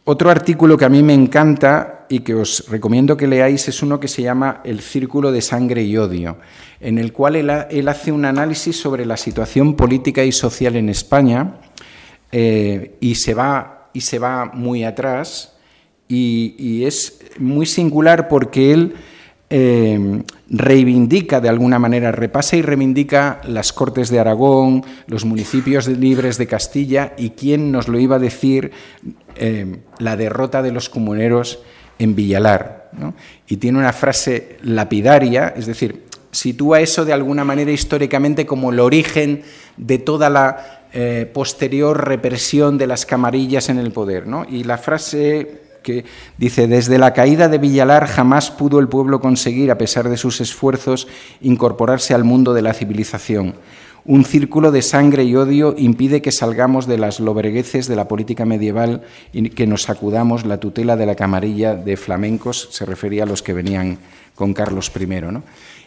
otro 0.09 0.29
artículo 0.29 0.77
que 0.77 0.85
a 0.85 0.89
mí 0.89 1.03
me 1.03 1.13
encanta 1.13 2.05
y 2.07 2.21
que 2.21 2.33
os 2.33 2.69
recomiendo 2.69 3.17
que 3.17 3.27
leáis 3.27 3.67
es 3.67 3.83
uno 3.83 3.99
que 3.99 4.07
se 4.07 4.21
llama 4.21 4.61
El 4.63 4.79
Círculo 4.79 5.33
de 5.33 5.41
Sangre 5.41 5.83
y 5.83 5.97
Odio, 5.97 6.37
en 6.79 6.97
el 6.97 7.11
cual 7.11 7.35
él, 7.35 7.89
hace 7.89 8.13
un 8.13 8.23
análisis 8.23 8.79
sobre 8.79 9.05
la 9.05 9.17
situación 9.17 9.75
política 9.75 10.23
y 10.23 10.31
social 10.31 10.77
en 10.77 10.87
España 10.87 11.55
eh, 12.31 12.95
y, 13.01 13.15
se 13.15 13.33
va, 13.33 13.89
y 13.91 13.99
se 13.99 14.17
va 14.17 14.45
muy 14.45 14.85
atrás 14.85 15.57
y 16.07 16.85
es 16.85 17.19
muy 17.37 17.65
singular 17.65 18.29
porque 18.29 18.71
él 18.71 18.95
eh, 19.49 20.23
reivindica 20.49 21.39
de 21.39 21.49
alguna 21.49 21.79
manera, 21.79 22.11
repasa 22.11 22.57
y 22.57 22.61
reivindica 22.61 23.41
las 23.45 23.71
Cortes 23.71 24.09
de 24.09 24.19
Aragón, 24.19 24.83
los 25.07 25.23
municipios 25.23 25.87
libres 25.87 26.37
de 26.37 26.47
Castilla 26.47 27.13
y 27.17 27.31
quién 27.31 27.71
nos 27.71 27.87
lo 27.87 27.99
iba 27.99 28.17
a 28.17 28.19
decir 28.19 28.71
eh, 29.35 29.77
la 29.99 30.17
derrota 30.17 30.61
de 30.61 30.71
los 30.71 30.89
comuneros 30.89 31.59
en 31.99 32.15
Villalar. 32.15 32.91
Y 33.47 33.57
tiene 33.57 33.79
una 33.79 33.93
frase 33.93 34.57
lapidaria, 34.63 35.53
es 35.55 35.65
decir, 35.65 36.05
sitúa 36.31 36.81
eso 36.81 37.05
de 37.05 37.13
alguna 37.13 37.43
manera 37.43 37.71
históricamente 37.71 38.45
como 38.45 38.71
el 38.71 38.79
origen 38.79 39.43
de 39.77 39.97
toda 39.97 40.29
la 40.29 40.87
eh, 40.93 41.29
posterior 41.33 42.07
represión 42.07 42.77
de 42.77 42.87
las 42.87 43.05
camarillas 43.05 43.69
en 43.69 43.77
el 43.77 43.91
poder. 43.91 44.25
Y 44.49 44.63
la 44.63 44.77
frase 44.77 45.66
que 45.87 46.03
dice, 46.37 46.67
desde 46.67 46.97
la 46.97 47.13
caída 47.13 47.47
de 47.47 47.59
Villalar 47.59 48.07
jamás 48.07 48.51
pudo 48.51 48.79
el 48.79 48.89
pueblo 48.89 49.21
conseguir, 49.21 49.71
a 49.71 49.77
pesar 49.77 50.09
de 50.09 50.17
sus 50.17 50.41
esfuerzos, 50.41 51.07
incorporarse 51.39 52.13
al 52.13 52.25
mundo 52.25 52.53
de 52.53 52.61
la 52.61 52.73
civilización. 52.73 53.55
Un 54.03 54.25
círculo 54.25 54.71
de 54.71 54.81
sangre 54.81 55.23
y 55.23 55.37
odio 55.37 55.75
impide 55.77 56.21
que 56.21 56.33
salgamos 56.33 56.87
de 56.87 56.97
las 56.97 57.21
lobregueces 57.21 57.87
de 57.87 57.95
la 57.95 58.09
política 58.09 58.43
medieval 58.43 59.03
y 59.31 59.49
que 59.49 59.65
nos 59.65 59.83
sacudamos 59.83 60.45
la 60.45 60.59
tutela 60.59 60.97
de 60.97 61.05
la 61.05 61.15
camarilla 61.15 61.73
de 61.73 61.95
flamencos, 61.95 62.67
se 62.71 62.85
refería 62.85 63.23
a 63.23 63.25
los 63.25 63.41
que 63.41 63.53
venían 63.53 63.97
con 64.35 64.53
Carlos 64.53 64.91
I. 64.93 65.05
¿no? 65.07 65.43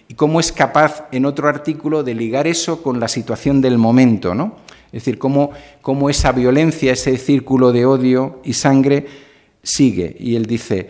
Y 0.09 0.15
cómo 0.15 0.41
es 0.41 0.51
capaz, 0.51 1.09
en 1.13 1.27
otro 1.27 1.47
artículo, 1.47 2.03
de 2.03 2.15
ligar 2.15 2.47
eso 2.47 2.83
con 2.83 3.01
la 3.01 3.09
situación 3.09 3.61
del 3.61 3.77
momento, 3.77 4.35
¿no? 4.35 4.57
Es 4.87 5.05
decir, 5.05 5.19
cómo, 5.19 5.51
cómo 5.83 6.11
esa 6.11 6.33
violencia, 6.33 6.93
ese 6.93 7.17
círculo 7.17 7.71
de 7.71 7.87
odio 7.87 8.41
y 8.43 8.55
sangre 8.55 9.07
sigue 9.63 10.17
y 10.19 10.37
él 10.37 10.47
dice, 10.47 10.89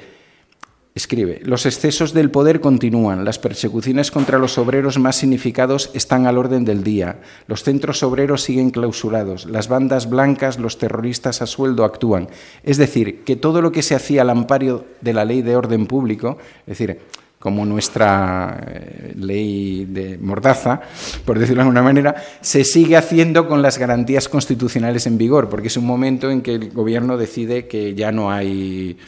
escribe, 0.94 1.40
los 1.44 1.66
excesos 1.66 2.12
del 2.12 2.30
poder 2.30 2.60
continúan, 2.60 3.24
las 3.24 3.38
persecuciones 3.38 4.10
contra 4.10 4.38
los 4.38 4.58
obreros 4.58 4.98
más 4.98 5.16
significados 5.16 5.90
están 5.94 6.26
al 6.26 6.38
orden 6.38 6.64
del 6.64 6.82
día, 6.82 7.20
los 7.46 7.62
centros 7.62 8.02
obreros 8.02 8.42
siguen 8.42 8.70
clausurados, 8.70 9.46
las 9.46 9.68
bandas 9.68 10.08
blancas, 10.08 10.58
los 10.58 10.78
terroristas 10.78 11.42
a 11.42 11.46
sueldo 11.46 11.84
actúan. 11.84 12.28
Es 12.64 12.76
decir, 12.76 13.22
que 13.24 13.36
todo 13.36 13.62
lo 13.62 13.72
que 13.72 13.82
se 13.82 13.94
hacía 13.94 14.22
al 14.22 14.30
amparo 14.30 14.84
de 15.00 15.14
la 15.14 15.24
ley 15.24 15.42
de 15.42 15.56
orden 15.56 15.86
público, 15.86 16.38
es 16.66 16.78
decir, 16.78 17.00
como 17.40 17.64
nuestra 17.64 18.62
eh, 18.68 19.14
ley 19.16 19.86
de 19.86 20.18
Mordaza, 20.18 20.82
por 21.24 21.38
decirlo 21.38 21.62
de 21.62 21.68
alguna 21.68 21.82
manera, 21.82 22.14
se 22.42 22.64
sigue 22.64 22.98
haciendo 22.98 23.48
con 23.48 23.62
las 23.62 23.78
garantías 23.78 24.28
constitucionales 24.28 25.06
en 25.06 25.16
vigor, 25.16 25.48
porque 25.48 25.68
es 25.68 25.76
un 25.78 25.86
momento 25.86 26.30
en 26.30 26.42
que 26.42 26.56
el 26.56 26.70
gobierno 26.70 27.16
decide 27.16 27.66
que 27.66 27.94
ya 27.94 28.12
no 28.12 28.30
hay 28.30 28.98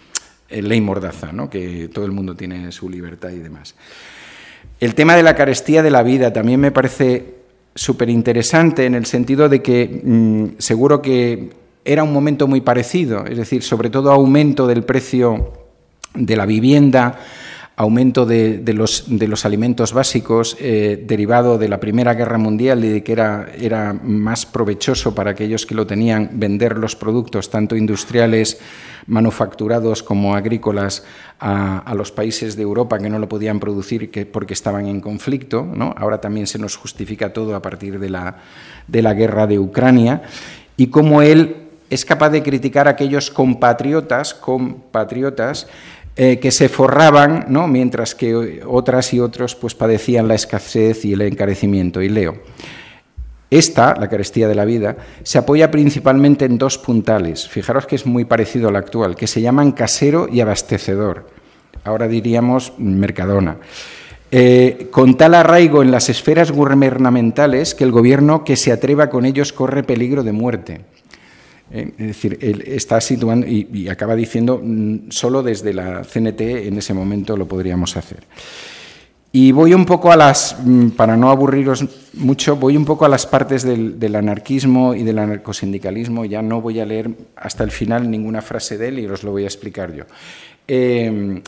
eh, 0.48 0.62
ley 0.62 0.80
Mordaza, 0.80 1.30
¿no? 1.30 1.50
que 1.50 1.90
todo 1.92 2.06
el 2.06 2.12
mundo 2.12 2.34
tiene 2.34 2.72
su 2.72 2.88
libertad 2.88 3.28
y 3.28 3.38
demás. 3.38 3.74
El 4.80 4.94
tema 4.94 5.14
de 5.14 5.22
la 5.22 5.36
carestía 5.36 5.82
de 5.82 5.90
la 5.90 6.02
vida 6.02 6.32
también 6.32 6.58
me 6.58 6.72
parece 6.72 7.34
súper 7.74 8.08
interesante 8.08 8.86
en 8.86 8.94
el 8.94 9.04
sentido 9.04 9.50
de 9.50 9.60
que 9.60 10.00
mm, 10.02 10.58
seguro 10.58 11.02
que 11.02 11.50
era 11.84 12.02
un 12.02 12.14
momento 12.14 12.48
muy 12.48 12.62
parecido, 12.62 13.26
es 13.26 13.36
decir, 13.36 13.62
sobre 13.62 13.90
todo 13.90 14.10
aumento 14.10 14.66
del 14.66 14.84
precio 14.84 15.52
de 16.14 16.36
la 16.36 16.46
vivienda, 16.46 17.18
aumento 17.76 18.26
de, 18.26 18.62
los, 18.74 19.44
alimentos 19.44 19.92
básicos 19.92 20.56
eh, 20.60 21.02
derivado 21.06 21.56
de 21.56 21.68
la 21.68 21.80
Primera 21.80 22.14
Guerra 22.14 22.36
Mundial 22.36 22.84
y 22.84 22.88
de 22.88 23.02
que 23.02 23.12
era, 23.12 23.98
más 24.02 24.44
provechoso 24.44 25.14
para 25.14 25.30
aquellos 25.30 25.64
que 25.64 25.74
lo 25.74 25.86
tenían 25.86 26.30
vender 26.34 26.76
los 26.76 26.96
productos, 26.96 27.50
tanto 27.50 27.74
industriales, 27.74 28.60
manufacturados 29.06 30.02
como 30.02 30.36
agrícolas, 30.36 31.04
a, 31.40 31.92
los 31.96 32.12
países 32.12 32.56
de 32.56 32.62
Europa 32.62 32.98
que 32.98 33.10
no 33.10 33.18
lo 33.18 33.28
podían 33.28 33.58
producir 33.58 34.10
que, 34.10 34.26
porque 34.26 34.54
estaban 34.54 34.86
en 34.86 35.00
conflicto. 35.00 35.66
Ahora 35.96 36.20
también 36.20 36.46
se 36.46 36.58
nos 36.58 36.76
justifica 36.76 37.32
todo 37.32 37.56
a 37.56 37.62
partir 37.62 37.98
de 37.98 38.10
la, 38.10 38.36
de 38.86 39.02
la 39.02 39.14
guerra 39.14 39.46
de 39.46 39.58
Ucrania. 39.58 40.22
Y 40.76 40.86
cómo 40.86 41.20
él 41.20 41.56
es 41.90 42.04
capaz 42.04 42.30
de 42.30 42.42
criticar 42.42 42.86
a 42.86 42.92
aquellos 42.92 43.30
compatriotas, 43.30 44.34
compatriotas 44.34 45.66
eh, 46.14 46.38
que 46.38 46.50
se 46.50 46.68
forraban, 46.68 47.46
¿no? 47.48 47.66
mientras 47.68 48.14
que 48.14 48.62
otras 48.66 49.14
y 49.14 49.20
otros 49.20 49.54
pues, 49.54 49.74
padecían 49.74 50.28
la 50.28 50.34
escasez 50.34 51.04
y 51.04 51.14
el 51.14 51.22
encarecimiento. 51.22 52.02
Y 52.02 52.08
leo. 52.08 52.36
Esta, 53.50 53.94
la 53.98 54.08
carestía 54.08 54.48
de 54.48 54.54
la 54.54 54.64
vida, 54.64 54.96
se 55.22 55.38
apoya 55.38 55.70
principalmente 55.70 56.46
en 56.46 56.56
dos 56.56 56.78
puntales, 56.78 57.48
fijaros 57.48 57.86
que 57.86 57.96
es 57.96 58.06
muy 58.06 58.24
parecido 58.24 58.68
al 58.68 58.76
actual, 58.76 59.14
que 59.14 59.26
se 59.26 59.42
llaman 59.42 59.72
casero 59.72 60.26
y 60.30 60.40
abastecedor. 60.40 61.28
Ahora 61.84 62.08
diríamos 62.08 62.72
mercadona. 62.78 63.58
Eh, 64.30 64.88
con 64.90 65.18
tal 65.18 65.34
arraigo 65.34 65.82
en 65.82 65.90
las 65.90 66.08
esferas 66.08 66.50
gubernamentales 66.50 67.74
que 67.74 67.84
el 67.84 67.92
gobierno 67.92 68.44
que 68.44 68.56
se 68.56 68.72
atreva 68.72 69.10
con 69.10 69.26
ellos 69.26 69.52
corre 69.52 69.82
peligro 69.82 70.22
de 70.22 70.32
muerte. 70.32 70.80
¿Eh? 71.72 71.92
es 71.98 72.06
decir, 72.06 72.38
él 72.40 72.62
está 72.66 73.00
situando 73.00 73.46
y, 73.46 73.88
acaba 73.88 74.14
diciendo 74.14 74.60
mm, 74.62 75.10
solo 75.10 75.42
desde 75.42 75.72
la 75.72 76.02
CNT 76.04 76.40
en 76.40 76.78
ese 76.78 76.94
momento 76.94 77.36
lo 77.36 77.46
podríamos 77.46 77.96
hacer. 77.96 78.24
Y 79.34 79.50
voy 79.52 79.72
un 79.72 79.86
poco 79.86 80.12
a 80.12 80.16
las, 80.16 80.56
mm, 80.62 80.90
para 80.90 81.16
no 81.16 81.30
aburriros 81.30 81.86
mucho, 82.14 82.56
voy 82.56 82.76
un 82.76 82.84
poco 82.84 83.06
a 83.06 83.08
las 83.08 83.26
partes 83.26 83.62
del, 83.62 84.14
anarquismo 84.14 84.94
y 84.94 85.04
del 85.04 85.18
anarcosindicalismo. 85.18 86.26
Ya 86.26 86.42
no 86.42 86.60
voy 86.60 86.80
a 86.80 86.86
leer 86.86 87.10
hasta 87.36 87.64
el 87.64 87.70
final 87.70 88.10
ninguna 88.10 88.42
frase 88.42 88.76
de 88.76 88.88
él 88.88 88.98
y 88.98 89.06
os 89.06 89.24
lo 89.24 89.30
voy 89.30 89.44
a 89.44 89.46
explicar 89.46 89.94
yo. 89.94 90.04
Eh, 90.68 91.40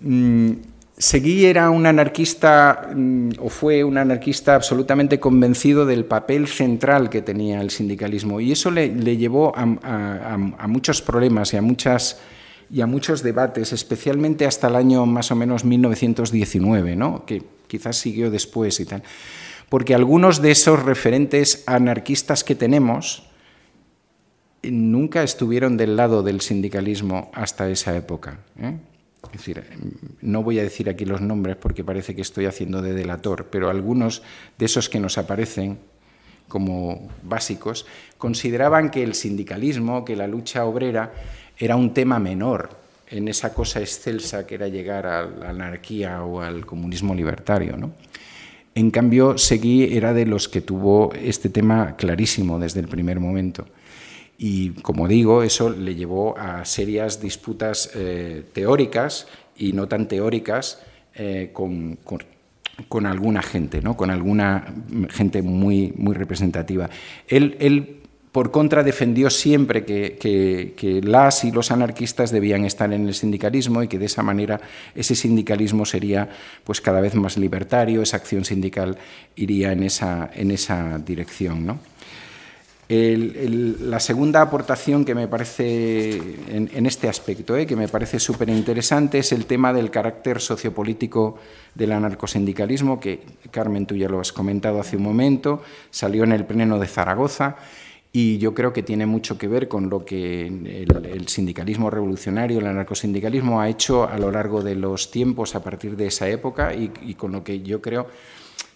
mm, 0.00 0.52
Seguí 0.98 1.46
era 1.46 1.70
un 1.70 1.86
anarquista, 1.86 2.90
mm, 2.92 3.30
o 3.38 3.48
fue 3.48 3.84
un 3.84 3.98
anarquista 3.98 4.56
absolutamente 4.56 5.20
convencido 5.20 5.86
del 5.86 6.04
papel 6.04 6.48
central 6.48 7.08
que 7.08 7.22
tenía 7.22 7.60
el 7.60 7.70
sindicalismo, 7.70 8.40
y 8.40 8.50
eso 8.50 8.72
le, 8.72 9.16
llevó 9.16 9.52
a, 9.56 10.66
muchos 10.66 11.00
problemas 11.00 11.54
y 11.54 11.56
a, 11.56 11.62
y 12.70 12.80
a 12.80 12.86
muchos 12.86 13.22
debates, 13.22 13.72
especialmente 13.72 14.44
hasta 14.44 14.66
el 14.66 14.74
año 14.74 15.06
más 15.06 15.30
o 15.30 15.36
menos 15.36 15.64
1919, 15.64 16.96
¿no? 16.96 17.24
que 17.24 17.44
quizás 17.68 17.96
siguió 17.96 18.32
después 18.32 18.80
y 18.80 18.84
tal. 18.84 19.04
Porque 19.68 19.94
algunos 19.94 20.42
de 20.42 20.50
esos 20.50 20.82
referentes 20.82 21.62
anarquistas 21.66 22.42
que 22.42 22.56
tenemos 22.56 23.28
nunca 24.62 25.22
estuvieron 25.22 25.76
del 25.76 25.94
lado 25.94 26.24
del 26.24 26.40
sindicalismo 26.40 27.30
hasta 27.34 27.70
esa 27.70 27.94
época. 27.96 28.38
¿eh? 28.60 28.74
Es 29.26 29.32
decir, 29.32 29.64
no 30.22 30.42
voy 30.42 30.58
a 30.58 30.62
decir 30.62 30.88
aquí 30.88 31.04
los 31.04 31.20
nombres 31.20 31.56
porque 31.56 31.84
parece 31.84 32.14
que 32.14 32.22
estoy 32.22 32.46
haciendo 32.46 32.82
de 32.82 32.92
delator, 32.92 33.46
pero 33.50 33.68
algunos 33.68 34.22
de 34.58 34.66
esos 34.66 34.88
que 34.88 35.00
nos 35.00 35.18
aparecen 35.18 35.78
como 36.46 37.08
básicos 37.22 37.86
consideraban 38.16 38.90
que 38.90 39.02
el 39.02 39.14
sindicalismo, 39.14 40.04
que 40.04 40.16
la 40.16 40.26
lucha 40.26 40.64
obrera 40.64 41.12
era 41.58 41.76
un 41.76 41.92
tema 41.92 42.18
menor 42.18 42.70
en 43.10 43.28
esa 43.28 43.52
cosa 43.52 43.80
excelsa 43.80 44.46
que 44.46 44.54
era 44.54 44.68
llegar 44.68 45.06
a 45.06 45.26
la 45.26 45.50
anarquía 45.50 46.22
o 46.22 46.40
al 46.40 46.64
comunismo 46.64 47.14
libertario. 47.14 47.76
¿no? 47.76 47.92
En 48.74 48.90
cambio, 48.90 49.38
Seguí 49.38 49.96
era 49.96 50.12
de 50.12 50.26
los 50.26 50.48
que 50.48 50.60
tuvo 50.60 51.12
este 51.14 51.48
tema 51.48 51.96
clarísimo 51.96 52.58
desde 52.58 52.80
el 52.80 52.88
primer 52.88 53.18
momento. 53.18 53.66
Y 54.40 54.70
como 54.70 55.08
digo, 55.08 55.42
eso 55.42 55.68
le 55.68 55.96
llevó 55.96 56.38
a 56.38 56.64
serias 56.64 57.20
disputas 57.20 57.90
eh, 57.96 58.44
teóricas 58.52 59.26
y 59.56 59.72
no 59.72 59.88
tan 59.88 60.06
teóricas 60.06 60.80
eh, 61.14 61.50
con, 61.52 61.98
alguna 63.04 63.42
gente, 63.42 63.82
¿no? 63.82 63.96
con 63.96 64.10
alguna 64.10 64.72
gente 65.10 65.42
muy, 65.42 65.92
representativa. 66.14 66.88
Él, 67.26 67.56
él 67.58 67.98
por 68.30 68.52
contra, 68.52 68.84
defendió 68.84 69.30
siempre 69.30 69.84
que, 69.84 71.00
las 71.02 71.42
y 71.42 71.50
los 71.50 71.72
anarquistas 71.72 72.30
debían 72.30 72.64
estar 72.64 72.92
en 72.92 73.08
el 73.08 73.14
sindicalismo 73.14 73.82
y 73.82 73.88
que 73.88 73.98
de 73.98 74.06
esa 74.06 74.22
manera 74.22 74.60
ese 74.94 75.16
sindicalismo 75.16 75.84
sería 75.84 76.28
pues, 76.62 76.80
cada 76.80 77.00
vez 77.00 77.16
más 77.16 77.36
libertario, 77.36 78.02
esa 78.02 78.18
acción 78.18 78.44
sindical 78.44 78.96
iría 79.34 79.72
en 79.72 79.82
esa, 79.82 80.30
en 80.32 80.52
esa 80.52 80.98
dirección. 80.98 81.66
¿no? 81.66 81.80
La 82.88 84.00
segunda 84.00 84.40
aportación 84.40 85.04
que 85.04 85.14
me 85.14 85.28
parece 85.28 86.16
en, 86.48 86.86
este 86.86 87.08
aspecto, 87.08 87.54
¿eh? 87.54 87.66
que 87.66 87.76
me 87.76 87.86
parece 87.86 88.18
súper 88.18 88.48
interesante, 88.48 89.18
es 89.18 89.32
el 89.32 89.44
tema 89.44 89.74
del 89.74 89.90
carácter 89.90 90.40
sociopolítico 90.40 91.36
del 91.74 91.92
anarcosindicalismo, 91.92 92.98
que 92.98 93.20
Carmen, 93.50 93.84
tú 93.84 93.94
ya 93.94 94.08
lo 94.08 94.20
has 94.20 94.32
comentado 94.32 94.80
hace 94.80 94.96
un 94.96 95.02
momento, 95.02 95.62
salió 95.90 96.24
en 96.24 96.32
el 96.32 96.46
Pleno 96.46 96.78
de 96.78 96.86
Zaragoza 96.86 97.56
y 98.10 98.38
yo 98.38 98.54
creo 98.54 98.72
que 98.72 98.82
tiene 98.82 99.04
mucho 99.04 99.36
que 99.36 99.48
ver 99.48 99.68
con 99.68 99.90
lo 99.90 100.04
que 100.04 100.46
el, 100.46 101.28
sindicalismo 101.28 101.90
revolucionario, 101.90 102.58
el 102.58 102.66
anarcosindicalismo 102.66 103.60
ha 103.60 103.68
hecho 103.68 104.08
a 104.08 104.18
lo 104.18 104.30
largo 104.30 104.62
de 104.62 104.74
los 104.74 105.10
tiempos 105.10 105.54
a 105.54 105.62
partir 105.62 105.94
de 105.94 106.06
esa 106.06 106.26
época 106.28 106.72
y, 106.74 107.14
con 107.14 107.32
lo 107.32 107.44
que 107.44 107.60
yo 107.60 107.82
creo 107.82 108.06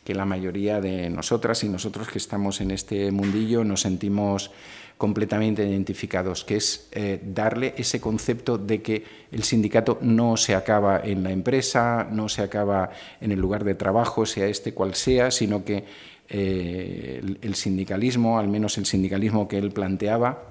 que 0.04 0.14
la 0.14 0.24
mayoría 0.24 0.80
de 0.80 1.08
nosotras 1.10 1.62
y 1.64 1.68
nosotros 1.68 2.08
que 2.08 2.18
estamos 2.18 2.60
en 2.60 2.70
este 2.70 3.10
mundillo 3.12 3.64
nos 3.64 3.82
sentimos 3.82 4.50
completamente 4.98 5.66
identificados, 5.66 6.44
que 6.44 6.56
es 6.56 6.88
eh, 6.92 7.20
darle 7.24 7.74
ese 7.76 8.00
concepto 8.00 8.56
de 8.56 8.82
que 8.82 9.04
el 9.32 9.42
sindicato 9.42 9.98
no 10.00 10.36
se 10.36 10.54
acaba 10.54 11.00
en 11.02 11.24
la 11.24 11.32
empresa, 11.32 12.06
no 12.10 12.28
se 12.28 12.42
acaba 12.42 12.90
en 13.20 13.32
el 13.32 13.40
lugar 13.40 13.64
de 13.64 13.74
trabajo, 13.74 14.26
sea 14.26 14.46
este 14.46 14.74
cual 14.74 14.94
sea, 14.94 15.30
sino 15.30 15.64
que 15.64 15.84
eh, 16.28 17.20
el, 17.42 17.54
sindicalismo, 17.56 18.38
al 18.38 18.48
menos 18.48 18.78
el 18.78 18.86
sindicalismo 18.86 19.48
que 19.48 19.58
él 19.58 19.72
planteaba, 19.72 20.44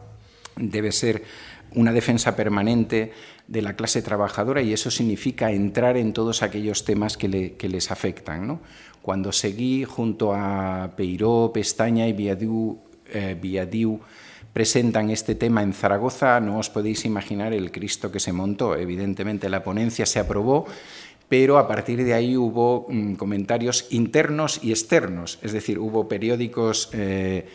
debe 0.57 0.91
ser 0.91 1.23
una 1.73 1.93
defensa 1.93 2.35
permanente 2.35 3.13
de 3.47 3.61
la 3.61 3.75
clase 3.75 4.01
trabajadora 4.01 4.61
y 4.61 4.73
eso 4.73 4.91
significa 4.91 5.51
entrar 5.51 5.97
en 5.97 6.13
todos 6.13 6.43
aquellos 6.43 6.85
temas 6.85 7.17
que, 7.17 7.27
les 7.57 7.91
afectan. 7.91 8.59
Cuando 9.01 9.31
seguí 9.31 9.83
junto 9.83 10.33
a 10.33 10.91
Peiró, 10.95 11.51
Pestaña 11.53 12.07
y 12.07 12.13
Viadiu, 12.13 12.79
eh, 13.11 13.99
presentan 14.53 15.09
este 15.09 15.35
tema 15.35 15.63
en 15.63 15.73
Zaragoza, 15.73 16.39
no 16.39 16.59
os 16.59 16.69
podéis 16.69 17.05
imaginar 17.05 17.53
el 17.53 17.71
Cristo 17.71 18.11
que 18.11 18.19
se 18.19 18.33
montó. 18.33 18.75
Evidentemente 18.75 19.49
la 19.49 19.63
ponencia 19.63 20.05
se 20.05 20.19
aprobó 20.19 20.65
pero 21.31 21.57
a 21.57 21.65
partir 21.65 22.03
de 22.03 22.13
ahí 22.13 22.35
hubo 22.35 22.87
mm, 22.89 23.13
comentarios 23.13 23.87
internos 23.89 24.59
y 24.61 24.71
externos, 24.71 25.39
es 25.41 25.53
decir, 25.53 25.79
hubo 25.79 26.09
periódicos 26.09 26.89
eh, 26.91 27.47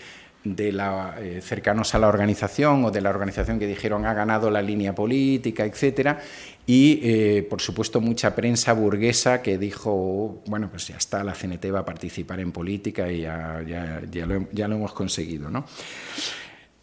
de 0.54 0.70
la, 0.72 1.16
eh, 1.18 1.40
cercanos 1.42 1.94
a 1.94 1.98
la 1.98 2.08
organización 2.08 2.84
o 2.84 2.90
de 2.90 3.00
la 3.00 3.10
organización 3.10 3.58
que 3.58 3.66
dijeron 3.66 4.06
ha 4.06 4.14
ganado 4.14 4.50
la 4.50 4.62
línea 4.62 4.94
política, 4.94 5.64
etcétera, 5.64 6.20
y 6.66 7.00
eh, 7.02 7.46
por 7.48 7.60
supuesto 7.60 8.00
mucha 8.00 8.34
prensa 8.34 8.72
burguesa 8.72 9.42
que 9.42 9.56
dijo 9.56 10.42
bueno 10.46 10.68
pues 10.70 10.88
ya 10.88 10.96
está 10.96 11.24
la 11.24 11.32
CNT 11.32 11.72
va 11.72 11.80
a 11.80 11.84
participar 11.84 12.40
en 12.40 12.52
política 12.52 13.10
y 13.10 13.22
ya, 13.22 13.62
lo, 14.26 14.46
ya 14.52 14.68
lo 14.68 14.76
hemos 14.76 14.92
conseguido, 14.92 15.50
¿no? 15.50 15.64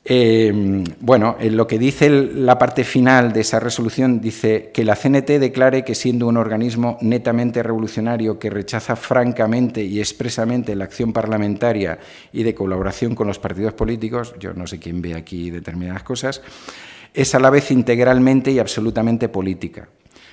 Eh, 0.06 0.84
bueno, 1.00 1.38
en 1.40 1.56
lo 1.56 1.66
que 1.66 1.80
dice 1.80 2.10
la 2.10 2.58
parte 2.58 2.84
final 2.84 3.32
de 3.32 3.40
esa 3.40 3.62
resolución 3.62 4.20
dice 4.20 4.70
que 4.74 4.84
la 4.84 4.98
CNT 4.98 5.40
declare 5.40 5.86
que 5.86 5.96
siendo 5.96 6.28
un 6.28 6.36
organismo 6.36 6.98
netamente 7.00 7.64
revolucionario 7.64 8.38
que 8.38 8.50
rechaza 8.50 8.98
francamente 8.98 9.82
y 9.82 10.00
expresamente 10.00 10.76
la 10.76 10.84
acción 10.84 11.14
parlamentaria 11.14 12.00
y 12.34 12.44
de 12.44 12.54
colaboración 12.54 13.16
con 13.16 13.28
los 13.28 13.40
partidos 13.40 13.74
políticos, 13.74 14.36
yo 14.40 14.54
no 14.54 14.68
sé 14.68 14.78
quién 14.78 15.02
ve 15.02 15.14
aquí 15.14 15.50
determinadas 15.50 16.04
cosas, 16.04 16.42
es 17.14 17.34
a 17.34 17.40
la 17.40 17.50
vez 17.50 17.72
integralmente 17.72 18.52
y 18.52 18.60
absolutamente 18.60 19.30
política, 19.30 19.88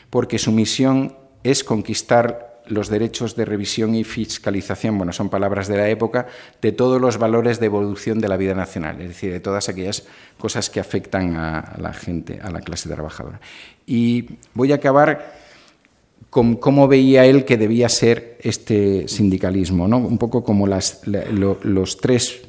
porque 0.09 0.41
su 0.41 0.51
misión 0.51 1.17
es 1.45 1.63
conquistar 1.63 2.50
los 2.71 2.89
derechos 2.89 3.37
de 3.37 3.45
revisión 3.45 3.95
y 3.95 4.05
fiscalización, 4.05 4.97
bueno, 4.97 5.13
son 5.13 5.29
palabras 5.29 5.69
de 5.69 5.77
la 5.77 5.89
época, 5.89 6.27
de 6.63 6.73
todos 6.73 7.01
los 7.01 7.19
valores 7.19 7.61
de 7.61 7.67
evolución 7.67 8.21
de 8.21 8.29
la 8.29 8.37
vida 8.37 8.55
nacional, 8.55 9.01
es 9.01 9.09
decir, 9.09 9.33
de 9.33 9.41
todas 9.41 9.69
aquellas 9.69 10.05
cosas 10.39 10.71
que 10.71 10.81
afectan 10.81 11.37
a 11.37 11.77
la 11.79 11.93
gente, 11.93 12.41
a 12.41 12.51
la 12.51 12.61
clase 12.61 12.89
trabajadora. 12.89 13.41
Y 13.87 14.27
voy 14.55 14.73
a 14.73 14.77
acabar 14.77 15.35
con 16.31 16.57
cómo 16.57 16.87
veía 16.87 17.27
él 17.27 17.45
que 17.45 17.57
debía 17.57 17.89
ser 17.89 18.39
este 18.41 19.09
sindicalismo, 19.09 19.89
¿no? 19.89 19.99
un 19.99 20.17
poco 20.17 20.45
como 20.45 20.67
las, 20.67 21.03
los 21.07 21.97
tres, 21.97 22.43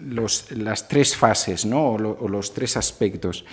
las 0.00 0.88
tres 0.88 1.16
fases 1.16 1.64
¿no? 1.64 1.92
o 1.92 2.28
los 2.28 2.52
tres 2.52 2.76
aspectos. 2.76 3.46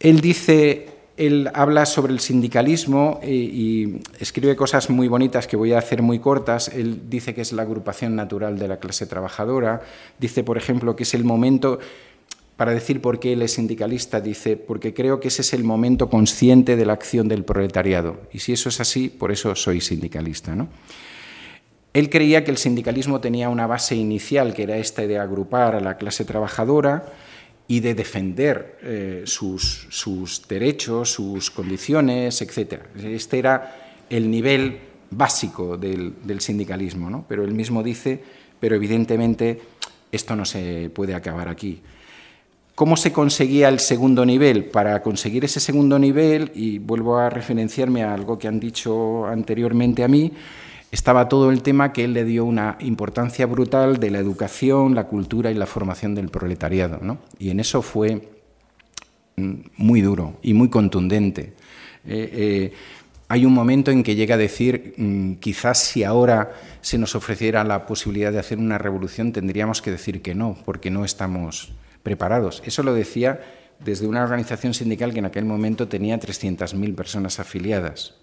Él 0.00 0.20
dice 0.20 0.91
él 1.16 1.50
habla 1.52 1.84
sobre 1.84 2.12
el 2.12 2.20
sindicalismo 2.20 3.20
eh, 3.22 3.30
y, 3.30 4.00
escribe 4.18 4.56
cosas 4.56 4.88
muy 4.88 5.08
bonitas 5.08 5.46
que 5.46 5.56
voy 5.56 5.72
a 5.72 5.78
hacer 5.78 6.02
muy 6.02 6.18
cortas. 6.18 6.68
Él 6.68 7.02
dice 7.08 7.34
que 7.34 7.42
es 7.42 7.52
la 7.52 7.62
agrupación 7.62 8.16
natural 8.16 8.58
de 8.58 8.68
la 8.68 8.78
clase 8.78 9.06
trabajadora. 9.06 9.82
Dice, 10.18 10.42
por 10.42 10.56
ejemplo, 10.56 10.96
que 10.96 11.02
es 11.02 11.12
el 11.14 11.24
momento, 11.24 11.78
para 12.56 12.72
decir 12.72 13.02
por 13.02 13.20
qué 13.20 13.34
él 13.34 13.42
es 13.42 13.52
sindicalista, 13.52 14.20
dice, 14.20 14.56
porque 14.56 14.94
creo 14.94 15.20
que 15.20 15.28
ese 15.28 15.42
es 15.42 15.52
el 15.52 15.64
momento 15.64 16.08
consciente 16.08 16.76
de 16.76 16.86
la 16.86 16.94
acción 16.94 17.28
del 17.28 17.44
proletariado. 17.44 18.20
Y 18.32 18.38
si 18.38 18.52
eso 18.52 18.70
es 18.70 18.80
así, 18.80 19.08
por 19.08 19.32
eso 19.32 19.54
soy 19.54 19.82
sindicalista. 19.82 20.54
¿no? 20.54 20.68
Él 21.92 22.08
creía 22.08 22.42
que 22.42 22.50
el 22.50 22.56
sindicalismo 22.56 23.20
tenía 23.20 23.50
una 23.50 23.66
base 23.66 23.96
inicial, 23.96 24.54
que 24.54 24.62
era 24.62 24.78
esta 24.78 25.06
de 25.06 25.18
agrupar 25.18 25.74
a 25.74 25.80
la 25.80 25.98
clase 25.98 26.24
trabajadora 26.24 27.04
y 27.68 27.80
de 27.80 27.94
defender 27.94 28.78
eh, 28.82 29.22
sus, 29.24 29.86
sus, 29.90 30.46
derechos, 30.48 31.10
sus 31.10 31.50
condiciones, 31.50 32.42
etc. 32.42 32.82
Este 33.02 33.38
era 33.38 34.04
el 34.10 34.30
nivel 34.30 34.78
básico 35.10 35.76
del, 35.76 36.40
sindicalismo, 36.40 37.10
¿no? 37.10 37.24
pero 37.28 37.44
él 37.44 37.52
mismo 37.52 37.82
dice, 37.82 38.22
pero 38.58 38.76
evidentemente 38.76 39.60
esto 40.10 40.36
no 40.36 40.44
se 40.44 40.90
puede 40.90 41.14
acabar 41.14 41.48
aquí. 41.48 41.80
¿Cómo 42.74 42.96
se 42.96 43.12
conseguía 43.12 43.68
el 43.68 43.80
segundo 43.80 44.24
nivel? 44.24 44.64
Para 44.64 45.02
conseguir 45.02 45.44
ese 45.44 45.60
segundo 45.60 45.98
nivel, 45.98 46.50
y 46.54 46.78
vuelvo 46.78 47.18
a 47.18 47.28
referenciarme 47.28 48.02
a 48.02 48.14
algo 48.14 48.38
que 48.38 48.48
han 48.48 48.58
dicho 48.58 49.26
anteriormente 49.26 50.02
a 50.02 50.08
mí, 50.08 50.32
estaba 50.92 51.28
todo 51.28 51.50
el 51.50 51.62
tema 51.62 51.92
que 51.92 52.04
él 52.04 52.12
le 52.12 52.24
dio 52.24 52.44
una 52.44 52.76
importancia 52.80 53.46
brutal 53.46 53.98
de 53.98 54.10
la 54.10 54.18
educación, 54.18 54.94
la 54.94 55.08
cultura 55.08 55.50
y 55.50 55.54
la 55.54 55.66
formación 55.66 56.14
del 56.14 56.28
proletariado. 56.28 56.98
¿no? 57.00 57.18
Y 57.38 57.48
en 57.48 57.60
eso 57.60 57.80
fue 57.80 58.28
mm, 59.36 59.54
muy 59.78 60.02
duro 60.02 60.38
y 60.42 60.52
muy 60.52 60.68
contundente. 60.68 61.54
Eh, 62.04 62.30
eh, 62.34 62.72
hay 63.28 63.46
un 63.46 63.54
momento 63.54 63.90
en 63.90 64.02
que 64.02 64.14
llega 64.14 64.34
a 64.34 64.38
decir, 64.38 64.92
mm, 64.98 65.36
quizás 65.36 65.78
si 65.78 66.04
ahora 66.04 66.52
se 66.82 66.98
nos 66.98 67.14
ofreciera 67.14 67.64
la 67.64 67.86
posibilidad 67.86 68.30
de 68.30 68.38
hacer 68.38 68.58
una 68.58 68.76
revolución, 68.76 69.32
tendríamos 69.32 69.80
que 69.80 69.90
decir 69.90 70.20
que 70.20 70.34
no, 70.34 70.58
porque 70.66 70.90
no 70.90 71.06
estamos 71.06 71.72
preparados. 72.02 72.62
Eso 72.66 72.82
lo 72.82 72.92
decía 72.92 73.40
desde 73.78 74.06
una 74.06 74.22
organización 74.22 74.74
sindical 74.74 75.14
que 75.14 75.20
en 75.20 75.24
aquel 75.24 75.46
momento 75.46 75.88
tenía 75.88 76.20
300.000 76.20 76.94
personas 76.94 77.40
afiliadas. 77.40 78.21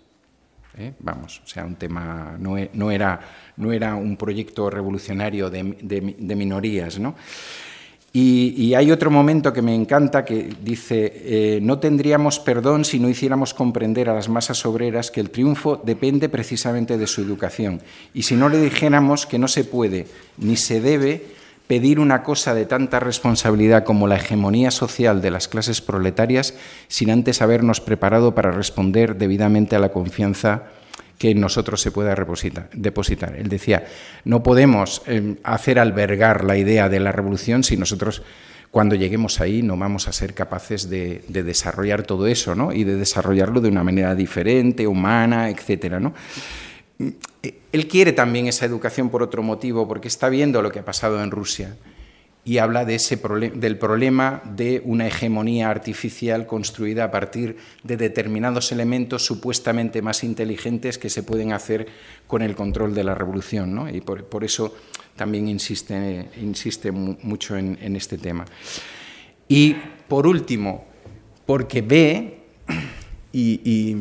¿Eh? 0.78 0.94
Vamos, 1.00 1.42
o 1.44 1.48
sea, 1.48 1.66
un 1.66 1.76
tema, 1.76 2.36
no, 2.40 2.58
e, 2.58 2.70
era, 2.92 3.20
no 3.58 3.72
era 3.72 3.96
un 3.96 4.18
proyecto 4.18 4.70
revolucionario 4.70 5.50
de, 5.50 6.36
minorías, 6.36 7.00
¿no? 7.00 7.16
Y, 8.12 8.74
hay 8.74 8.92
otro 8.92 9.12
momento 9.12 9.54
que 9.54 9.62
me 9.62 9.76
encanta 9.76 10.26
que 10.26 10.50
dice, 10.64 11.14
eh, 11.16 11.60
no 11.62 11.78
tendríamos 11.78 12.40
perdón 12.40 12.84
si 12.84 12.98
no 13.00 13.08
hiciéramos 13.08 13.54
comprender 13.54 14.10
a 14.10 14.16
las 14.16 14.30
masas 14.30 14.66
obreras 14.66 15.12
que 15.12 15.22
el 15.22 15.30
triunfo 15.30 15.80
depende 15.84 16.28
precisamente 16.28 16.98
de 16.98 17.06
su 17.06 17.22
educación. 17.22 17.82
Y 18.16 18.24
si 18.24 18.36
no 18.36 18.50
le 18.50 18.60
dijéramos 18.60 19.28
que 19.28 19.38
no 19.38 19.48
se 19.48 19.64
puede 19.64 20.08
ni 20.40 20.56
se 20.56 20.82
debe 20.82 21.39
pedir 21.70 22.00
una 22.00 22.24
cosa 22.24 22.56
de 22.56 22.66
tanta 22.66 23.00
responsabilidad 23.00 23.84
como 23.84 24.08
la 24.08 24.16
hegemonía 24.16 24.72
social 24.72 25.22
de 25.22 25.30
las 25.30 25.48
clases 25.48 25.82
proletarias 25.82 26.56
sin 26.88 27.12
antes 27.12 27.44
habernos 27.44 27.80
preparado 27.80 28.34
para 28.34 28.50
responder 28.50 29.18
debidamente 29.18 29.76
a 29.76 29.80
la 29.80 29.90
confianza 29.90 30.64
que 31.20 31.30
en 31.30 31.40
nosotros 31.40 31.80
se 31.80 31.92
pueda 31.92 32.16
depositar. 32.16 33.36
Él 33.38 33.50
decía, 33.50 33.86
no 34.26 34.42
podemos 34.42 35.04
em, 35.06 35.36
hacer 35.44 35.78
albergar 35.78 36.44
la 36.44 36.58
idea 36.58 36.90
de 36.90 37.00
la 37.00 37.12
revolución 37.12 37.64
si 37.64 37.78
nosotros 37.78 38.24
cuando 38.72 38.96
lleguemos 38.96 39.40
ahí 39.40 39.62
no 39.62 39.78
vamos 39.78 40.08
a 40.08 40.12
ser 40.12 40.34
capaces 40.34 40.90
de, 40.90 41.24
desarrollar 41.28 42.02
todo 42.02 42.26
eso, 42.26 42.56
¿no? 42.56 42.74
Y 42.74 42.84
de 42.84 42.96
desarrollarlo 42.96 43.62
de 43.62 43.70
una 43.70 43.84
manera 43.84 44.16
diferente, 44.16 44.88
humana, 44.88 45.50
etcétera, 45.52 46.00
¿no? 46.00 46.16
Él 47.00 47.88
quiere 47.88 48.12
también 48.12 48.48
esa 48.48 48.66
educación 48.66 49.10
por 49.10 49.24
otro 49.24 49.42
motivo, 49.42 49.88
porque 49.88 50.10
está 50.10 50.28
viendo 50.28 50.62
lo 50.62 50.72
que 50.72 50.80
ha 50.80 50.86
pasado 50.86 51.24
en 51.24 51.32
Rusia 51.32 51.78
y 52.46 52.58
habla 52.58 52.84
del 52.84 53.78
problema 53.78 54.42
de 54.44 54.82
una 54.84 55.08
hegemonía 55.08 55.70
artificial 55.70 56.48
construida 56.48 57.04
a 57.06 57.12
partir 57.12 57.58
de 57.84 57.96
determinados 57.96 58.72
elementos 58.72 59.26
supuestamente 59.26 60.02
más 60.02 60.24
inteligentes 60.24 60.98
que 60.98 61.10
se 61.10 61.22
pueden 61.22 61.54
hacer 61.54 61.88
con 62.28 62.42
el 62.42 62.56
control 62.56 62.96
de 62.96 63.04
la 63.04 63.14
revolución. 63.14 63.76
¿no? 63.76 63.90
Y 63.90 64.02
por, 64.02 64.44
eso 64.44 64.74
también 65.16 65.48
insiste, 65.48 66.30
insiste 66.42 66.92
mucho 66.92 67.56
en, 67.56 67.96
este 67.96 68.18
tema. 68.18 68.46
Y 69.48 69.76
por 70.08 70.26
último, 70.26 70.86
porque 71.46 71.82
ve, 71.82 72.40
y 73.32 73.96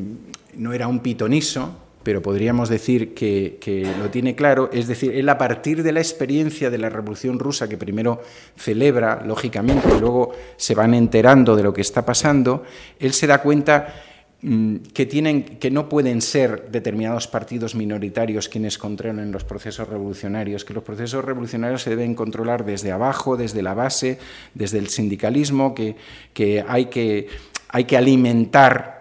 no 0.55 0.72
era 0.72 0.88
un 0.88 1.01
pitoniso, 1.01 1.88
pero 2.09 2.22
podríamos 2.22 2.70
decir 2.70 3.12
que, 3.12 3.92
lo 4.00 4.09
tiene 4.09 4.34
claro, 4.34 4.70
es 4.72 4.88
decir, 4.88 5.12
él 5.14 5.28
a 5.28 5.36
partir 5.36 5.82
de 5.82 5.92
la 5.92 6.00
experiencia 6.00 6.70
de 6.70 6.78
la 6.78 6.88
Revolución 6.88 7.38
Rusa, 7.38 7.68
que 7.68 7.76
primero 7.76 8.22
celebra, 8.56 9.22
lógicamente, 9.26 9.90
y 9.94 10.00
luego 10.00 10.32
se 10.56 10.74
van 10.74 10.94
enterando 10.94 11.54
de 11.54 11.62
lo 11.62 11.74
que 11.74 11.82
está 11.82 12.06
pasando, 12.06 12.64
él 12.98 13.12
se 13.12 13.26
da 13.26 13.42
cuenta 13.42 13.94
mm, 14.40 14.76
que, 14.94 15.04
tienen, 15.04 15.42
que 15.59 15.70
no 15.70 15.86
pueden 15.86 16.22
ser 16.22 16.70
determinados 16.70 17.28
partidos 17.28 17.74
minoritarios 17.74 18.48
quienes 18.48 18.78
controlen 18.78 19.30
los 19.30 19.44
procesos 19.44 19.86
revolucionarios, 19.86 20.64
que 20.64 20.72
los 20.72 20.84
procesos 20.84 21.22
revolucionarios 21.22 21.82
se 21.82 21.90
deben 21.90 22.14
controlar 22.14 22.64
desde 22.64 22.90
abajo, 22.90 23.36
desde 23.36 23.61
la 23.61 23.74
base, 23.74 24.18
desde 24.54 24.78
el 24.78 24.88
sindicalismo, 24.88 25.74
que, 25.74 25.94
que, 26.32 26.64
hay, 26.66 26.86
que 26.86 27.28
hay 27.68 27.84
que 27.84 27.98
alimentar 27.98 28.97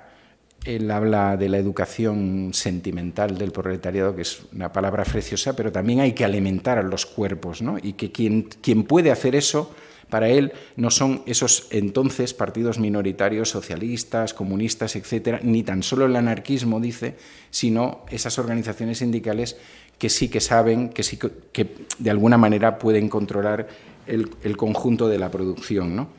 él 0.66 0.92
habla 0.92 1.38
de 1.38 1.50
la 1.50 1.58
educación 1.58 2.50
sentimental 2.54 3.38
del 3.38 3.52
proletariado, 3.52 4.16
que 4.16 4.24
es 4.24 4.42
una 4.54 4.72
palabra 4.72 5.04
preciosa, 5.04 5.56
pero 5.56 5.72
también 5.72 6.02
hay 6.02 6.14
que 6.14 6.26
alimentar 6.26 6.78
a 6.78 6.84
los 6.84 7.06
cuerpos, 7.06 7.62
¿no? 7.62 7.78
Y 7.82 7.94
que 7.94 8.12
quien, 8.12 8.44
quien 8.44 8.84
puede 8.84 9.12
hacer 9.12 9.36
eso, 9.36 9.74
para 10.10 10.30
él, 10.30 10.54
no 10.78 10.90
son 10.90 11.24
esos 11.26 11.68
entonces 11.70 12.34
partidos 12.34 12.80
minoritarios, 12.80 13.50
socialistas, 13.50 14.34
comunistas, 14.34 14.96
etcétera, 14.96 15.40
ni 15.44 15.64
tan 15.64 15.84
solo 15.84 16.06
el 16.06 16.16
anarquismo, 16.16 16.80
dice, 16.80 17.16
sino 17.50 18.06
esas 18.10 18.40
organizaciones 18.40 19.00
sindicales 19.00 19.58
que 19.98 20.10
sí 20.10 20.30
que 20.30 20.40
saben, 20.40 20.90
que 20.90 21.04
sí 21.04 21.20
que, 21.52 21.76
de 22.00 22.10
alguna 22.10 22.38
manera 22.38 22.80
pueden 22.80 23.10
controlar 23.10 23.68
el, 24.06 24.56
conjunto 24.56 25.10
de 25.10 25.20
la 25.20 25.30
producción, 25.30 25.96
¿no? 25.96 26.10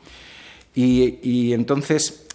Y, 0.75 1.53
entonces 1.53 2.27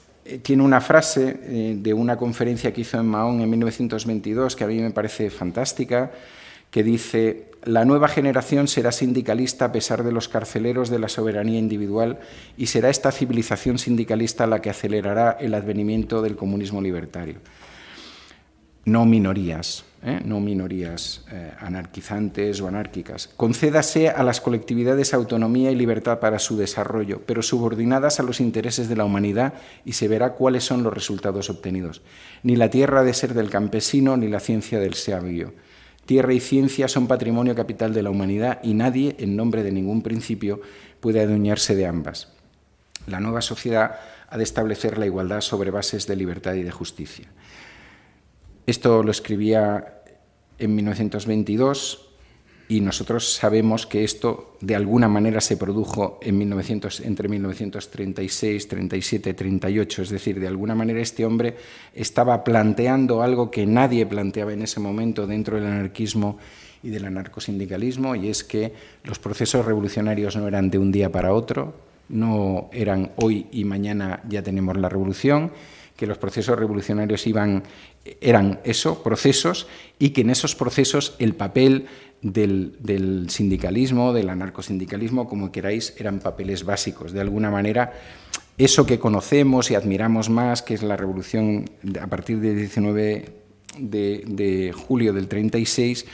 tiene 0.42 0.62
una 0.62 0.80
frase 0.80 1.38
eh, 1.42 1.76
de 1.78 1.92
una 1.92 2.16
conferencia 2.16 2.72
que 2.72 2.80
hizo 2.80 2.98
en 2.98 3.06
Mahón 3.06 3.40
en 3.40 3.50
1922 3.50 4.56
que 4.56 4.64
a 4.64 4.66
mí 4.66 4.80
me 4.80 4.90
parece 4.90 5.28
fantástica, 5.30 6.12
que 6.70 6.82
dice, 6.82 7.50
la 7.64 7.84
nueva 7.84 8.08
generación 8.08 8.66
será 8.66 8.90
sindicalista 8.90 9.66
a 9.66 9.72
pesar 9.72 10.02
de 10.02 10.12
los 10.12 10.28
carceleros 10.28 10.88
de 10.88 10.98
la 10.98 11.08
soberanía 11.08 11.58
individual 11.58 12.18
y 12.56 12.66
será 12.66 12.90
esta 12.90 13.12
civilización 13.12 13.78
sindicalista 13.78 14.46
la 14.46 14.60
que 14.60 14.70
acelerará 14.70 15.36
el 15.38 15.54
advenimiento 15.54 16.20
del 16.20 16.36
comunismo 16.36 16.80
libertario. 16.80 17.36
No 18.86 19.06
minorías, 19.06 19.84
¿eh? 20.04 20.20
no 20.24 20.40
minorías 20.40 21.24
eh, 21.32 21.52
anarquizantes 21.58 22.60
o 22.60 22.68
anárquicas. 22.68 23.30
Concédase 23.36 24.10
a 24.10 24.22
las 24.22 24.40
colectividades 24.40 25.14
autonomía 25.14 25.70
y 25.70 25.74
libertad 25.74 26.20
para 26.20 26.38
su 26.38 26.56
desarrollo, 26.56 27.22
pero 27.26 27.42
subordinadas 27.42 28.20
a 28.20 28.22
los 28.22 28.40
intereses 28.40 28.88
de 28.88 28.96
la 28.96 29.04
humanidad 29.04 29.54
y 29.84 29.92
se 29.92 30.08
verá 30.08 30.34
cuáles 30.34 30.64
son 30.64 30.82
los 30.82 30.92
resultados 30.92 31.50
obtenidos. 31.50 32.02
Ni 32.42 32.56
la 32.56 32.70
tierra 32.70 33.00
ha 33.00 33.04
de 33.04 33.14
ser 33.14 33.34
del 33.34 33.50
campesino 33.50 34.16
ni 34.16 34.28
la 34.28 34.40
ciencia 34.40 34.78
del 34.78 34.94
sabio. 34.94 35.54
Tierra 36.06 36.34
y 36.34 36.40
ciencia 36.40 36.86
son 36.86 37.06
patrimonio 37.06 37.54
capital 37.54 37.94
de 37.94 38.02
la 38.02 38.10
humanidad 38.10 38.60
y 38.62 38.74
nadie, 38.74 39.16
en 39.18 39.36
nombre 39.36 39.62
de 39.62 39.72
ningún 39.72 40.02
principio, 40.02 40.60
puede 41.00 41.22
adueñarse 41.22 41.74
de 41.74 41.86
ambas. 41.86 42.28
La 43.06 43.20
nueva 43.20 43.40
sociedad 43.40 43.96
ha 44.28 44.36
de 44.36 44.44
establecer 44.44 44.98
la 44.98 45.06
igualdad 45.06 45.40
sobre 45.40 45.70
bases 45.70 46.06
de 46.06 46.16
libertad 46.16 46.54
y 46.54 46.62
de 46.62 46.70
justicia. 46.70 47.28
Esto 48.66 49.02
lo 49.02 49.10
escribía 49.10 50.02
en 50.58 50.74
1922 50.74 52.14
y 52.66 52.80
nosotros 52.80 53.34
sabemos 53.34 53.86
que 53.86 54.04
esto 54.04 54.56
de 54.62 54.74
alguna 54.74 55.06
manera 55.06 55.42
se 55.42 55.58
produjo 55.58 56.18
en 56.22 56.38
1900, 56.38 57.00
entre 57.00 57.28
1936, 57.28 58.68
37, 58.68 59.34
38, 59.34 60.02
es 60.02 60.08
decir, 60.08 60.40
de 60.40 60.48
alguna 60.48 60.74
manera 60.74 61.00
este 61.00 61.26
hombre 61.26 61.56
estaba 61.92 62.42
planteando 62.42 63.22
algo 63.22 63.50
que 63.50 63.66
nadie 63.66 64.06
planteaba 64.06 64.54
en 64.54 64.62
ese 64.62 64.80
momento 64.80 65.26
dentro 65.26 65.56
del 65.56 65.66
anarquismo 65.66 66.38
y 66.82 66.88
del 66.88 67.04
anarcosindicalismo, 67.04 68.16
y 68.16 68.28
es 68.28 68.44
que 68.44 68.72
los 69.04 69.18
procesos 69.18 69.66
revolucionarios 69.66 70.36
no 70.36 70.48
eran 70.48 70.70
de 70.70 70.78
un 70.78 70.90
día 70.90 71.12
para 71.12 71.34
otro, 71.34 71.74
no 72.08 72.70
eran 72.72 73.12
hoy 73.16 73.46
y 73.52 73.64
mañana 73.64 74.22
ya 74.28 74.42
tenemos 74.42 74.76
la 74.76 74.88
revolución, 74.88 75.52
que 75.96 76.06
los 76.06 76.18
procesos 76.18 76.58
revolucionarios 76.58 77.26
iban, 77.26 77.62
eran 78.20 78.60
eso, 78.64 79.02
procesos, 79.02 79.68
y 79.98 80.10
que 80.10 80.22
en 80.22 80.30
esos 80.30 80.54
procesos 80.54 81.14
el 81.18 81.34
papel 81.34 81.86
del, 82.20 83.26
sindicalismo, 83.28 84.12
del 84.12 84.30
anarcosindicalismo, 84.30 85.28
como 85.28 85.52
queráis, 85.52 85.94
eran 85.98 86.20
papeles 86.20 86.64
básicos. 86.64 87.12
De 87.12 87.20
alguna 87.20 87.50
manera, 87.50 87.92
eso 88.58 88.86
que 88.86 88.98
conocemos 88.98 89.70
y 89.70 89.74
admiramos 89.74 90.30
más, 90.30 90.62
que 90.62 90.74
es 90.74 90.82
la 90.82 90.96
revolución 90.96 91.70
a 92.00 92.06
partir 92.06 92.40
del 92.40 92.56
19 92.56 93.28
de, 93.78 94.74
julio 94.74 95.12
del 95.12 95.28
36, 95.28 96.06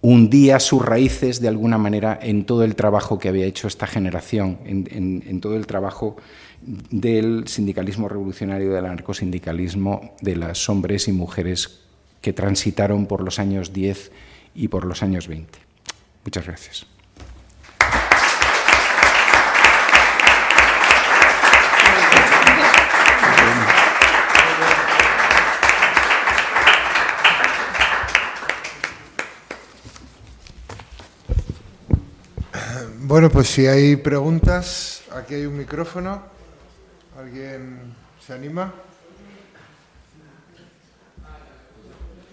hundía 0.00 0.60
sus 0.60 0.84
raíces 0.84 1.40
de 1.40 1.48
alguna 1.48 1.76
manera 1.76 2.18
en 2.22 2.44
todo 2.44 2.62
el 2.62 2.76
trabajo 2.76 3.18
que 3.18 3.28
había 3.28 3.46
hecho 3.46 3.66
esta 3.66 3.86
generación, 3.86 4.58
en 4.64 5.40
todo 5.40 5.56
el 5.56 5.66
trabajo 5.66 6.16
del 6.66 7.46
sindicalismo 7.46 8.08
revolucionario, 8.08 8.72
del 8.72 8.86
anarcosindicalismo, 8.86 10.14
de 10.20 10.36
las 10.36 10.68
hombres 10.68 11.06
y 11.08 11.12
mujeres 11.12 11.80
que 12.20 12.32
transitaron 12.32 13.06
por 13.06 13.22
los 13.22 13.38
años 13.38 13.72
10 13.72 14.10
y 14.54 14.68
por 14.68 14.84
los 14.84 15.02
años 15.02 15.28
20. 15.28 15.58
Muchas 16.24 16.44
gracias. 16.44 16.86
Bueno, 32.98 33.30
pues 33.30 33.46
si 33.46 33.68
hay 33.68 33.94
preguntas, 33.94 35.04
aquí 35.14 35.34
hay 35.34 35.46
un 35.46 35.56
micrófono. 35.56 36.35
¿Alguien 37.16 37.94
se 38.20 38.34
anima? 38.34 38.74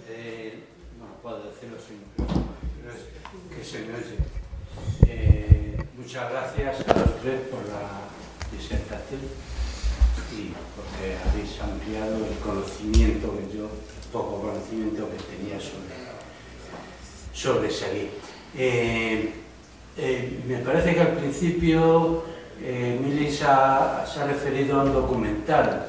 Eh, 0.10 0.60
no 1.00 1.06
puedo 1.22 1.52
decirlo 1.52 1.78
sin. 1.80 2.04
Eh, 5.08 5.78
muchas 5.98 6.30
gracias 6.30 6.82
a 6.86 7.00
los 7.00 7.22
tres 7.22 7.40
por 7.50 7.62
la 7.70 8.02
disertación 8.52 9.22
y 10.34 10.52
porque 10.76 11.18
habéis 11.30 11.62
ampliado 11.62 12.18
el 12.18 12.38
conocimiento 12.40 13.38
que 13.38 13.58
yo, 13.58 13.70
poco 14.12 14.42
conocimiento 14.42 15.10
que 15.10 15.38
tenía 15.38 15.62
sobre, 15.62 15.96
sobre 17.34 17.72
Salí. 17.72 18.10
Eh, 18.58 19.34
me 20.46 20.58
parece 20.58 20.94
que 20.94 21.00
al 21.00 21.16
principio 21.16 22.26
eh, 22.62 23.30
se 23.32 23.46
ha 23.46 24.26
referido 24.28 24.80
a 24.80 24.84
un 24.84 24.94
documental. 24.94 25.88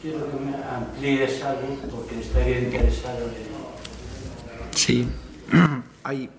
Quiero 0.00 0.30
que 0.30 0.36
me 0.38 0.54
amplíes 0.54 1.42
algo 1.42 1.76
porque 1.90 2.20
estaría 2.20 2.60
interesado 2.60 3.26
en... 3.26 4.76
Sí, 4.76 5.08
hay... 6.04 6.30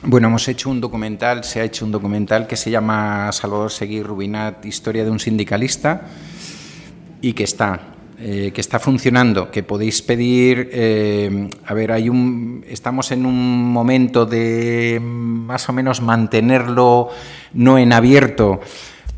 Bueno, 0.05 0.29
hemos 0.29 0.47
hecho 0.47 0.71
un 0.71 0.81
documental, 0.81 1.43
se 1.43 1.61
ha 1.61 1.65
hecho 1.65 1.85
un 1.85 1.91
documental 1.91 2.47
que 2.47 2.55
se 2.57 2.71
llama 2.71 3.33
Salvador 3.33 3.73
Seguí 3.73 4.01
Rubinat, 4.01 4.65
Historia 4.65 5.05
de 5.05 5.11
un 5.11 5.19
sindicalista, 5.19 6.03
y 7.21 7.33
que 7.33 7.43
está 7.43 7.81
eh, 8.21 8.51
que 8.53 8.61
está 8.61 8.81
funcionando, 8.81 9.49
que 9.49 9.63
podéis 9.63 10.03
pedir, 10.03 10.71
eh, 10.73 11.49
a 11.65 11.73
ver, 11.73 11.93
hay 11.93 12.09
un, 12.09 12.65
estamos 12.69 13.13
en 13.13 13.25
un 13.25 13.73
momento 13.73 14.27
de 14.27 14.99
más 15.01 15.69
o 15.69 15.73
menos 15.73 16.03
mantenerlo 16.03 17.11
no 17.53 17.79
en 17.79 17.93
abierto, 17.93 18.61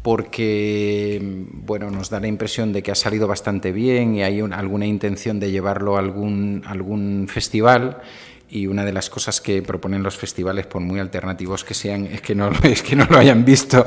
porque 0.02 1.18
bueno, 1.50 1.90
nos 1.90 2.10
da 2.10 2.20
la 2.20 2.26
impresión 2.26 2.74
de 2.74 2.82
que 2.82 2.90
ha 2.90 2.94
salido 2.94 3.26
bastante 3.26 3.72
bien 3.72 4.16
y 4.16 4.22
hay 4.22 4.40
alguna 4.40 4.84
intención 4.84 5.40
de 5.40 5.50
llevarlo 5.50 5.96
a 5.96 6.00
algún, 6.00 6.62
algún 6.66 7.26
festival 7.26 8.02
y 8.50 8.66
una 8.66 8.84
de 8.84 8.92
las 8.92 9.08
cosas 9.08 9.40
que 9.40 9.62
proponen 9.62 10.02
los 10.02 10.16
festivales, 10.18 10.66
por 10.66 10.82
muy 10.82 11.00
alternativos 11.00 11.64
que 11.64 11.72
sean, 11.72 12.06
es 12.06 12.20
que 12.20 12.34
no, 12.34 12.50
es 12.64 12.82
que 12.82 12.96
no 12.96 13.06
lo 13.06 13.16
hayan 13.16 13.46
visto. 13.46 13.82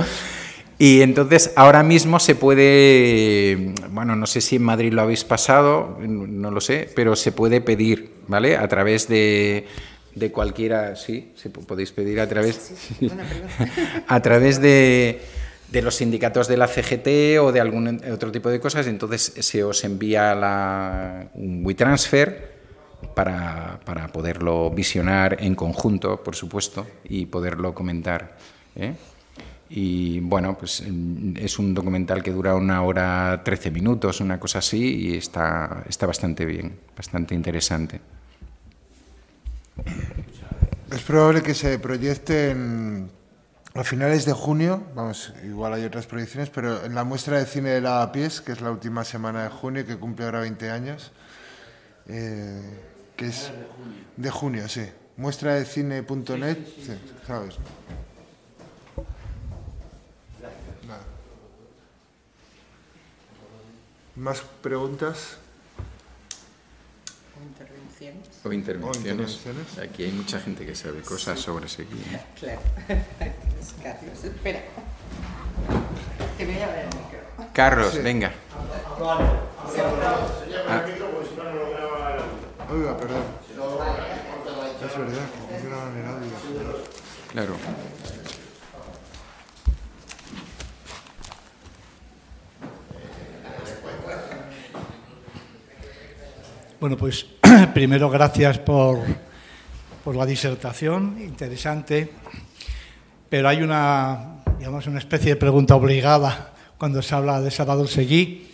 Y 0.79 1.01
entonces 1.01 1.53
ahora 1.55 1.83
mismo 1.83 2.19
se 2.19 2.35
puede, 2.35 3.73
bueno, 3.91 4.15
no 4.15 4.25
sé 4.25 4.41
si 4.41 4.55
en 4.55 4.63
Madrid 4.63 4.91
lo 4.91 5.03
habéis 5.03 5.23
pasado, 5.23 5.97
no 6.01 6.51
lo 6.51 6.61
sé, 6.61 6.89
pero 6.95 7.15
se 7.15 7.31
puede 7.31 7.61
pedir, 7.61 8.11
¿vale? 8.27 8.57
A 8.57 8.67
través 8.67 9.07
de, 9.07 9.67
de 10.15 10.31
cualquiera, 10.31 10.95
sí, 10.95 11.31
se 11.35 11.49
podéis 11.49 11.91
pedir 11.91 12.19
a 12.19 12.27
través, 12.27 12.73
a 14.07 14.21
través 14.21 14.61
de, 14.61 15.21
de, 15.69 15.81
los 15.81 15.95
sindicatos 15.95 16.47
de 16.47 16.57
la 16.57 16.67
CGT 16.67 17.39
o 17.41 17.51
de 17.51 17.59
algún 17.59 18.01
otro 18.11 18.31
tipo 18.31 18.49
de 18.49 18.59
cosas. 18.59 18.87
Entonces 18.87 19.33
se 19.39 19.63
os 19.63 19.83
envía 19.83 20.35
la, 20.35 21.29
un 21.35 21.65
WeTransfer 21.65 22.53
para, 23.15 23.79
para 23.85 24.07
poderlo 24.07 24.69
visionar 24.69 25.37
en 25.39 25.55
conjunto, 25.55 26.23
por 26.23 26.35
supuesto, 26.35 26.87
y 27.03 27.25
poderlo 27.25 27.73
comentar. 27.73 28.37
¿eh? 28.75 28.93
Y 29.75 30.19
bueno, 30.19 30.55
pues 30.55 30.83
es 31.35 31.57
un 31.57 31.73
documental 31.73 32.21
que 32.21 32.29
dura 32.29 32.53
una 32.53 32.83
hora 32.83 33.41
13 33.43 33.71
minutos, 33.71 34.21
una 34.21 34.39
cosa 34.39 34.59
así, 34.59 35.07
y 35.07 35.17
está, 35.17 35.83
está 35.89 36.05
bastante 36.05 36.45
bien, 36.45 36.77
bastante 36.95 37.33
interesante. 37.33 37.99
Es 40.91 41.01
probable 41.01 41.41
que 41.41 41.55
se 41.55 41.79
proyecte 41.79 42.55
a 43.73 43.83
finales 43.83 44.25
de 44.25 44.33
junio, 44.33 44.83
vamos, 44.93 45.33
igual 45.43 45.73
hay 45.73 45.85
otras 45.85 46.05
proyecciones, 46.05 46.51
pero 46.51 46.85
en 46.85 46.93
la 46.93 47.03
muestra 47.03 47.39
de 47.39 47.47
cine 47.47 47.71
de 47.71 47.81
Lavapiés, 47.81 48.41
que 48.41 48.51
es 48.51 48.61
la 48.61 48.69
última 48.69 49.03
semana 49.03 49.41
de 49.41 49.49
junio, 49.49 49.87
que 49.87 49.97
cumple 49.97 50.25
ahora 50.25 50.41
20 50.41 50.69
años, 50.69 51.11
eh, 52.07 52.61
que 53.15 53.25
es 53.25 53.51
de 54.17 54.29
junio, 54.29 54.69
sí. 54.69 54.85
Muestra 55.17 55.55
de 55.55 55.65
cine.net, 55.65 56.59
sí, 56.63 56.93
¿sabes? 57.25 57.57
¿Más 64.15 64.41
preguntas? 64.61 65.37
O 68.43 68.53
intervenciones. 68.53 69.77
Aquí 69.79 70.03
hay 70.03 70.11
mucha 70.11 70.39
gente 70.39 70.65
que 70.65 70.75
sabe 70.75 71.01
cosas 71.01 71.39
sobre 71.39 71.67
sequía. 71.67 72.25
Claro. 72.39 72.59
Carlos, 73.81 74.23
espera. 74.23 74.61
Te 76.37 76.45
voy 76.45 76.59
a 76.59 76.67
ver 76.67 76.79
el 76.79 76.85
micro. 76.87 77.19
Carlos, 77.53 78.03
venga. 78.03 78.33
Vale. 78.99 79.25
Ah. 80.67 80.85
Oiga, 82.71 82.97
perdón. 82.97 83.23
Es 84.83 84.97
verdad, 84.97 85.27
que 85.49 85.69
no 85.69 85.77
el 85.97 86.05
audio. 86.05 86.83
Claro. 87.31 87.55
Bueno, 96.83 96.97
pues 96.97 97.25
primero 97.73 98.09
gracias 98.09 98.59
por, 98.59 98.99
la 100.13 100.25
disertación, 100.25 101.15
interesante, 101.17 102.11
pero 103.29 103.47
hay 103.47 103.61
una, 103.61 104.43
digamos, 104.59 104.85
una 104.87 104.99
especie 104.99 105.29
de 105.29 105.35
pregunta 105.37 105.77
obligada 105.77 106.51
cuando 106.77 107.01
se 107.01 107.15
habla 107.15 107.39
de 107.39 107.51
Salvador 107.51 107.87
Seguí 107.87 108.51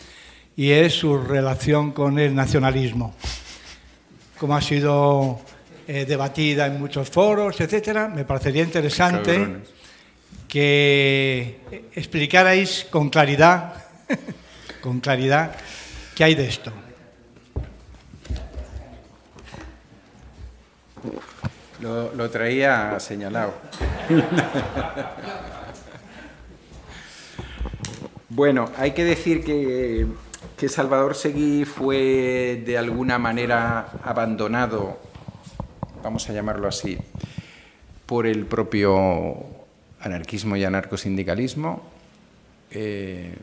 y 0.56 0.70
es 0.70 0.94
su 0.94 1.18
relación 1.18 1.92
con 1.92 2.20
el 2.20 2.36
nacionalismo. 2.36 3.16
Como 4.38 4.56
ha 4.56 4.62
sido 4.62 5.42
eh, 5.88 6.06
debatida 6.06 6.68
en 6.68 6.80
muchos 6.80 7.10
foros, 7.10 7.60
etcétera, 7.60 8.10
me 8.10 8.26
parecería 8.26 8.62
interesante 8.62 9.56
que 10.48 11.62
explicarais 11.96 12.86
con 12.92 13.10
claridad, 13.10 13.74
con 14.82 15.00
claridad, 15.00 15.56
qué 16.14 16.26
hay 16.26 16.36
de 16.36 16.48
esto. 16.48 16.72
Lo, 21.82 22.30
traía 22.30 23.00
señalado. 23.00 23.54
bueno, 28.30 28.70
hay 28.78 28.92
que 28.92 29.06
decir 29.06 29.44
que, 29.44 30.06
que 30.58 30.70
Salvador 30.70 31.16
Seguí 31.16 31.66
fue 31.66 32.62
de 32.66 32.78
alguna 32.78 33.18
manera 33.18 33.92
abandonado, 34.04 35.00
vamos 36.04 36.30
a 36.30 36.34
llamarlo 36.34 36.68
así, 36.68 36.98
por 38.06 38.28
el 38.28 38.46
propio 38.46 39.46
anarquismo 40.02 40.56
y 40.56 40.66
anarcosindicalismo. 40.66 41.82
Eh, 42.72 43.34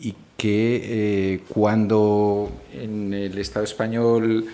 y 0.00 0.14
que 0.36 0.82
eh, 0.84 1.40
cuando 1.48 2.50
en 2.72 3.12
el 3.12 3.38
Estado 3.38 3.64
español 3.64 4.46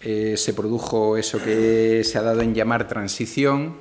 eh, 0.00 0.36
se 0.36 0.54
produjo 0.54 1.16
eso 1.16 1.42
que 1.42 2.04
se 2.04 2.18
ha 2.18 2.22
dado 2.22 2.40
en 2.42 2.54
llamar 2.54 2.86
transición, 2.86 3.76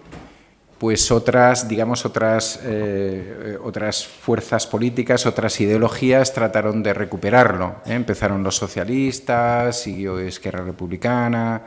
pues 0.80 1.12
otras, 1.12 1.68
digamos, 1.68 2.06
otras, 2.06 2.60
eh, 2.64 3.58
otras 3.64 4.06
fuerzas 4.06 4.66
políticas, 4.66 5.28
otras 5.28 5.60
ideologías 5.62 6.34
trataron 6.34 6.82
de 6.82 6.94
recuperarlo. 6.94 7.78
¿eh? 7.86 7.94
Empezaron 7.94 8.44
los 8.44 8.56
socialistas, 8.56 9.80
siguió 9.80 10.20
Esquerra 10.20 10.64
Republicana, 10.64 11.64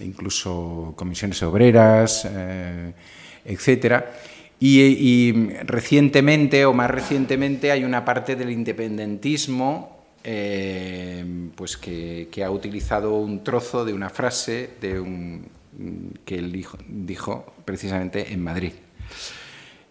incluso 0.00 0.92
comisiones 0.96 1.42
obreras, 1.42 2.28
etcétera. 3.44 4.12
Y, 4.60 4.80
y, 4.80 5.32
recientemente, 5.64 6.64
o 6.64 6.72
más 6.72 6.88
recientemente, 6.88 7.72
hay 7.72 7.82
una 7.82 8.04
parte 8.04 8.36
del 8.36 8.50
independentismo 8.50 10.01
eh, 10.24 11.24
pues 11.54 11.76
que, 11.76 12.28
ha 12.44 12.50
utilizado 12.50 13.14
un 13.14 13.42
trozo 13.42 13.84
de 13.84 13.92
una 13.92 14.10
frase 14.10 14.70
de 14.80 15.00
un, 15.00 15.48
que 16.24 16.36
él 16.36 16.52
dijo, 16.88 17.54
precisamente 17.64 18.32
en 18.32 18.42
Madrid. 18.42 18.72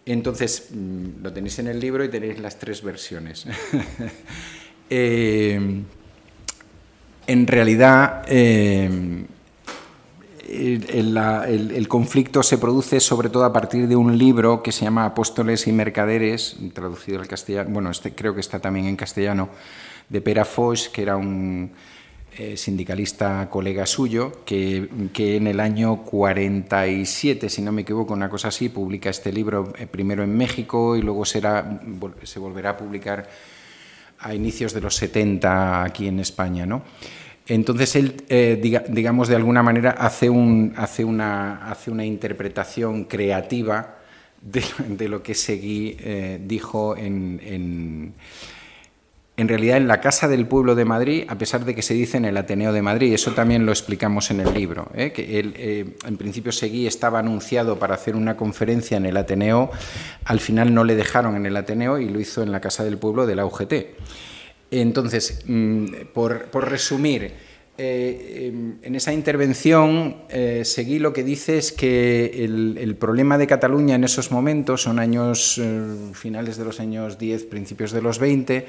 Entonces, 0.06 0.70
mm, 0.72 1.22
lo 1.22 1.32
tenéis 1.32 1.60
en 1.60 1.68
el 1.68 1.80
libro 1.80 2.04
y 2.04 2.10
tenéis 2.10 2.40
las 2.40 2.60
tres 2.60 2.82
versiones. 2.82 3.46
Eh, 4.94 5.58
en 7.28 7.48
realidad, 7.48 8.26
eh, 8.28 9.26
el, 10.52 11.88
conflicto 11.88 12.44
se 12.44 12.58
produce 12.58 13.00
sobre 13.00 13.30
todo 13.30 13.46
a 13.46 13.54
partir 13.54 13.88
de 13.88 13.96
un 13.96 14.18
libro 14.18 14.62
que 14.62 14.72
se 14.72 14.84
llama 14.84 15.06
Apóstoles 15.06 15.68
y 15.68 15.72
Mercaderes, 15.72 16.58
traducido 16.74 17.22
al 17.22 17.28
castellano, 17.28 17.70
bueno, 17.72 17.92
este 17.92 18.14
creo 18.14 18.34
que 18.34 18.42
está 18.42 18.60
también 18.60 18.88
en 18.88 18.96
castellano, 18.96 19.50
de 20.12 20.22
Pera 20.22 20.44
Foix, 20.44 20.90
que 20.90 21.02
era 21.02 21.16
un 21.16 21.72
eh, 22.38 22.58
sindicalista 22.58 23.50
colega 23.50 23.86
suyo, 23.86 24.44
que, 24.46 24.90
en 25.18 25.48
el 25.48 25.60
año 25.60 26.04
47, 26.04 27.50
si 27.50 27.62
no 27.62 27.72
me 27.72 27.84
equivoco, 27.84 28.14
una 28.14 28.30
cosa 28.30 28.50
así, 28.50 28.68
publica 28.70 29.10
este 29.10 29.32
libro 29.32 29.72
eh, 29.78 29.88
primero 29.88 30.24
en 30.24 30.36
México 30.36 30.98
y 30.98 31.02
luego 31.02 31.24
será, 31.24 31.82
se 32.24 32.40
volverá 32.40 32.72
a 32.72 32.78
publicar 32.78 33.30
a 34.20 34.36
inicios 34.36 34.74
de 34.74 34.82
los 34.82 34.96
70 34.96 35.84
aquí 35.84 36.08
en 36.08 36.20
España. 36.20 36.66
¿no? 36.66 36.84
Entonces 37.48 37.96
él, 37.96 38.24
eh, 38.28 38.86
digamos, 38.90 39.30
de 39.30 39.38
alguna 39.38 39.64
manera 39.64 39.92
hace, 39.92 40.30
un, 40.30 40.74
hace, 40.76 41.06
una, 41.06 41.70
hace 41.70 41.90
una 41.90 42.06
interpretación 42.06 43.06
creativa 43.06 43.98
de, 44.42 45.08
lo 45.08 45.24
que 45.24 45.36
Seguí 45.36 45.98
dijo 46.46 46.98
en 46.98 48.14
realidad 49.48 49.78
en 49.78 49.88
la 49.88 50.02
Casa 50.02 50.28
del 50.28 50.46
Pueblo 50.46 50.76
de 50.76 50.86
Madrid, 50.86 51.24
a 51.28 51.38
pesar 51.38 51.66
de 51.66 51.74
que 51.74 51.82
se 51.82 51.94
dice 51.94 52.18
en 52.18 52.26
el 52.26 52.38
Ateneo 52.38 52.74
de 52.74 52.82
Madrid. 52.82 53.14
Eso 53.14 53.32
también 53.32 53.66
lo 53.66 53.72
explicamos 53.72 54.30
en 54.32 54.42
el 54.42 54.54
libro, 54.54 54.90
¿eh? 54.94 55.12
que 55.12 55.26
eh, 55.40 55.86
en 56.06 56.18
principio 56.18 56.52
Seguí 56.52 56.86
estaba 56.86 57.20
anunciado 57.20 57.80
para 57.80 57.96
hacer 57.96 58.16
una 58.16 58.36
conferencia 58.36 58.98
en 58.98 59.06
el 59.06 59.18
Ateneo, 59.18 59.72
al 60.26 60.40
final 60.40 60.74
no 60.74 60.84
le 60.84 60.96
dejaron 60.96 61.36
en 61.36 61.46
el 61.46 61.56
Ateneo 61.56 61.98
y 62.00 62.10
lo 62.10 62.20
hizo 62.20 62.44
en 62.44 62.52
la 62.52 62.60
Casa 62.60 62.84
del 62.84 62.98
Pueblo 62.98 63.26
de 63.26 63.36
la 63.36 63.46
UGT. 63.46 63.74
Entonces, 64.70 65.44
mm, 65.46 65.86
por, 66.14 66.50
resumir, 66.70 67.32
eh, 67.78 68.78
en 68.84 68.96
esa 68.96 69.12
intervención 69.12 70.18
Seguí 70.64 71.00
lo 71.00 71.14
que 71.14 71.24
dice 71.24 71.58
es 71.58 71.72
que 71.72 72.44
el, 72.44 72.78
el, 72.80 72.96
problema 72.96 73.38
de 73.38 73.48
Cataluña 73.48 73.96
en 73.96 74.04
esos 74.04 74.32
momentos, 74.32 74.84
son 74.84 75.00
años 75.00 75.60
finales 76.14 76.58
de 76.58 76.66
los 76.66 76.80
años 76.80 77.18
10, 77.18 77.46
principios 77.46 77.92
de 77.92 78.02
los 78.02 78.20
20, 78.20 78.68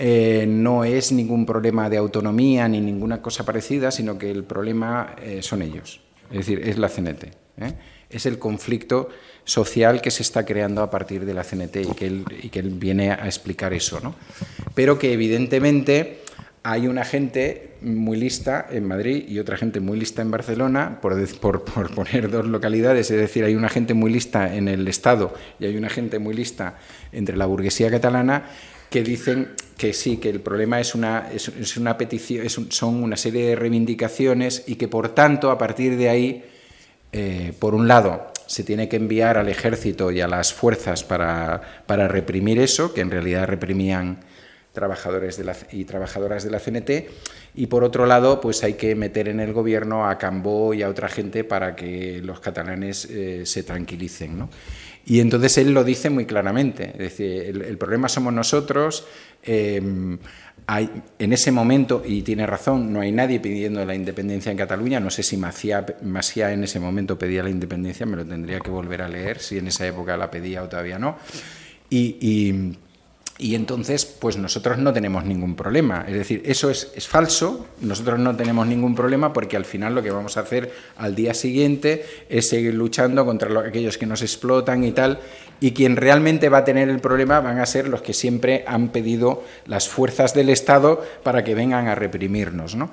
eh, 0.00 0.46
no 0.46 0.84
es 0.84 1.10
ningún 1.10 1.44
problema 1.44 1.90
de 1.90 1.96
autonomía 1.96 2.68
ni 2.68 2.80
ninguna 2.80 3.20
cosa 3.20 3.44
parecida, 3.44 3.90
sino 3.90 4.16
que 4.16 4.30
el 4.30 4.44
problema 4.44 5.16
eh, 5.20 5.42
son 5.42 5.60
ellos, 5.60 6.00
es 6.30 6.38
decir, 6.38 6.60
es 6.60 6.78
la 6.78 6.88
CNT. 6.88 7.24
¿eh? 7.24 7.72
Es 8.08 8.24
el 8.24 8.38
conflicto 8.38 9.08
social 9.44 10.00
que 10.00 10.12
se 10.12 10.22
está 10.22 10.46
creando 10.46 10.82
a 10.82 10.90
partir 10.90 11.24
de 11.26 11.34
la 11.34 11.42
CNT 11.42 11.76
y 11.76 11.94
que 12.48 12.60
él, 12.60 12.70
viene 12.74 13.10
a 13.10 13.26
explicar 13.26 13.74
eso. 13.74 13.98
¿no? 14.00 14.14
Pero 14.74 15.00
que 15.00 15.12
evidentemente 15.12 16.20
hay 16.62 16.86
una 16.86 17.04
gente 17.04 17.74
muy 17.82 18.18
lista 18.18 18.68
en 18.70 18.86
Madrid 18.86 19.24
y 19.28 19.40
otra 19.40 19.56
gente 19.56 19.80
muy 19.80 19.98
lista 19.98 20.22
en 20.22 20.30
Barcelona, 20.30 21.00
por, 21.00 21.18
por, 21.40 21.64
poner 21.94 22.30
dos 22.30 22.46
localidades, 22.46 23.10
es 23.10 23.18
decir, 23.18 23.42
hay 23.44 23.56
una 23.56 23.68
gente 23.68 23.94
muy 23.94 24.12
lista 24.12 24.54
en 24.54 24.68
el 24.68 24.86
Estado 24.86 25.34
y 25.58 25.66
hay 25.66 25.76
una 25.76 25.88
gente 25.88 26.20
muy 26.20 26.34
lista 26.34 26.78
entre 27.10 27.36
la 27.36 27.46
burguesía 27.46 27.90
catalana 27.90 28.44
que 28.90 29.02
dicen 29.02 29.54
que 29.76 29.92
sí, 29.92 30.16
que 30.16 30.30
el 30.30 30.40
problema 30.40 30.80
es 30.80 30.94
una, 30.94 31.30
es, 31.32 31.76
una 31.76 31.96
petición, 31.96 32.44
es 32.44 32.58
un, 32.58 32.72
son 32.72 33.02
una 33.02 33.16
serie 33.16 33.46
de 33.46 33.56
reivindicaciones 33.56 34.64
y 34.66 34.76
que 34.76 34.88
por 34.88 35.10
tanto, 35.10 35.50
a 35.50 35.58
partir 35.58 35.96
de 35.96 36.08
ahí, 36.08 36.44
eh, 37.12 37.52
por 37.58 37.74
un 37.74 37.86
lado, 37.86 38.32
se 38.46 38.64
tiene 38.64 38.88
que 38.88 38.96
enviar 38.96 39.36
al 39.36 39.48
ejército 39.48 40.10
y 40.10 40.20
a 40.20 40.26
las 40.26 40.52
fuerzas 40.52 41.04
para, 41.04 41.82
para 41.86 42.08
reprimir 42.08 42.58
eso, 42.58 42.94
que 42.94 43.02
en 43.02 43.10
realidad 43.10 43.46
reprimían 43.46 44.20
trabajadores 44.72 45.36
de 45.36 45.44
la, 45.44 45.56
y 45.72 45.84
trabajadoras 45.84 46.44
de 46.44 46.50
la 46.50 46.60
CNT, 46.60 46.90
y 47.54 47.66
por 47.66 47.84
otro 47.84 48.06
lado, 48.06 48.40
pues 48.40 48.62
hay 48.62 48.74
que 48.74 48.94
meter 48.94 49.28
en 49.28 49.40
el 49.40 49.52
gobierno 49.52 50.08
a 50.08 50.16
Cambó 50.18 50.72
y 50.74 50.82
a 50.82 50.88
otra 50.88 51.08
gente 51.08 51.44
para 51.44 51.74
que 51.74 52.20
los 52.22 52.40
catalanes 52.40 53.06
eh, 53.06 53.44
se 53.44 53.64
tranquilicen. 53.64 54.38
¿no? 54.38 54.50
Y 55.08 55.20
entonces 55.20 55.56
él 55.56 55.72
lo 55.72 55.84
dice 55.84 56.10
muy 56.10 56.26
claramente, 56.26 56.90
es 56.90 56.98
decir, 56.98 57.64
el, 57.66 57.78
problema 57.78 58.10
somos 58.10 58.30
nosotros, 58.30 59.06
hay, 60.66 60.90
en 61.18 61.32
ese 61.32 61.50
momento, 61.50 62.02
y 62.04 62.20
tiene 62.20 62.46
razón, 62.46 62.92
no 62.92 63.00
hay 63.00 63.10
nadie 63.10 63.40
pidiendo 63.40 63.82
la 63.86 63.94
independencia 63.94 64.52
en 64.52 64.58
Cataluña, 64.58 65.00
no 65.00 65.08
sé 65.08 65.22
si 65.22 65.38
Maciá, 65.38 65.86
Maciá 66.02 66.52
en 66.52 66.62
ese 66.64 66.78
momento 66.78 67.18
pedía 67.18 67.42
la 67.42 67.48
independencia, 67.48 68.04
me 68.04 68.18
lo 68.18 68.26
tendría 68.26 68.60
que 68.60 68.68
volver 68.68 69.00
a 69.00 69.08
leer, 69.08 69.38
si 69.38 69.56
en 69.56 69.68
esa 69.68 69.86
época 69.86 70.14
la 70.18 70.30
pedía 70.30 70.62
o 70.62 70.68
todavía 70.68 70.98
no, 70.98 71.16
y 73.40 73.54
entonces, 73.54 74.04
pues 74.04 74.36
nosotros 74.36 74.78
no 74.78 74.92
tenemos 74.92 75.24
ningún 75.24 75.54
problema. 75.54 76.04
Es 76.08 76.14
decir, 76.14 76.42
eso 76.44 76.70
es, 76.70 76.90
es, 76.96 77.06
falso, 77.06 77.68
nosotros 77.80 78.18
no 78.18 78.34
tenemos 78.34 78.66
ningún 78.66 78.96
problema 78.96 79.32
porque 79.32 79.56
al 79.56 79.64
final 79.64 79.94
lo 79.94 80.02
que 80.02 80.10
vamos 80.10 80.36
a 80.36 80.40
hacer 80.40 80.72
al 80.96 81.14
día 81.14 81.34
siguiente 81.34 82.04
es 82.28 82.48
seguir 82.48 82.74
luchando 82.74 83.24
contra 83.24 83.48
lo, 83.48 83.60
aquellos 83.60 83.96
que 83.96 84.06
nos 84.06 84.22
explotan 84.22 84.82
y 84.82 84.90
tal. 84.90 85.20
Y 85.60 85.70
quien 85.70 85.94
realmente 85.94 86.48
va 86.48 86.58
a 86.58 86.64
tener 86.64 86.88
el 86.88 86.98
problema 86.98 87.38
van 87.38 87.60
a 87.60 87.66
ser 87.66 87.88
los 87.88 88.02
que 88.02 88.12
siempre 88.12 88.64
han 88.66 88.88
pedido 88.88 89.44
las 89.66 89.88
fuerzas 89.88 90.34
del 90.34 90.48
Estado 90.48 91.04
para 91.22 91.44
que 91.44 91.54
vengan 91.54 91.86
a 91.86 91.94
reprimirnos. 91.94 92.74
¿no? 92.74 92.90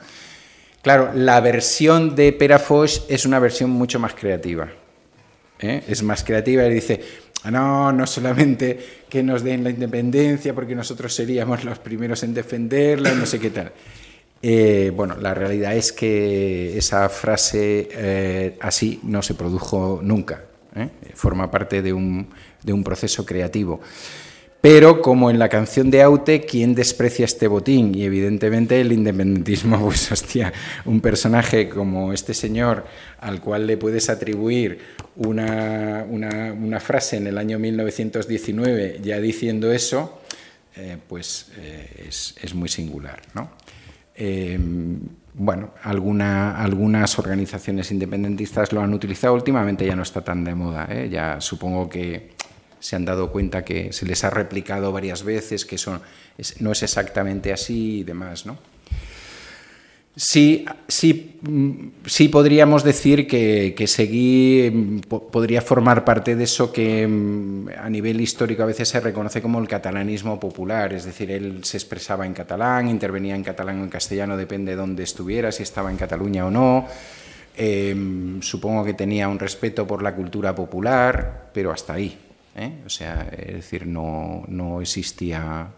Claro, 0.83 1.09
la 1.15 1.41
versión 1.41 2.15
de 2.15 2.31
Perafox 2.33 3.05
es 3.09 3.25
una 3.25 3.39
versión 3.39 3.71
mucho 3.71 3.99
más 3.99 4.13
creativa. 4.13 4.69
¿eh? 5.59 5.83
Es 5.87 6.03
más 6.03 6.23
creativa 6.23 6.65
y 6.67 6.73
dice, 6.73 7.01
no, 7.51 7.91
no 7.91 8.07
solamente 8.07 8.79
que 9.09 9.23
nos 9.23 9.43
den 9.43 9.63
la 9.63 9.69
independencia 9.69 10.53
porque 10.53 10.75
nosotros 10.75 11.13
seríamos 11.13 11.63
los 11.63 11.79
primeros 11.79 12.23
en 12.23 12.33
defenderla, 12.33 13.13
no 13.13 13.25
sé 13.25 13.39
qué 13.39 13.49
tal. 13.49 13.71
Eh, 14.41 14.91
bueno, 14.95 15.15
la 15.15 15.33
realidad 15.33 15.75
es 15.75 15.91
que 15.91 16.77
esa 16.77 17.09
frase 17.09 17.89
eh, 17.91 18.57
así 18.61 18.99
no 19.03 19.21
se 19.21 19.33
produjo 19.33 19.99
nunca. 20.03 20.43
¿eh? 20.75 20.89
Forma 21.13 21.49
parte 21.49 21.81
de 21.81 21.93
un, 21.93 22.29
de 22.61 22.73
un 22.73 22.83
proceso 22.83 23.25
creativo. 23.25 23.81
Pero 24.65 24.99
como 24.99 25.29
en 25.29 25.37
la 25.37 25.47
canción 25.47 25.91
de 25.91 26.01
Aute, 26.01 26.41
¿quién 26.41 26.73
desprecia 26.73 27.25
este 27.25 27.47
botín? 27.47 27.93
Y 27.93 28.03
evidentemente 28.03 28.81
el 28.81 28.91
independentismo, 28.91 29.79
pues 29.85 30.11
hostia, 30.11 30.51
un 30.85 31.01
personaje 31.01 31.69
como 31.69 32.11
este 32.11 32.33
señor 32.33 32.83
al 33.19 33.41
cual 33.41 33.67
le 33.67 33.77
puedes 33.77 34.09
atribuir 34.09 34.79
una, 35.17 36.03
una, 36.09 36.79
frase 36.79 37.17
en 37.17 37.27
el 37.27 37.37
año 37.37 37.59
1919 37.59 39.01
ya 39.03 39.19
diciendo 39.19 39.71
eso, 39.71 40.19
eh, 40.75 40.97
pues 41.07 41.51
eh, 41.59 42.07
es, 42.07 42.33
es, 42.41 42.55
muy 42.55 42.67
singular. 42.67 43.21
¿no? 43.35 43.51
Eh, 44.15 44.57
bueno, 45.35 45.75
alguna, 45.83 46.59
algunas 46.59 47.19
organizaciones 47.19 47.91
independentistas 47.91 48.73
lo 48.73 48.81
han 48.81 48.95
utilizado, 48.95 49.35
últimamente 49.35 49.85
ya 49.85 49.95
no 49.95 50.01
está 50.01 50.23
tan 50.23 50.43
de 50.43 50.55
moda, 50.55 50.87
¿eh? 50.89 51.07
ya 51.07 51.39
supongo 51.39 51.87
que 51.87 52.33
se 52.85 52.95
han 52.95 53.03
dado 53.03 53.31
cuenta 53.31 53.65
que 53.65 53.91
se 53.93 54.05
les 54.05 54.23
ha 54.23 54.29
replicado 54.29 54.91
varias 54.91 55.23
veces, 55.23 55.65
que 55.65 55.73
eso 55.73 55.99
es, 56.37 56.61
no 56.61 56.71
es 56.71 56.83
exactamente 56.83 57.51
así 57.51 58.01
y 58.01 58.03
demás, 58.03 58.45
¿no? 58.45 58.59
Sí, 60.15 60.65
sí, 60.87 61.39
sí 62.05 62.27
podríamos 62.29 62.83
decir 62.83 63.27
que, 63.27 63.73
que 63.75 63.87
Seguí 63.87 65.01
podría 65.09 65.63
formar 65.63 66.05
parte 66.05 66.35
de 66.35 66.43
eso 66.43 66.71
que 66.71 67.03
a 67.03 67.89
nivel 67.89 68.21
histórico 68.21 68.61
a 68.61 68.67
veces 68.67 68.87
se 68.87 68.99
reconoce 68.99 69.41
como 69.41 69.59
el 69.59 69.67
catalanismo 69.67 70.39
popular, 70.39 70.93
es 70.93 71.05
decir, 71.05 71.31
él 71.31 71.63
se 71.63 71.77
expresaba 71.77 72.27
en 72.27 72.33
catalán, 72.33 72.87
intervenía 72.87 73.35
en 73.35 73.43
catalán 73.43 73.81
o 73.81 73.83
en 73.83 73.89
castellano, 73.89 74.37
depende 74.37 74.73
de 74.73 74.77
dónde 74.77 75.01
estuviera, 75.01 75.51
si 75.51 75.63
estaba 75.63 75.89
en 75.89 75.97
Cataluña 75.97 76.45
o 76.45 76.51
no. 76.51 76.85
Eh, 77.57 78.37
supongo 78.41 78.85
que 78.85 78.93
tenía 78.93 79.27
un 79.27 79.39
respeto 79.39 79.87
por 79.87 80.03
la 80.03 80.13
cultura 80.13 80.53
popular, 80.53 81.49
pero 81.51 81.71
hasta 81.71 81.93
ahí. 81.93 82.24
¿Eh? 82.55 82.81
O 82.85 82.89
sea, 82.89 83.29
es 83.31 83.53
decir, 83.53 83.85
no, 83.85 84.43
no, 84.47 84.81
existía, 84.81 85.71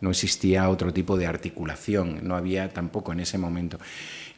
no 0.00 0.10
existía 0.10 0.68
otro 0.68 0.92
tipo 0.92 1.16
de 1.16 1.26
articulación, 1.26 2.20
no 2.22 2.36
había 2.36 2.72
tampoco 2.72 3.12
en 3.12 3.20
ese 3.20 3.38
momento. 3.38 3.78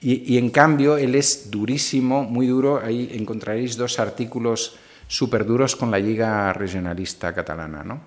Y, 0.01 0.37
en 0.37 0.51
cambio, 0.51 0.99
él 0.99 1.14
es 1.14 1.51
durísimo, 1.51 2.22
muy 2.24 2.47
duro, 2.47 2.81
ahí 2.85 3.11
encontraréis 3.12 3.77
dos 3.77 3.99
artículos 3.99 4.77
súper 5.09 5.47
duros 5.47 5.74
con 5.74 5.91
la 5.91 5.99
Liga 5.99 6.53
Regionalista 6.53 7.33
Catalana, 7.33 7.83
¿no? 7.83 8.01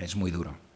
Es 0.00 0.14
muy 0.14 0.30
duro 0.30 0.68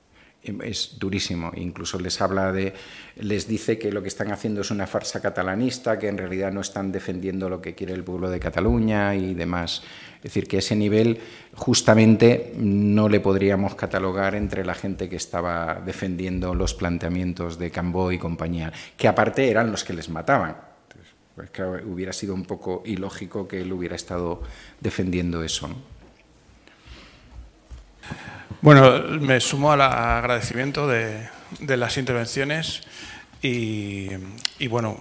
es 0.42 0.98
durísimo. 0.98 1.52
Incluso 1.54 1.98
les 1.98 2.20
habla 2.20 2.52
de, 2.52 2.74
les 3.16 3.46
dice 3.46 3.78
que 3.78 3.92
lo 3.92 4.02
que 4.02 4.08
están 4.08 4.32
haciendo 4.32 4.62
es 4.62 4.70
una 4.70 4.86
farsa 4.86 5.20
catalanista, 5.20 5.98
que 5.98 6.08
en 6.08 6.18
realidad 6.18 6.52
no 6.52 6.60
están 6.60 6.90
defendiendo 6.90 7.48
lo 7.48 7.60
que 7.60 7.74
quiere 7.74 7.92
el 7.92 8.04
pueblo 8.04 8.28
de 8.28 8.40
Cataluña 8.40 9.14
y 9.14 9.34
demás. 9.34 9.82
Es 10.22 10.30
decir, 10.30 10.46
que 10.46 10.58
ese 10.58 10.76
nivel 10.76 11.18
justamente 11.56 12.52
no 12.56 13.08
le 13.08 13.18
podríamos 13.18 13.74
catalogar 13.74 14.36
entre 14.36 14.64
la 14.64 14.74
gente 14.74 15.08
que 15.08 15.16
estaba 15.16 15.82
defendiendo 15.84 16.54
los 16.54 16.74
planteamientos 16.74 17.58
de 17.58 17.72
Cambó 17.72 18.12
y 18.12 18.18
compañía, 18.18 18.72
que 18.96 19.08
aparte 19.08 19.50
eran 19.50 19.72
los 19.72 19.82
que 19.82 19.94
les 19.94 20.08
mataban. 20.08 20.56
Entonces, 20.84 21.12
pues 21.34 21.50
claro, 21.50 21.80
hubiera 21.86 22.12
sido 22.12 22.34
un 22.34 22.44
poco 22.44 22.84
ilógico 22.86 23.48
que 23.48 23.62
él 23.62 23.72
hubiera 23.72 23.96
estado 23.96 24.42
defendiendo 24.80 25.42
eso. 25.42 25.66
¿no? 25.66 25.74
Bueno, 28.60 29.00
me 29.20 29.40
sumo 29.40 29.72
al 29.72 29.80
agradecimiento 29.80 30.86
de, 30.86 31.26
de 31.58 31.76
las 31.76 31.98
intervenciones 31.98 32.82
y, 33.44 34.68
bueno, 34.68 34.96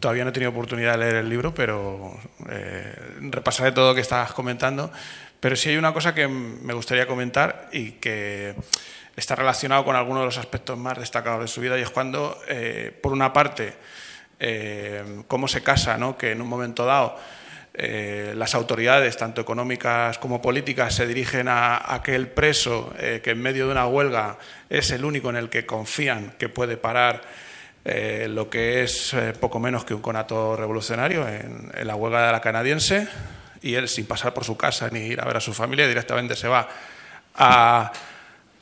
todavía 0.00 0.24
no 0.24 0.30
he 0.30 0.32
tenido 0.32 0.50
oportunidad 0.50 0.92
de 0.92 0.98
leer 0.98 1.16
el 1.16 1.28
libro, 1.28 1.54
pero 1.54 2.18
eh, 2.48 2.94
repasaré 3.30 3.70
todo 3.70 3.90
lo 3.90 3.94
que 3.94 4.00
estabas 4.00 4.32
comentando. 4.32 4.90
Pero 5.38 5.54
sí 5.54 5.70
hay 5.70 5.76
una 5.76 5.94
cosa 5.94 6.12
que 6.12 6.26
me 6.26 6.74
gustaría 6.74 7.06
comentar 7.06 7.68
y 7.72 7.92
que 7.92 8.56
está 9.16 9.36
relacionado 9.36 9.84
con 9.84 9.94
algunos 9.94 10.22
de 10.22 10.26
los 10.26 10.38
aspectos 10.38 10.76
más 10.76 10.98
destacados 10.98 11.42
de 11.42 11.48
su 11.48 11.60
vida 11.60 11.78
y 11.78 11.82
es 11.82 11.90
cuando, 11.90 12.42
eh, 12.48 12.92
por 13.02 13.12
una 13.12 13.32
parte, 13.32 13.74
eh, 14.40 15.22
cómo 15.28 15.46
se 15.46 15.62
casa, 15.62 15.96
¿no? 15.96 16.18
que 16.18 16.32
en 16.32 16.40
un 16.40 16.48
momento 16.48 16.84
dado 16.84 17.16
eh, 17.72 18.34
las 18.36 18.54
autoridades, 18.54 19.16
tanto 19.16 19.40
económicas 19.40 20.18
como 20.18 20.42
políticas, 20.42 20.94
se 20.94 21.06
dirigen 21.06 21.48
a, 21.48 21.94
aquel 21.94 22.28
preso 22.28 22.92
que 22.98 23.30
en 23.30 23.40
medio 23.40 23.66
de 23.66 23.72
una 23.72 23.86
huelga 23.86 24.38
es 24.68 24.90
el 24.90 25.04
único 25.04 25.30
en 25.30 25.36
el 25.36 25.48
que 25.48 25.66
confían 25.66 26.34
que 26.38 26.48
puede 26.48 26.76
parar 26.76 27.22
eh, 27.84 28.28
lo 28.28 28.50
que 28.50 28.82
es 28.82 29.14
eh, 29.14 29.32
poco 29.38 29.58
menos 29.58 29.84
que 29.84 29.94
un 29.94 30.02
conato 30.02 30.54
revolucionario 30.54 31.26
en, 31.26 31.70
la 31.82 31.94
huelga 31.94 32.26
de 32.26 32.32
la 32.32 32.40
canadiense 32.40 33.08
y 33.62 33.74
él 33.74 33.88
sin 33.88 34.06
pasar 34.06 34.34
por 34.34 34.44
su 34.44 34.56
casa 34.56 34.88
ni 34.90 35.00
ir 35.00 35.20
a 35.20 35.24
ver 35.24 35.38
a 35.38 35.40
su 35.40 35.54
familia 35.54 35.88
directamente 35.88 36.36
se 36.36 36.46
va 36.46 36.68
a, 37.34 37.90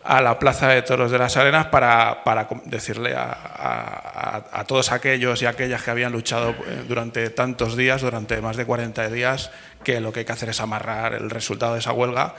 a 0.04 0.22
la 0.22 0.38
Plaza 0.38 0.68
de 0.68 0.82
Toros 0.82 1.10
de 1.10 1.18
las 1.18 1.36
Arenas 1.36 1.66
para, 1.66 2.22
para 2.22 2.48
decirle 2.64 3.14
a, 3.16 4.64
todos 4.68 4.92
aquellos 4.92 5.42
y 5.42 5.46
aquellas 5.46 5.82
que 5.82 5.90
habían 5.90 6.12
luchado 6.12 6.50
eh, 6.50 6.84
durante 6.86 7.30
tantos 7.30 7.76
días, 7.76 8.02
durante 8.02 8.40
más 8.40 8.56
de 8.56 8.66
40 8.66 9.10
días, 9.10 9.50
que 9.82 10.00
lo 10.00 10.12
que 10.12 10.20
hay 10.20 10.26
que 10.26 10.32
hacer 10.32 10.50
es 10.50 10.60
amarrar 10.60 11.14
el 11.14 11.28
resultado 11.28 11.74
de 11.74 11.80
esa 11.80 11.92
huelga 11.92 12.36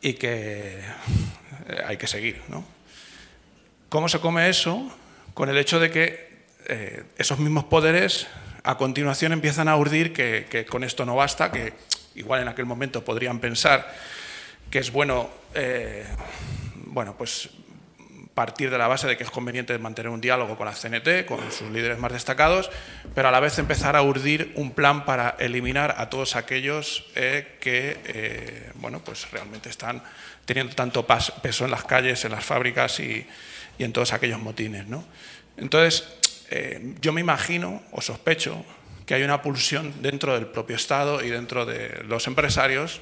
y 0.00 0.14
que 0.14 0.82
hay 1.86 1.96
que 1.96 2.06
seguir. 2.06 2.42
¿Cómo 3.88 4.08
se 4.08 4.20
come 4.20 4.48
eso? 4.48 4.92
Con 5.34 5.48
el 5.48 5.56
hecho 5.56 5.80
de 5.80 5.90
que 5.90 6.32
eh, 6.66 7.04
esos 7.16 7.38
mismos 7.38 7.64
poderes 7.64 8.26
a 8.64 8.76
continuación 8.76 9.32
empiezan 9.32 9.66
a 9.68 9.76
urdir 9.76 10.12
que, 10.12 10.66
con 10.68 10.84
esto 10.84 11.04
no 11.04 11.16
basta, 11.16 11.50
que 11.50 11.72
igual 12.14 12.42
en 12.42 12.48
aquel 12.48 12.66
momento 12.66 13.04
podrían 13.04 13.40
pensar 13.40 13.92
que 14.70 14.78
es 14.78 14.92
bueno 14.92 15.30
eh, 15.54 16.04
bueno, 16.86 17.16
pues 17.16 17.48
partir 18.34 18.70
de 18.70 18.78
la 18.78 18.88
base 18.88 19.06
de 19.06 19.16
que 19.16 19.24
es 19.24 19.30
conveniente 19.30 19.78
mantener 19.78 20.10
un 20.10 20.20
diálogo 20.20 20.56
con 20.56 20.66
la 20.66 20.72
CNT, 20.72 21.26
con 21.26 21.52
sus 21.52 21.70
líderes 21.70 21.98
más 21.98 22.12
destacados, 22.12 22.70
pero 23.14 23.28
a 23.28 23.30
la 23.30 23.40
vez 23.40 23.58
empezar 23.58 23.96
a 23.96 24.02
urdir 24.02 24.52
un 24.54 24.70
plan 24.70 25.04
para 25.04 25.36
eliminar 25.38 25.96
a 25.98 26.08
todos 26.08 26.36
aquellos 26.36 27.06
eh, 27.14 27.56
que 27.60 28.70
bueno, 28.76 29.00
pues 29.00 29.30
realmente 29.30 29.68
están 29.68 30.02
teniendo 30.44 30.74
tanto 30.74 31.06
peso 31.06 31.64
en 31.64 31.70
las 31.70 31.84
calles, 31.84 32.24
en 32.24 32.32
las 32.32 32.44
fábricas 32.44 33.00
y, 33.00 33.26
y 33.78 33.84
en 33.84 33.92
todos 33.92 34.12
aquellos 34.12 34.40
motines. 34.40 34.86
¿no? 34.86 35.04
Entonces, 35.56 36.06
eh, 36.50 36.94
yo 37.00 37.12
me 37.12 37.20
imagino 37.20 37.82
o 37.92 38.00
sospecho 38.00 38.64
que 39.06 39.14
hay 39.14 39.22
una 39.22 39.42
pulsión 39.42 40.02
dentro 40.02 40.34
del 40.34 40.46
propio 40.46 40.76
Estado 40.76 41.22
y 41.22 41.30
dentro 41.30 41.66
de 41.66 42.04
los 42.04 42.26
empresarios 42.26 43.00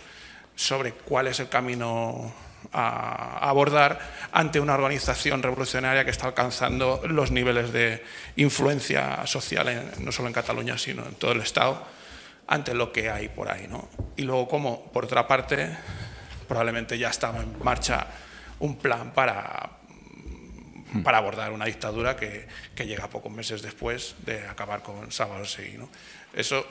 sobre 0.56 0.92
cuál 0.92 1.26
es 1.26 1.40
el 1.40 1.48
camino 1.48 2.32
a 2.72 3.48
abordar 3.48 3.98
ante 4.32 4.60
una 4.60 4.74
organización 4.74 5.42
revolucionaria 5.42 6.04
que 6.04 6.10
está 6.10 6.26
alcanzando 6.26 7.00
los 7.06 7.30
niveles 7.30 7.72
de 7.72 8.04
influencia 8.36 9.26
social, 9.26 9.92
no 9.98 10.12
solo 10.12 10.28
en 10.28 10.34
Cataluña, 10.34 10.78
sino 10.78 11.04
en 11.06 11.14
todo 11.14 11.32
el 11.32 11.40
Estado, 11.40 11.82
ante 12.46 12.74
lo 12.74 12.92
que 12.92 13.10
hay 13.10 13.28
por 13.28 13.50
ahí. 13.50 13.66
¿no? 13.68 13.88
Y 14.16 14.22
luego, 14.22 14.48
como 14.48 14.92
por 14.92 15.04
otra 15.04 15.26
parte, 15.26 15.70
probablemente 16.46 16.98
ya 16.98 17.08
estaba 17.08 17.40
en 17.40 17.62
marcha 17.62 18.06
un 18.58 18.76
plan 18.76 19.12
para, 19.12 19.79
para 21.04 21.18
abordar 21.18 21.52
una 21.52 21.64
dictadura 21.64 22.16
que, 22.16 22.46
que, 22.74 22.86
llega 22.86 23.08
pocos 23.08 23.30
meses 23.32 23.62
después 23.62 24.14
de 24.24 24.46
acabar 24.46 24.82
con 24.82 25.10
Sábado 25.12 25.44
Seguí. 25.44 25.78
¿no? 25.78 25.88
Eso, 26.34 26.66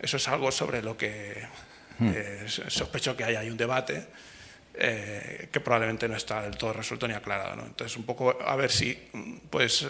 eso 0.00 0.16
es 0.16 0.28
algo 0.28 0.50
sobre 0.50 0.82
lo 0.82 0.96
que 0.96 1.42
eh, 2.00 2.44
sospecho 2.46 3.16
que 3.16 3.24
hay, 3.24 3.36
hay 3.36 3.50
un 3.50 3.56
debate 3.56 4.06
eh, 4.74 5.48
que 5.52 5.60
probablemente 5.60 6.08
no 6.08 6.16
está 6.16 6.42
del 6.42 6.56
todo 6.56 6.72
resuelto 6.72 7.06
ni 7.06 7.14
aclarado. 7.14 7.56
¿no? 7.56 7.66
Entonces, 7.66 7.96
un 7.96 8.04
poco 8.04 8.38
a 8.44 8.56
ver 8.56 8.70
si 8.70 8.98
puedes 9.50 9.86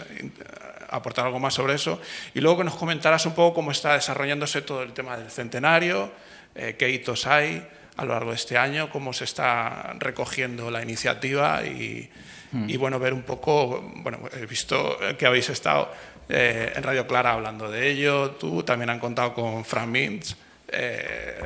aportar 0.89 1.25
algo 1.25 1.39
más 1.39 1.53
sobre 1.53 1.75
eso. 1.75 1.99
Y 2.33 2.41
luego 2.41 2.59
que 2.59 2.63
nos 2.65 2.75
comentaras 2.75 3.25
un 3.25 3.33
poco 3.33 3.55
cómo 3.55 3.71
está 3.71 3.93
desarrollándose 3.93 4.61
todo 4.61 4.83
el 4.83 4.93
tema 4.93 5.17
del 5.17 5.31
centenario, 5.31 6.11
eh, 6.55 6.75
qué 6.77 6.89
hitos 6.89 7.25
hay 7.25 7.67
a 7.95 8.05
lo 8.05 8.13
largo 8.13 8.31
de 8.31 8.35
este 8.35 8.57
año, 8.57 8.89
cómo 8.89 9.13
se 9.13 9.23
está 9.23 9.93
recogiendo 9.99 10.69
la 10.71 10.81
iniciativa 10.81 11.63
y, 11.63 12.09
mm. 12.53 12.69
y 12.69 12.77
bueno, 12.77 12.99
ver 12.99 13.13
un 13.13 13.23
poco, 13.23 13.91
bueno, 13.97 14.19
he 14.39 14.45
visto 14.45 14.97
que 15.17 15.25
habéis 15.25 15.49
estado 15.49 15.91
eh, 16.29 16.71
en 16.75 16.83
Radio 16.83 17.05
Clara 17.05 17.33
hablando 17.33 17.69
de 17.69 17.89
ello, 17.89 18.31
tú 18.31 18.63
también 18.63 18.89
han 18.89 18.99
contado 18.99 19.33
con 19.33 19.65
Fran 19.65 19.91
Mintz. 19.91 20.35
Eh, 20.75 21.37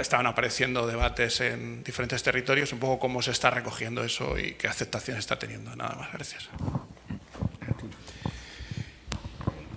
estaban 0.00 0.26
apareciendo 0.26 0.86
debates 0.86 1.40
en 1.40 1.82
diferentes 1.82 2.22
territorios, 2.22 2.72
un 2.74 2.78
poco 2.78 2.98
cómo 2.98 3.22
se 3.22 3.30
está 3.30 3.48
recogiendo 3.48 4.04
eso 4.04 4.38
y 4.38 4.52
qué 4.52 4.68
aceptación 4.68 5.16
está 5.16 5.38
teniendo. 5.38 5.74
Nada 5.76 5.94
más, 5.94 6.12
gracias. 6.12 6.50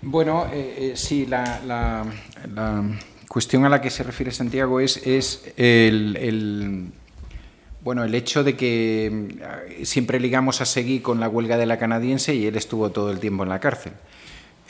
Bueno, 0.02 0.48
eh, 0.52 0.92
eh, 0.92 0.98
sí, 0.98 1.26
la, 1.26 1.62
la, 1.66 2.84
cuestión 3.28 3.66
a 3.66 3.70
la 3.70 3.80
que 3.80 3.90
se 3.90 4.04
refiere 4.04 4.32
Santiago 4.32 4.80
es, 4.80 4.98
es 4.98 5.54
el, 5.56 6.92
bueno, 7.82 8.04
el 8.04 8.14
hecho 8.14 8.44
de 8.44 8.56
que 8.56 9.38
siempre 9.84 10.20
ligamos 10.20 10.62
a 10.62 10.66
seguir 10.66 11.02
con 11.02 11.20
la 11.20 11.30
huelga 11.30 11.58
de 11.58 11.66
la 11.66 11.78
canadiense 11.78 12.36
y 12.36 12.46
él 12.46 12.56
estuvo 12.56 12.92
todo 12.92 13.12
el 13.12 13.20
tiempo 13.20 13.44
en 13.44 13.50
la 13.50 13.60
cárcel. 13.60 13.94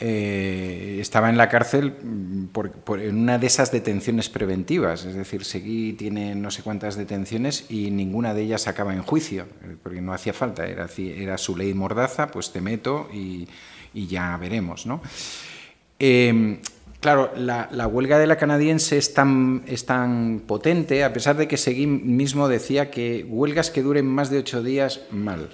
Eh, 0.02 0.96
estaba 0.98 1.28
en 1.28 1.36
la 1.36 1.50
cárcel 1.50 1.92
mm, 2.02 2.46
por, 2.46 3.00
en 3.00 3.18
una 3.18 3.36
de 3.36 3.46
esas 3.46 3.70
detenciones 3.70 4.30
preventivas, 4.30 5.04
es 5.04 5.14
decir, 5.14 5.44
Seguí 5.44 5.92
tiene 5.92 6.34
no 6.34 6.50
sé 6.50 6.62
cuántas 6.62 6.96
detenciones 6.96 7.66
y 7.68 7.90
ninguna 7.90 8.32
de 8.32 8.42
ellas 8.42 8.66
acaba 8.66 8.94
en 8.94 9.02
juicio, 9.02 9.46
eh, 9.62 9.76
porque 9.82 10.00
no 10.00 10.14
hacía 10.14 10.32
falta, 10.32 10.66
era, 10.66 10.88
era 10.96 11.36
su 11.36 11.54
ley 11.54 11.74
mordaza, 11.74 12.28
pues 12.28 12.50
te 12.50 12.62
meto 12.62 13.10
y, 13.12 13.46
ya 13.92 14.38
veremos. 14.38 14.86
¿no? 14.86 15.02
Em, 15.98 16.60
claro, 17.00 17.32
la, 17.36 17.86
huelga 17.86 18.18
de 18.18 18.26
la 18.26 18.36
canadiense 18.36 18.98
es 18.98 19.14
tan, 19.14 19.62
es 19.66 19.86
tan 19.86 20.40
potente, 20.46 21.02
a 21.04 21.12
pesar 21.12 21.36
de 21.36 21.48
que 21.48 21.56
Seguí 21.56 21.86
mismo 21.86 22.48
decía 22.48 22.90
que 22.90 23.26
huelgas 23.28 23.70
que 23.70 23.82
duren 23.82 24.06
más 24.06 24.30
de 24.30 24.38
ocho 24.38 24.62
días, 24.62 25.00
mal. 25.10 25.50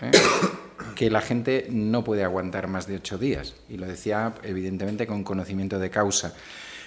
¿eh? 0.00 0.10
que 0.94 1.10
la 1.10 1.20
gente 1.20 1.66
no 1.70 2.04
puede 2.04 2.24
aguantar 2.24 2.68
más 2.68 2.86
de 2.86 2.96
ocho 2.96 3.18
días. 3.18 3.54
Y 3.68 3.76
lo 3.76 3.86
decía, 3.86 4.34
evidentemente, 4.42 5.06
con 5.06 5.24
conocimiento 5.24 5.78
de 5.78 5.90
causa. 5.90 6.34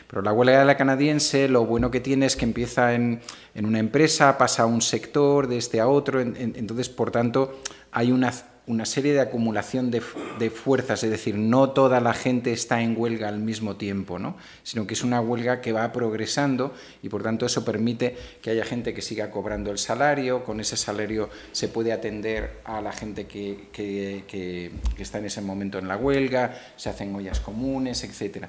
Pero 0.07 0.21
la 0.21 0.31
huelga 0.31 0.59
de 0.59 0.65
la 0.65 0.77
canadiense 0.77 1.47
lo 1.47 1.65
bueno 1.65 1.89
que 1.89 1.99
tiene 1.99 2.27
es 2.27 2.35
que 2.35 2.45
empieza 2.45 2.93
en, 2.93 3.21
una 3.55 3.79
empresa, 3.79 4.37
pasa 4.37 4.63
a 4.63 4.65
un 4.67 4.81
sector, 4.81 5.47
de 5.47 5.57
este 5.57 5.79
a 5.79 5.87
otro, 5.87 6.21
entonces, 6.21 6.89
por 6.89 7.11
tanto, 7.11 7.59
hay 7.91 8.11
una 8.11 8.31
una 8.67 8.85
serie 8.85 9.13
de 9.13 9.19
acumulación 9.19 9.91
de, 9.91 10.01
fuerzas, 10.49 11.03
es 11.03 11.11
decir, 11.11 11.35
no 11.35 11.69
toda 11.69 11.99
la 11.99 12.13
gente 12.13 12.51
está 12.51 12.81
en 12.81 12.95
huelga 12.97 13.27
al 13.27 13.39
mismo 13.39 13.75
tiempo, 13.75 14.17
¿no? 14.17 14.37
sino 14.63 14.87
que 14.87 14.95
es 14.95 15.03
una 15.03 15.21
huelga 15.21 15.61
que 15.61 15.71
va 15.71 15.91
progresando 15.91 16.73
y 17.03 17.09
por 17.09 17.21
tanto 17.21 17.45
eso 17.45 17.63
permite 17.63 18.15
que 18.41 18.49
haya 18.49 18.65
gente 18.65 18.93
que 18.93 19.03
siga 19.03 19.29
cobrando 19.29 19.71
el 19.71 19.77
salario, 19.77 20.43
con 20.43 20.59
ese 20.59 20.77
salario 20.77 21.29
se 21.51 21.67
puede 21.67 21.93
atender 21.93 22.59
a 22.65 22.81
la 22.81 22.91
gente 22.91 23.27
que, 23.27 23.69
que, 23.71 24.71
está 24.97 25.19
en 25.19 25.25
ese 25.25 25.41
momento 25.41 25.77
en 25.77 25.87
la 25.87 25.97
huelga, 25.97 26.59
se 26.75 26.89
hacen 26.89 27.13
ollas 27.13 27.39
comunes, 27.39 28.03
etc. 28.03 28.47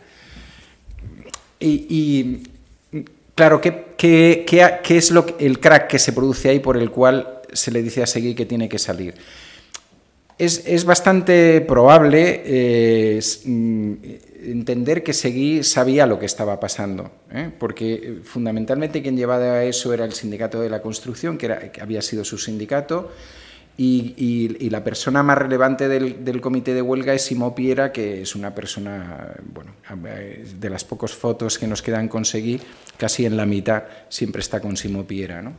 Y, 1.58 2.42
claro, 3.34 3.60
¿qué, 3.60 3.94
qué, 3.96 4.96
es 4.96 5.10
lo, 5.10 5.26
el 5.38 5.60
crack 5.60 5.88
que 5.88 5.98
se 5.98 6.12
produce 6.12 6.48
ahí 6.48 6.60
por 6.60 6.76
el 6.76 6.90
cual 6.90 7.40
se 7.52 7.70
le 7.70 7.82
dice 7.82 8.02
a 8.02 8.06
Seguí 8.06 8.34
que 8.34 8.46
tiene 8.46 8.68
que 8.68 8.78
salir? 8.78 9.14
Es, 10.38 10.84
bastante 10.84 11.62
probable 11.62 12.42
eh, 12.44 13.20
mm, 13.46 13.92
entender 14.44 15.02
que 15.02 15.14
Seguí 15.14 15.62
sabía 15.62 16.06
lo 16.06 16.18
que 16.18 16.26
estaba 16.26 16.60
pasando, 16.60 17.10
¿eh? 17.32 17.50
porque 17.58 17.94
eh, 17.94 18.20
fundamentalmente 18.22 19.00
quien 19.00 19.16
llevaba 19.16 19.64
eso 19.64 19.94
era 19.94 20.04
el 20.04 20.12
sindicato 20.12 20.60
de 20.60 20.68
la 20.68 20.82
construcción, 20.82 21.38
que 21.38 21.72
había 21.80 22.02
sido 22.02 22.22
su 22.22 22.36
sindicato, 22.36 23.10
y, 23.78 24.68
la 24.70 24.82
persona 24.82 25.22
más 25.22 25.38
relevante 25.38 25.88
del, 25.88 26.40
comité 26.40 26.74
de 26.74 26.82
huelga 26.82 27.14
es 27.14 27.22
Simo 27.22 27.54
Piera, 27.54 27.92
que 27.92 28.22
es 28.22 28.34
una 28.34 28.54
persona, 28.54 29.34
bueno, 29.52 29.72
de 30.58 30.70
las 30.70 30.84
pocas 30.84 31.12
fotos 31.12 31.58
que 31.58 31.66
nos 31.66 31.82
quedan 31.82 32.08
con 32.08 32.24
Seguí, 32.24 32.60
casi 32.96 33.26
en 33.26 33.36
la 33.36 33.46
mitad 33.46 33.84
siempre 34.08 34.40
está 34.40 34.60
con 34.60 34.76
Simo 34.76 35.04
Piera, 35.06 35.42
¿no? 35.42 35.52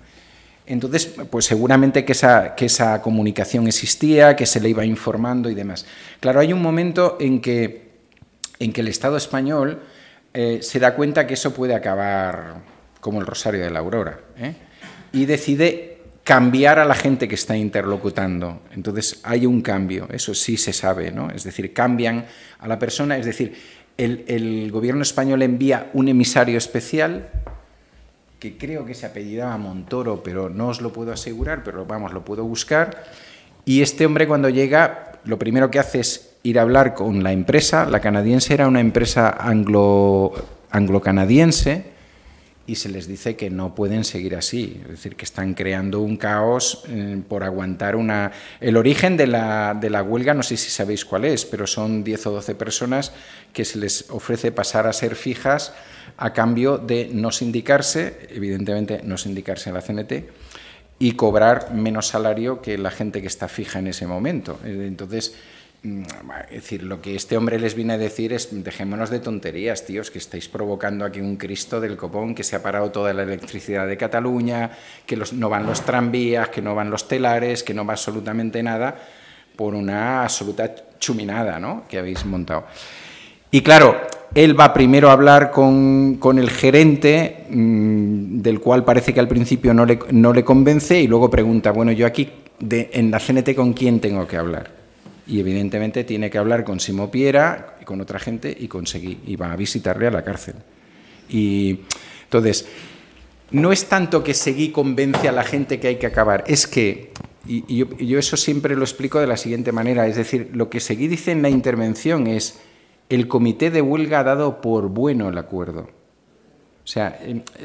Entonces, 0.67 1.05
pues 1.05 1.45
seguramente 1.45 2.03
que 2.03 2.11
esa, 2.11 2.53
que 2.53 2.65
esa 2.65 3.01
comunicación 3.01 3.67
existía, 3.67 4.35
que 4.35 4.45
se 4.45 4.59
le 4.59 4.69
iba 4.69 4.85
informando 4.85 5.49
y 5.49 5.55
demás. 5.55 5.85
Claro, 6.19 6.41
hay 6.41 6.51
un 6.51 6.61
momento 6.61 7.17
en 7.21 7.39
que, 7.39 7.91
en 8.59 8.73
que 8.73 8.81
el 8.81 8.89
Estado 8.89 9.15
español 9.15 9.79
eh, 10.33 10.59
se 10.61 10.79
da 10.79 10.93
cuenta 10.93 11.25
que 11.25 11.35
eso 11.35 11.53
puede 11.53 11.73
acabar 11.73 12.55
como 12.99 13.21
el 13.21 13.25
Rosario 13.25 13.63
de 13.63 13.69
la 13.69 13.79
Aurora 13.79 14.19
¿eh? 14.37 14.55
y 15.13 15.25
decide 15.25 16.01
cambiar 16.25 16.79
a 16.79 16.85
la 16.85 16.95
gente 16.95 17.29
que 17.29 17.35
está 17.35 17.55
interlocutando. 17.55 18.61
Entonces 18.73 19.21
hay 19.23 19.45
un 19.45 19.61
cambio, 19.61 20.09
eso 20.11 20.33
sí 20.33 20.57
se 20.57 20.73
sabe, 20.73 21.11
¿no? 21.11 21.31
Es 21.31 21.45
decir, 21.45 21.71
cambian 21.71 22.25
a 22.59 22.67
la 22.67 22.77
persona, 22.77 23.17
es 23.17 23.25
decir, 23.25 23.55
el, 23.97 24.25
el 24.27 24.69
gobierno 24.69 25.03
español 25.03 25.41
envía 25.41 25.89
un 25.93 26.09
emisario 26.09 26.57
especial 26.57 27.29
que 28.39 28.57
creo 28.57 28.85
que 28.85 28.93
se 28.93 29.05
apellidaba 29.05 29.57
Montoro, 29.57 30.21
pero 30.23 30.49
no 30.49 30.67
os 30.69 30.81
lo 30.81 30.93
puedo 30.93 31.11
asegurar, 31.11 31.63
pero 31.63 31.85
vamos, 31.85 32.13
lo 32.13 32.23
puedo 32.23 32.43
buscar. 32.43 33.03
Y 33.65 33.81
este 33.81 34.05
hombre 34.05 34.27
cuando 34.27 34.49
llega, 34.49 35.19
lo 35.25 35.39
primero 35.39 35.71
que 35.71 35.79
hace 35.79 35.99
es 35.99 36.35
ir 36.43 36.59
a 36.59 36.61
hablar 36.61 36.93
con 36.93 37.23
la 37.23 37.33
empresa. 37.33 37.85
La 37.85 37.99
canadiense 37.99 38.53
era 38.53 38.67
una 38.67 38.79
empresa 38.79 39.29
anglo, 39.29 40.33
anglo-canadiense 40.71 41.96
y 42.67 42.75
se 42.75 42.89
les 42.89 43.07
dice 43.07 43.37
que 43.37 43.49
no 43.49 43.73
pueden 43.73 44.03
seguir 44.03 44.35
así, 44.35 44.81
es 44.83 44.89
decir, 44.89 45.15
que 45.15 45.23
están 45.23 45.53
creando 45.53 46.01
un 46.01 46.17
caos 46.17 46.83
eh, 46.89 47.19
por 47.27 47.45
aguantar 47.45 47.95
una... 47.95 48.33
El 48.59 48.75
origen 48.75 49.15
de 49.15 49.25
la, 49.25 49.73
de 49.73 49.89
la 49.89 50.03
huelga, 50.03 50.33
no 50.33 50.43
sé 50.43 50.57
si 50.57 50.69
sabéis 50.69 51.05
cuál 51.05 51.23
es, 51.23 51.45
pero 51.45 51.65
son 51.65 52.03
10 52.03 52.27
o 52.27 52.31
12 52.31 52.55
personas 52.55 53.13
que 53.53 53.63
se 53.63 53.79
les 53.79 54.09
ofrece 54.09 54.51
pasar 54.51 54.85
a 54.85 54.91
ser 54.91 55.15
fijas 55.15 55.73
a 56.17 56.33
cambio 56.33 56.77
de 56.77 57.09
no 57.11 57.31
sindicarse, 57.31 58.27
evidentemente 58.31 59.01
no 59.01 59.17
sindicarse 59.17 59.69
en 59.69 59.75
la 59.75 59.81
CNT, 59.81 60.29
y 60.99 61.13
cobrar 61.13 61.73
menos 61.73 62.07
salario 62.07 62.61
que 62.61 62.77
la 62.77 62.91
gente 62.91 63.21
que 63.21 63.27
está 63.27 63.47
fija 63.47 63.79
en 63.79 63.87
ese 63.87 64.07
momento. 64.07 64.59
Eh, 64.65 64.85
entonces, 64.87 65.35
es 65.83 66.49
decir, 66.49 66.83
lo 66.83 67.01
que 67.01 67.15
este 67.15 67.37
hombre 67.37 67.59
les 67.59 67.75
viene 67.75 67.93
a 67.93 67.97
decir 67.97 68.33
es 68.33 68.49
dejémonos 68.63 69.09
de 69.09 69.19
tonterías, 69.19 69.85
tíos, 69.85 70.11
que 70.11 70.17
estáis 70.17 70.47
provocando 70.49 71.05
aquí 71.05 71.21
un 71.21 71.37
Cristo 71.37 71.79
del 71.79 71.95
copón, 71.95 72.35
que 72.35 72.43
se 72.43 72.55
ha 72.55 72.63
parado 72.63 72.91
toda 72.91 73.13
la 73.13 73.23
electricidad 73.23 73.87
de 73.87 73.95
Cataluña, 73.95 74.71
que 75.05 75.17
no 75.33 75.49
van 75.49 75.65
los 75.65 75.81
tranvías, 75.81 76.49
que 76.49 76.61
no 76.61 76.75
van 76.75 76.89
los 76.89 77.07
telares, 77.07 77.63
que 77.63 77.73
no 77.73 77.85
va 77.85 77.93
absolutamente 77.93 78.61
nada, 78.63 78.95
por 79.55 79.75
una 79.75 80.23
absoluta 80.23 80.73
chuminada 80.99 81.59
¿no? 81.59 81.83
que 81.87 81.99
habéis 81.99 82.25
montado. 82.25 82.65
Y 83.51 83.61
claro, 83.61 84.01
él 84.35 84.59
va 84.59 84.73
primero 84.73 85.09
a 85.09 85.13
hablar 85.13 85.51
con, 85.51 86.19
el 86.37 86.49
gerente, 86.49 87.45
mm, 87.49 88.41
del 88.41 88.59
cual 88.59 88.83
parece 88.83 89.13
que 89.13 89.19
al 89.19 89.27
principio 89.27 89.73
no 89.73 89.85
le, 89.85 89.99
no 90.11 90.33
le, 90.33 90.43
convence, 90.43 90.99
y 90.99 91.07
luego 91.07 91.29
pregunta, 91.29 91.71
bueno, 91.71 91.91
yo 91.91 92.05
aquí 92.05 92.29
de, 92.59 92.89
en 92.93 93.09
la 93.09 93.19
CNT 93.19 93.55
con 93.55 93.73
quién 93.73 93.99
tengo 93.99 94.27
que 94.27 94.37
hablar. 94.37 94.76
Y 95.27 95.39
evidentemente 95.39 96.03
tiene 96.03 96.29
que 96.29 96.37
hablar 96.37 96.63
con 96.63 96.79
Simo 96.79 97.11
Piera, 97.11 97.77
con 97.85 97.99
otra 98.01 98.17
gente 98.19 98.55
y 98.57 98.67
con 98.67 98.87
Seguí, 98.87 99.19
y 99.27 99.35
va 99.35 99.51
a 99.51 99.55
visitarle 99.55 100.07
a 100.07 100.11
la 100.11 100.23
cárcel. 100.23 100.55
Y 101.29 101.81
entonces, 102.23 102.67
no 103.51 103.71
es 103.71 103.85
tanto 103.85 104.23
que 104.23 104.33
Seguí 104.33 104.69
convence 104.71 105.27
a 105.27 105.31
la 105.33 105.43
gente 105.43 105.79
que 105.79 105.87
hay 105.89 105.95
que 105.97 106.07
acabar, 106.07 106.43
es 106.47 106.65
que 106.67 107.11
y, 107.49 107.63
yo, 108.05 108.19
eso 108.19 108.35
siempre 108.35 108.75
lo 108.75 108.83
explico 108.83 109.19
de 109.21 109.27
la 109.27 109.37
siguiente 109.37 109.71
manera, 109.71 110.05
es 110.07 110.17
decir, 110.17 110.49
lo 110.53 110.69
que 110.69 110.79
Seguí 110.81 111.07
dice 111.07 111.31
en 111.31 111.41
la 111.41 111.49
intervención 111.49 112.27
es, 112.27 112.59
el 113.09 113.27
comité 113.29 113.71
de 113.71 113.81
huelga 113.81 114.19
ha 114.19 114.23
dado 114.25 114.59
por 114.61 114.89
bueno 114.89 115.29
el 115.29 115.37
acuerdo. 115.37 115.81
O 116.83 116.87
sea, 116.89 117.19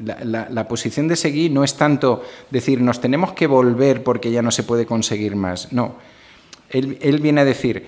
la, 0.04 0.18
la- 0.24 0.48
la 0.50 0.68
posición 0.68 1.06
de 1.08 1.16
Seguí 1.16 1.48
no 1.50 1.62
es 1.64 1.76
tanto 1.76 2.22
decir 2.50 2.80
nos 2.80 3.00
tenemos 3.00 3.32
que 3.32 3.46
volver 3.48 4.02
porque 4.04 4.30
ya 4.32 4.42
no 4.42 4.50
se 4.52 4.62
puede 4.64 4.86
conseguir 4.86 5.34
más. 5.36 5.72
No. 5.72 5.96
Él, 6.73 7.20
viene 7.20 7.43
a 7.43 7.45
decir, 7.45 7.87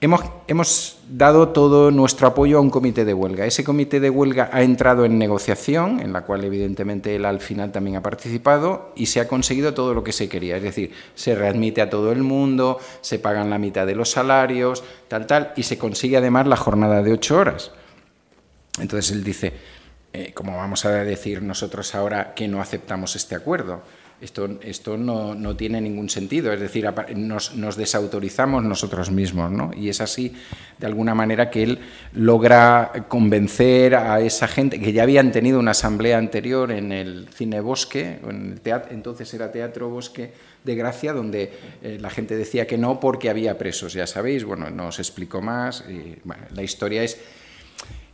hemos, 0.00 0.22
hemos 0.48 0.98
dado 1.08 1.48
todo 1.48 1.90
nuestro 1.90 2.26
apoyo 2.26 2.58
a 2.58 2.60
un 2.60 2.70
comité 2.70 3.04
de 3.04 3.14
huelga. 3.14 3.46
Ese 3.46 3.64
comité 3.64 4.00
de 4.00 4.10
huelga 4.10 4.50
ha 4.52 4.62
entrado 4.62 5.04
en 5.04 5.18
negociación, 5.18 6.00
en 6.00 6.12
la 6.12 6.22
cual 6.22 6.44
evidentemente 6.44 7.14
él 7.16 7.24
al 7.24 7.40
final 7.40 7.72
también 7.72 7.96
ha 7.96 8.02
participado, 8.02 8.92
y 8.96 9.06
se 9.06 9.20
ha 9.20 9.28
conseguido 9.28 9.72
todo 9.74 9.94
lo 9.94 10.04
que 10.04 10.12
se 10.12 10.28
quería. 10.28 10.56
Es 10.56 10.62
decir, 10.62 10.92
se 11.14 11.34
readmite 11.34 11.80
a 11.80 11.90
todo 11.90 12.12
el 12.12 12.22
mundo, 12.22 12.78
se 13.00 13.18
pagan 13.18 13.50
la 13.50 13.58
mitad 13.58 13.86
de 13.86 13.94
los 13.94 14.10
salarios, 14.10 14.82
tal, 15.08 15.26
tal, 15.26 15.52
y 15.56 15.62
se 15.62 15.78
consigue 15.78 16.16
además 16.16 16.46
la 16.46 16.56
jornada 16.56 17.02
de 17.02 17.12
ocho 17.12 17.38
horas. 17.38 17.70
Entonces 18.80 19.10
él 19.12 19.24
dice, 19.24 19.52
eh, 20.12 20.32
¿cómo 20.34 20.56
vamos 20.56 20.84
a 20.84 20.90
decir 20.90 21.42
nosotros 21.42 21.94
ahora 21.94 22.34
que 22.34 22.48
no 22.48 22.60
aceptamos 22.60 23.16
este 23.16 23.34
acuerdo? 23.34 23.82
Esto, 24.20 24.58
esto 24.62 24.96
no, 24.96 25.34
no 25.34 25.56
tiene 25.56 25.80
ningún 25.80 26.10
sentido, 26.10 26.52
es 26.52 26.58
decir, 26.58 26.88
nos, 27.14 27.54
nos 27.54 27.76
desautorizamos 27.76 28.64
nosotros 28.64 29.12
mismos, 29.12 29.52
¿no? 29.52 29.70
Y 29.76 29.88
es 29.88 30.00
así, 30.00 30.34
de 30.78 30.86
alguna 30.86 31.14
manera, 31.14 31.50
que 31.50 31.62
él 31.62 31.78
logra 32.14 33.06
convencer 33.06 33.94
a 33.94 34.20
esa 34.20 34.48
gente 34.48 34.80
que 34.80 34.92
ya 34.92 35.04
habían 35.04 35.30
tenido 35.30 35.60
una 35.60 35.70
asamblea 35.70 36.18
anterior 36.18 36.72
en 36.72 36.90
el 36.90 37.28
Cine 37.32 37.60
Bosque, 37.60 38.18
en 38.28 38.52
el 38.52 38.60
teatro, 38.60 38.92
entonces 38.92 39.32
era 39.34 39.52
Teatro 39.52 39.88
Bosque 39.88 40.32
de 40.64 40.74
Gracia, 40.74 41.12
donde 41.12 41.52
eh, 41.82 41.98
la 42.00 42.10
gente 42.10 42.36
decía 42.36 42.66
que 42.66 42.76
no 42.76 42.98
porque 42.98 43.30
había 43.30 43.56
presos, 43.56 43.92
ya 43.92 44.08
sabéis, 44.08 44.42
bueno, 44.42 44.68
no 44.68 44.88
os 44.88 44.98
explico 44.98 45.40
más, 45.40 45.84
la 46.52 46.62
historia 46.64 47.04
es 47.04 47.18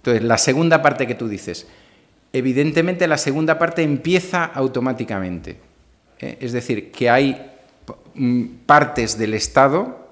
entonces, 0.05 0.23
la 0.23 0.37
segunda 0.37 0.83
parte 0.83 1.07
que 1.07 1.15
tú 1.15 1.29
dices, 1.29 1.67
evidentemente 2.35 3.09
la 3.09 3.17
segunda 3.17 3.59
parte 3.59 3.83
empieza 3.83 4.45
automáticamente. 4.45 5.57
¿Eh? 6.25 6.39
Es 6.41 6.53
decir, 6.53 6.91
que 6.91 7.11
hay 7.11 7.53
mm, 8.15 8.45
partes 8.67 9.19
del 9.19 9.35
Estado, 9.35 10.03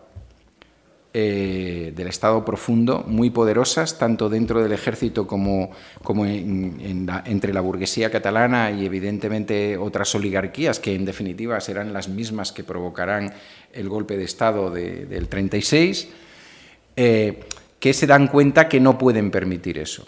eh, 1.14 1.92
del 1.94 2.06
Estado 2.08 2.42
profundo, 2.42 3.04
muy 3.06 3.28
poderosas, 3.28 3.98
tanto 3.98 4.30
dentro 4.30 4.62
del 4.62 4.72
ejército 4.72 5.26
como, 5.26 5.70
como 6.02 6.24
entre 6.24 7.52
la 7.52 7.60
burguesía 7.60 8.10
catalana 8.10 8.70
y 8.70 8.86
evidentemente 8.86 9.76
otras 9.76 10.14
oligarquías, 10.14 10.80
que 10.80 10.94
en 10.94 11.04
definitiva 11.04 11.60
serán 11.60 11.92
las 11.92 12.08
mismas 12.08 12.52
que 12.52 12.64
provocarán 12.64 13.32
el 13.74 13.88
golpe 13.90 14.16
de 14.16 14.24
Estado 14.24 14.70
de- 14.70 15.04
del 15.04 15.28
36 15.28 16.08
eh, 16.96 17.40
que 17.78 17.92
se 17.92 18.06
dan 18.06 18.28
cuenta 18.28 18.68
que 18.68 18.80
no 18.80 18.96
pueden 18.96 19.30
permitir 19.30 19.78
eso. 19.78 20.06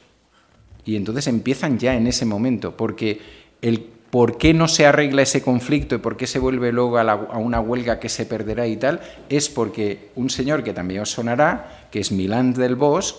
Y 0.87 0.97
entonces 0.97 1.27
empiezan 1.27 1.79
ya 1.79 1.95
en 1.97 2.07
ese 2.07 2.25
momento, 2.25 2.77
porque 2.77 3.21
el 3.61 3.89
por 4.15 4.39
qué 4.39 4.55
no 4.55 4.69
se 4.69 4.87
arregla 4.87 5.23
ese 5.23 5.43
conflicto 5.43 5.97
y 5.97 5.99
por 5.99 6.17
qué 6.17 6.29
se 6.29 6.39
vuelve 6.39 6.71
luego 6.71 6.99
a, 6.99 7.37
una 7.37 7.59
huelga 7.59 7.99
que 7.99 8.09
se 8.09 8.27
perderá 8.27 8.65
y 8.65 8.77
tal, 8.77 9.01
es 9.29 9.49
porque 9.49 10.11
un 10.15 10.31
señor 10.31 10.63
que 10.63 10.73
también 10.73 11.01
os 11.01 11.11
sonará, 11.11 11.89
que 11.91 11.99
es 11.99 12.13
Milán 12.13 12.55
del 12.55 12.77
Bosch, 12.77 13.17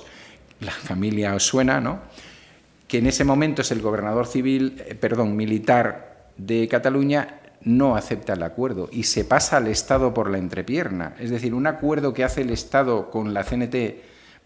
la 0.61 0.71
familia 0.71 1.35
os 1.35 1.45
suena, 1.45 1.81
¿no? 1.81 1.99
que 2.87 2.99
en 2.99 3.07
ese 3.07 3.25
momento 3.25 3.61
es 3.61 3.71
el 3.71 3.81
gobernador 3.81 4.25
civil, 4.25 4.81
eh, 4.85 4.95
perdón, 4.95 5.35
militar 5.35 6.29
de 6.37 6.65
Cataluña, 6.69 7.41
no 7.59 7.97
acepta 7.97 8.31
el 8.31 8.43
acuerdo 8.43 8.87
y 8.89 9.03
se 9.03 9.25
pasa 9.25 9.57
al 9.57 9.67
Estado 9.67 10.13
por 10.13 10.29
la 10.29 10.37
entrepierna. 10.37 11.13
Es 11.19 11.29
decir, 11.29 11.53
un 11.53 11.67
acuerdo 11.67 12.13
que 12.13 12.23
hace 12.23 12.43
el 12.43 12.51
Estado 12.51 13.11
con 13.11 13.33
la 13.33 13.43
CNT 13.43 13.75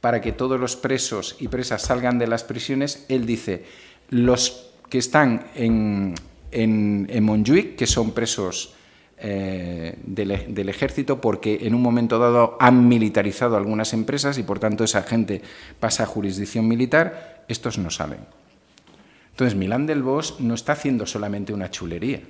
para 0.01 0.19
que 0.19 0.31
todos 0.31 0.59
los 0.59 0.75
presos 0.75 1.35
y 1.39 1.47
presas 1.47 1.83
salgan 1.83 2.17
de 2.17 2.25
las 2.25 2.43
prisiones, 2.43 3.05
él 3.07 3.27
dice, 3.27 3.65
los 4.09 4.71
que 4.89 4.97
están 4.97 5.45
en, 5.53 6.15
en, 6.51 7.07
en 7.09 7.75
que 7.75 7.87
son 7.87 8.11
presos 8.11 8.73
eh, 9.21 9.97
del, 10.03 10.69
ejército, 10.69 11.19
porque 11.19 11.59
en 11.63 11.75
un 11.75 11.81
momento 11.81 12.19
dado 12.19 12.55
han 12.61 12.87
militarizado 12.87 13.57
algunas 13.57 13.91
empresas 13.93 14.37
y 14.37 14.43
por 14.43 14.59
tanto 14.59 14.85
esa 14.85 15.03
gente 15.03 15.41
pasa 15.77 16.03
a 16.03 16.05
jurisdicción 16.05 16.69
militar, 16.69 17.43
estos 17.49 17.77
no 17.77 17.89
salen. 17.89 18.19
Entonces, 19.31 19.57
Milán 19.57 19.85
del 19.85 20.03
Bosch 20.03 20.39
no 20.39 20.53
está 20.53 20.71
haciendo 20.71 21.05
solamente 21.05 21.51
una 21.51 21.69
chulería. 21.69 22.21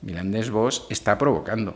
Milán 0.00 0.30
del 0.30 0.50
Bosch 0.50 0.90
está 0.90 1.18
provocando. 1.18 1.74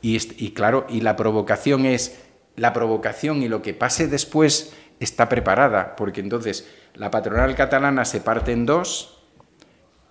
Y, 0.00 0.16
y 0.44 0.52
claro, 0.52 0.86
y 0.88 1.00
la 1.00 1.16
provocación 1.16 1.86
es, 1.86 2.22
la 2.54 2.72
provocación 2.72 3.42
y 3.42 3.48
lo 3.48 3.62
que 3.62 3.74
pase 3.74 4.06
después 4.06 4.74
está 5.00 5.28
preparada, 5.28 5.96
porque 5.96 6.20
entonces 6.20 6.68
la 6.94 7.10
patronal 7.10 7.56
catalana 7.56 8.04
se 8.04 8.20
parte 8.20 8.52
en 8.52 8.64
dos 8.64 9.15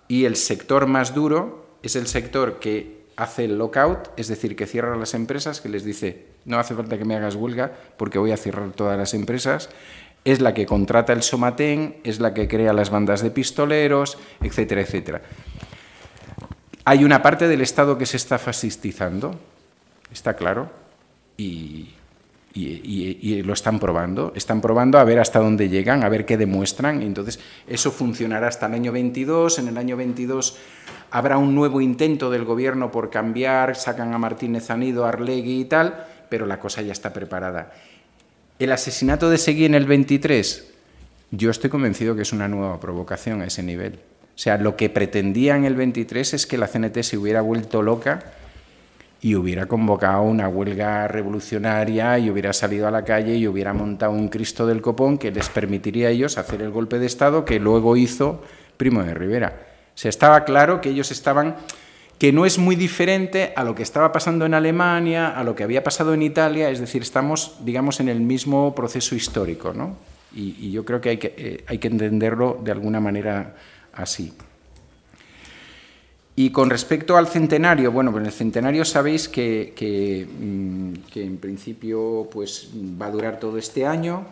y 0.08 0.24
el 0.24 0.36
sector 0.36 0.86
más 0.86 1.14
duro 1.14 1.66
es 1.82 1.96
el 1.96 2.06
sector 2.06 2.58
que 2.58 3.04
hace 3.16 3.44
el 3.44 3.58
lockout, 3.58 4.10
es 4.16 4.28
decir, 4.28 4.56
que 4.56 4.66
cierra 4.66 4.96
las 4.96 5.14
empresas, 5.14 5.60
que 5.60 5.68
les 5.68 5.84
dice, 5.84 6.26
no 6.44 6.58
hace 6.58 6.74
falta 6.74 6.98
que 6.98 7.04
me 7.04 7.16
hagas 7.16 7.34
huelga 7.34 7.72
porque 7.96 8.18
voy 8.18 8.32
a 8.32 8.36
cerrar 8.36 8.70
todas 8.72 8.98
las 8.98 9.14
empresas, 9.14 9.70
es 10.24 10.40
la 10.40 10.54
que 10.54 10.66
contrata 10.66 11.12
el 11.12 11.22
Somatén, 11.22 11.96
es 12.04 12.20
la 12.20 12.34
que 12.34 12.48
crea 12.48 12.72
las 12.72 12.90
bandas 12.90 13.22
de 13.22 13.30
pistoleros, 13.30 14.18
etcétera, 14.42 14.80
etcétera. 14.80 15.22
Hay 16.84 17.04
una 17.04 17.22
parte 17.22 17.48
del 17.48 17.62
Estado 17.62 17.96
que 17.96 18.06
se 18.06 18.16
está 18.16 18.38
fascistizando, 18.38 19.38
está 20.12 20.34
claro, 20.34 20.70
y, 21.36 21.90
y- 22.56 23.42
lo 23.42 23.52
están 23.52 23.78
probando. 23.78 24.32
Están 24.34 24.60
probando 24.60 24.98
a 24.98 25.04
ver 25.04 25.18
hasta 25.18 25.38
dónde 25.38 25.68
llegan, 25.68 26.02
a 26.02 26.08
ver 26.08 26.24
qué 26.24 26.36
demuestran. 26.36 27.02
Entonces, 27.02 27.38
eso 27.66 27.90
funcionará 27.90 28.48
hasta 28.48 28.66
el 28.66 28.74
año 28.74 28.92
22. 28.92 29.58
En 29.58 29.68
el 29.68 29.76
año 29.78 29.96
22 29.96 30.56
habrá 31.10 31.38
un 31.38 31.54
nuevo 31.54 31.80
intento 31.80 32.30
del 32.30 32.44
gobierno 32.44 32.90
por 32.90 33.10
cambiar, 33.10 33.76
sacan 33.76 34.12
a 34.14 34.18
Martínez 34.18 34.70
Anido, 34.70 35.04
a 35.04 35.10
Arlegui 35.10 35.60
y 35.60 35.64
tal, 35.66 36.06
pero 36.28 36.46
la 36.46 36.58
cosa 36.58 36.82
ya 36.82 36.92
está 36.92 37.12
preparada. 37.12 37.72
El 38.58 38.72
asesinato 38.72 39.28
de 39.28 39.38
Seguí 39.38 39.66
en 39.66 39.74
el 39.74 39.84
23, 39.84 40.72
yo 41.30 41.50
estoy 41.50 41.68
convencido 41.70 42.16
que 42.16 42.22
es 42.22 42.32
una 42.32 42.48
nueva 42.48 42.80
provocación 42.80 43.42
a 43.42 43.46
ese 43.46 43.62
nivel. 43.62 43.94
O 44.34 44.38
sea, 44.38 44.58
lo 44.58 44.76
que 44.76 44.90
pretendía 44.90 45.56
en 45.56 45.64
el 45.64 45.76
23 45.76 46.34
es 46.34 46.46
que 46.46 46.58
la 46.58 46.66
CNT 46.66 47.02
se 47.02 47.16
hubiera 47.18 47.40
vuelto 47.40 47.82
loca 47.82 48.32
y 49.20 49.34
hubiera 49.34 49.66
convocado 49.66 50.22
una 50.22 50.48
huelga 50.48 51.08
revolucionaria 51.08 52.18
y 52.18 52.30
hubiera 52.30 52.52
salido 52.52 52.86
a 52.86 52.90
la 52.90 53.04
calle 53.04 53.36
y 53.36 53.48
hubiera 53.48 53.72
montado 53.72 54.12
un 54.12 54.28
Cristo 54.28 54.66
del 54.66 54.82
Copón 54.82 55.18
que 55.18 55.30
les 55.30 55.48
permitiría 55.48 56.08
a 56.08 56.10
ellos 56.10 56.38
hacer 56.38 56.62
el 56.62 56.70
golpe 56.70 56.98
de 56.98 57.06
Estado 57.06 57.44
que 57.44 57.58
luego 57.58 57.96
hizo 57.96 58.42
Primo 58.76 59.02
de 59.02 59.14
Rivera. 59.14 59.60
O 59.94 59.98
sea, 59.98 60.10
estaba 60.10 60.44
claro 60.44 60.80
que 60.80 60.90
ellos 60.90 61.10
estaban 61.10 61.56
que 62.18 62.32
no 62.32 62.46
es 62.46 62.58
muy 62.58 62.76
diferente 62.76 63.52
a 63.56 63.64
lo 63.64 63.74
que 63.74 63.82
estaba 63.82 64.10
pasando 64.10 64.46
en 64.46 64.54
Alemania, 64.54 65.28
a 65.28 65.44
lo 65.44 65.54
que 65.54 65.64
había 65.64 65.84
pasado 65.84 66.14
en 66.14 66.22
Italia, 66.22 66.70
es 66.70 66.80
decir, 66.80 67.02
estamos, 67.02 67.56
digamos, 67.60 68.00
en 68.00 68.08
el 68.08 68.20
mismo 68.20 68.74
proceso 68.74 69.14
histórico, 69.14 69.74
¿no? 69.74 69.96
Y, 70.34 70.70
yo 70.70 70.84
creo 70.84 71.00
que 71.00 71.10
hay, 71.10 71.16
que 71.16 71.34
eh, 71.36 71.64
hay 71.66 71.78
que 71.78 71.88
entenderlo 71.88 72.58
de 72.62 72.72
alguna 72.72 73.00
manera 73.00 73.54
así. 73.92 74.34
Y 76.38 76.50
con 76.50 76.68
respecto 76.68 77.16
al 77.16 77.28
centenario, 77.28 77.90
bueno, 77.90 78.12
pues 78.12 78.26
el 78.26 78.32
centenario 78.32 78.84
sabéis 78.84 79.26
que, 79.26 80.28
mm, 80.38 81.10
que 81.10 81.24
en 81.24 81.38
principio 81.38 82.28
pues, 82.30 82.68
va 83.00 83.06
a 83.06 83.10
durar 83.10 83.40
todo 83.40 83.56
este 83.56 83.86
año, 83.86 84.26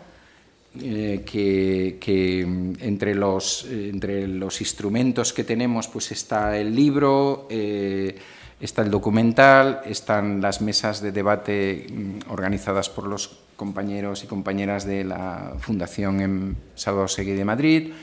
eh, 0.81 1.23
que, 1.25 2.45
mm, 2.45 2.73
entre, 2.81 3.15
los, 3.15 3.65
eh, 3.65 3.89
entre 3.91 4.27
los 4.27 4.59
instrumentos 4.59 5.31
que 5.31 5.43
tenemos 5.43 5.87
pues 5.87 6.11
está 6.11 6.57
el 6.57 6.75
libro, 6.75 7.47
eh, 7.49 8.17
está 8.59 8.81
el 8.81 8.91
documental, 8.91 9.81
están 9.85 10.41
las 10.41 10.61
mesas 10.61 11.01
de 11.01 11.11
debate 11.13 11.87
mm, 11.89 12.29
organizadas 12.29 12.89
por 12.89 13.07
los 13.07 13.39
compañeros 13.55 14.23
y 14.23 14.27
compañeras 14.27 14.85
de 14.85 15.05
la 15.05 15.53
Fundación 15.59 16.19
en 16.19 16.57
Salvador 16.75 17.09
Seguí 17.09 17.31
de 17.31 17.45
Madrid, 17.45 17.93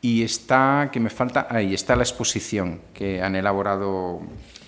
y 0.00 0.22
está, 0.22 0.90
que 0.92 1.00
me 1.00 1.10
falta, 1.10 1.46
ahí 1.50 1.74
está 1.74 1.96
la 1.96 2.02
exposición 2.02 2.80
que 2.94 3.20
han 3.22 3.34
elaborado 3.34 4.20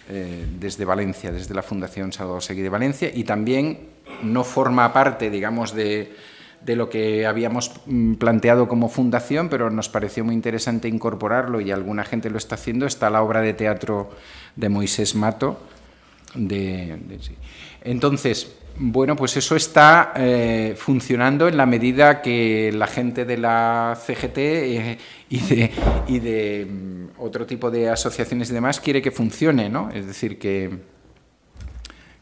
eh, 0.09 0.47
desde 0.59 0.85
Valencia, 0.85 1.31
desde 1.31 1.55
la 1.55 1.63
Fundación 1.63 2.13
Salvador 2.13 2.43
Seguí 2.43 2.63
de 2.63 2.69
Valencia, 2.69 3.11
y 3.15 3.25
también 3.25 3.91
no 4.23 4.43
forma 4.43 4.93
parte, 4.93 5.31
digamos, 5.31 5.73
de, 5.73 6.13
de 6.63 6.77
lo 6.77 6.91
que 6.91 7.27
habíamos 7.27 7.73
mm, 7.87 8.15
planteado 8.15 8.69
como 8.69 8.89
fundación, 8.89 9.49
pero 9.49 9.71
nos 9.71 9.89
pareció 9.89 10.25
muy 10.25 10.35
interesante 10.35 10.89
incorporarlo 10.89 11.61
y 11.61 11.71
alguna 11.71 12.05
gente 12.05 12.29
lo 12.31 12.39
está 12.39 12.57
haciendo, 12.57 12.87
está 12.87 13.09
la 13.09 13.23
obra 13.23 13.41
de 13.41 13.55
teatro 13.55 14.11
de 14.57 14.69
Moisés 14.69 15.15
Mato. 15.15 15.61
De. 16.35 16.99
Entonces, 17.83 18.55
bueno, 18.83 19.15
pues 19.15 19.37
eso 19.37 19.57
está 19.57 20.15
eh, 20.17 20.75
funcionando 20.75 21.47
en 21.47 21.59
la 21.59 21.67
medida 21.67 22.23
que 22.23 22.73
la 22.73 22.87
gente 22.87 23.27
de 23.27 23.37
la 23.37 23.99
CGT 24.03 24.39
eh, 24.39 24.99
y 25.29 25.39
de, 25.41 25.71
y 26.09 26.19
de 26.19 26.67
mm, 26.67 27.21
otro 27.21 27.45
tipo 27.45 27.71
de 27.71 27.91
asociaciones 27.91 28.49
y 28.49 28.55
demás 28.55 28.81
quiere 28.81 29.03
que 29.03 29.11
funcione, 29.11 29.69
¿no? 29.69 29.91
Es 29.91 30.07
decir, 30.07 30.39
que, 30.39 30.71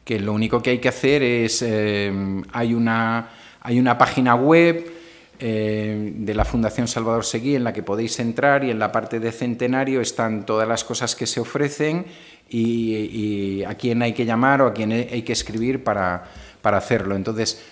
que 0.03 0.19
lo 0.19 0.33
único 0.33 0.61
que 0.61 0.71
hay 0.71 0.79
que 0.79 0.89
hacer 0.89 1.23
es, 1.23 1.63
eh, 1.63 2.13
hay, 2.53 2.75
una, 2.75 3.29
hay 3.61 3.79
una 3.79 3.97
página 3.97 4.35
web 4.35 4.95
de 5.39 6.35
la 6.35 6.45
Fundación 6.45 6.89
Salvador 6.89 7.25
Seguí 7.25 7.55
en 7.55 7.63
la 7.63 7.73
que 7.73 7.85
podéis 7.85 8.19
entrar 8.19 8.65
y 8.65 8.73
en 8.73 8.81
la 8.81 8.91
parte 8.91 9.21
de 9.21 9.31
centenario 9.31 10.01
están 10.01 10.45
todas 10.45 10.67
las 10.67 10.83
cosas 10.83 11.15
que 11.15 11.29
se 11.29 11.39
ofrecen 11.39 12.07
y, 12.51 13.63
a 13.63 13.77
quién 13.77 14.03
hay 14.03 14.15
que 14.15 14.25
llamar 14.25 14.63
o 14.63 14.67
a 14.67 14.73
quién 14.73 14.91
hay 14.91 15.23
que 15.23 15.33
escribir 15.33 15.85
para, 15.85 16.25
para 16.63 16.79
hacerlo. 16.79 17.17
Entonces, 17.17 17.63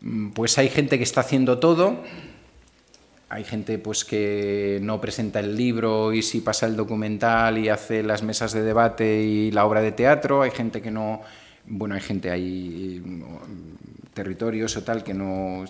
mm, 0.00 0.30
pues 0.30 0.58
hay 0.58 0.68
gente 0.68 0.98
que 0.98 1.04
está 1.04 1.20
haciendo 1.20 1.58
todo, 1.58 2.02
hay 3.28 3.44
gente 3.44 3.78
pues 3.78 4.04
que 4.04 4.78
no 4.82 5.00
presenta 5.00 5.40
el 5.40 5.56
libro 5.56 6.12
y 6.12 6.22
sí 6.22 6.40
pasa 6.40 6.66
el 6.66 6.76
documental 6.76 7.58
y 7.58 7.68
hace 7.68 8.02
las 8.02 8.22
mesas 8.22 8.52
de 8.52 8.62
debate 8.62 9.22
y 9.22 9.50
la 9.50 9.66
obra 9.66 9.80
de 9.80 9.92
teatro, 9.92 10.42
hay 10.42 10.52
gente 10.52 10.80
que 10.80 10.90
no, 10.90 11.22
bueno, 11.66 11.94
hay 11.94 12.00
gente, 12.00 12.30
hay 12.30 13.02
mm, 13.04 14.14
territorios 14.14 14.76
o 14.76 14.82
tal 14.82 15.02
que 15.02 15.14
no... 15.14 15.64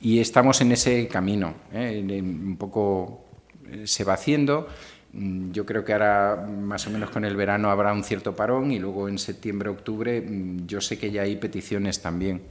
Y 0.00 0.20
estamos 0.20 0.60
en 0.62 0.72
ese 0.72 1.08
camino, 1.08 1.54
¿eh? 1.72 2.02
un 2.22 2.56
poco 2.56 3.24
eh, 3.70 3.86
se 3.86 4.04
va 4.04 4.14
haciendo. 4.14 4.66
Mm, 5.12 5.50
yo 5.52 5.66
creo 5.66 5.84
que 5.84 5.92
ahora, 5.92 6.46
más 6.48 6.86
o 6.86 6.90
menos 6.90 7.10
con 7.10 7.24
el 7.24 7.36
verano, 7.36 7.70
habrá 7.70 7.92
un 7.92 8.04
cierto 8.04 8.34
parón 8.36 8.70
y 8.70 8.78
luego 8.78 9.08
en 9.08 9.18
septiembre, 9.18 9.68
octubre, 9.68 10.20
mm, 10.20 10.66
yo 10.66 10.80
sé 10.80 10.98
que 10.98 11.10
ya 11.10 11.22
hay 11.22 11.36
peticiones 11.36 12.00
también. 12.00 12.42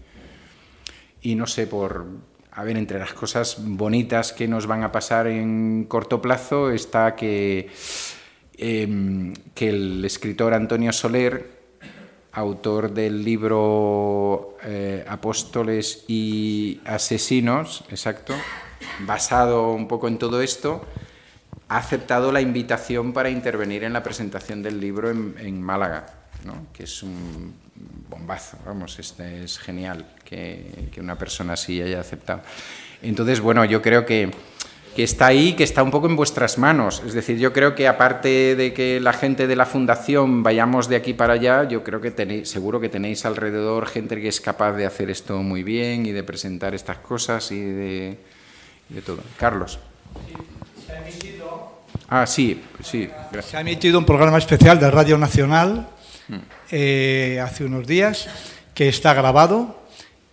Y 1.21 1.35
no 1.35 1.47
sé, 1.47 1.67
por, 1.67 2.05
a 2.51 2.63
ver, 2.63 2.77
entre 2.77 2.99
las 2.99 3.13
cosas 3.13 3.57
bonitas 3.59 4.33
que 4.33 4.47
nos 4.47 4.67
van 4.67 4.83
a 4.83 4.91
pasar 4.91 5.27
en 5.27 5.85
corto 5.85 6.21
plazo 6.21 6.71
está 6.71 7.15
que, 7.15 7.69
em, 8.57 9.33
que 9.55 9.69
el 9.69 10.05
escritor 10.05 10.53
Antonio 10.53 10.91
Soler, 10.91 11.59
autor 12.31 12.93
del 12.93 13.23
libro 13.23 14.57
eh, 14.63 15.03
Apóstoles 15.07 16.05
y 16.07 16.81
Asesinos, 16.85 17.83
exacto, 17.89 18.33
basado 19.01 19.71
un 19.71 19.87
poco 19.87 20.07
en 20.07 20.17
todo 20.17 20.41
esto, 20.41 20.85
ha 21.69 21.77
aceptado 21.77 22.31
la 22.31 22.41
invitación 22.41 23.13
para 23.13 23.29
intervenir 23.29 23.83
en 23.83 23.93
la 23.93 24.01
presentación 24.01 24.63
del 24.63 24.81
libro 24.81 25.11
en, 25.11 25.61
Málaga, 25.61 26.05
que 26.73 26.83
es 26.83 27.03
un 27.03 27.53
bombazo, 28.09 28.57
vamos, 28.65 28.97
este 28.97 29.43
es 29.43 29.59
genial 29.59 30.05
que, 30.25 30.89
una 30.99 31.15
persona 31.15 31.53
así 31.53 31.79
haya 31.79 31.99
aceptado. 31.99 32.41
Entonces, 33.03 33.39
bueno, 33.39 33.63
yo 33.65 33.83
creo 33.83 34.03
que, 34.03 34.31
que, 34.95 35.03
está 35.03 35.27
ahí, 35.27 35.53
que 35.53 35.63
está 35.63 35.83
un 35.83 35.91
poco 35.91 36.07
en 36.07 36.15
vuestras 36.15 36.57
manos. 36.57 37.03
Es 37.05 37.13
decir, 37.13 37.37
yo 37.37 37.53
creo 37.53 37.75
que 37.75 37.87
aparte 37.87 38.55
de 38.55 38.73
que 38.73 38.99
la 38.99 39.13
gente 39.13 39.45
de 39.45 39.55
la 39.55 39.67
fundación 39.67 40.41
vayamos 40.41 40.89
de 40.89 40.95
aquí 40.95 41.13
para 41.13 41.33
allá, 41.33 41.65
yo 41.67 41.83
creo 41.83 42.01
que 42.01 42.09
tenéis, 42.09 42.49
seguro 42.49 42.79
que 42.79 42.89
tenéis 42.89 43.25
alrededor 43.25 43.85
gente 43.85 44.19
que 44.19 44.27
es 44.27 44.41
capaz 44.41 44.73
de 44.73 44.87
hacer 44.87 45.11
esto 45.11 45.37
muy 45.43 45.61
bien 45.61 46.07
y 46.07 46.13
de 46.13 46.23
presentar 46.23 46.73
estas 46.73 46.97
cosas 46.97 47.51
y 47.51 47.61
de, 47.61 48.17
de 48.89 49.01
todo. 49.03 49.19
Carlos. 49.37 49.79
Ah, 52.09 52.25
sí, 52.25 52.59
sí. 52.81 53.07
Se 53.41 53.57
ha 53.57 53.61
emitido 53.61 53.99
un 53.99 54.05
programa 54.05 54.39
especial 54.39 54.79
de 54.79 54.89
Radio 54.89 55.17
Nacional 55.17 55.89
hmm. 56.27 56.35
eh, 56.71 57.39
hace 57.43 57.63
unos 57.63 57.85
días 57.85 58.27
que 58.73 58.89
está 58.89 59.13
grabado 59.13 59.83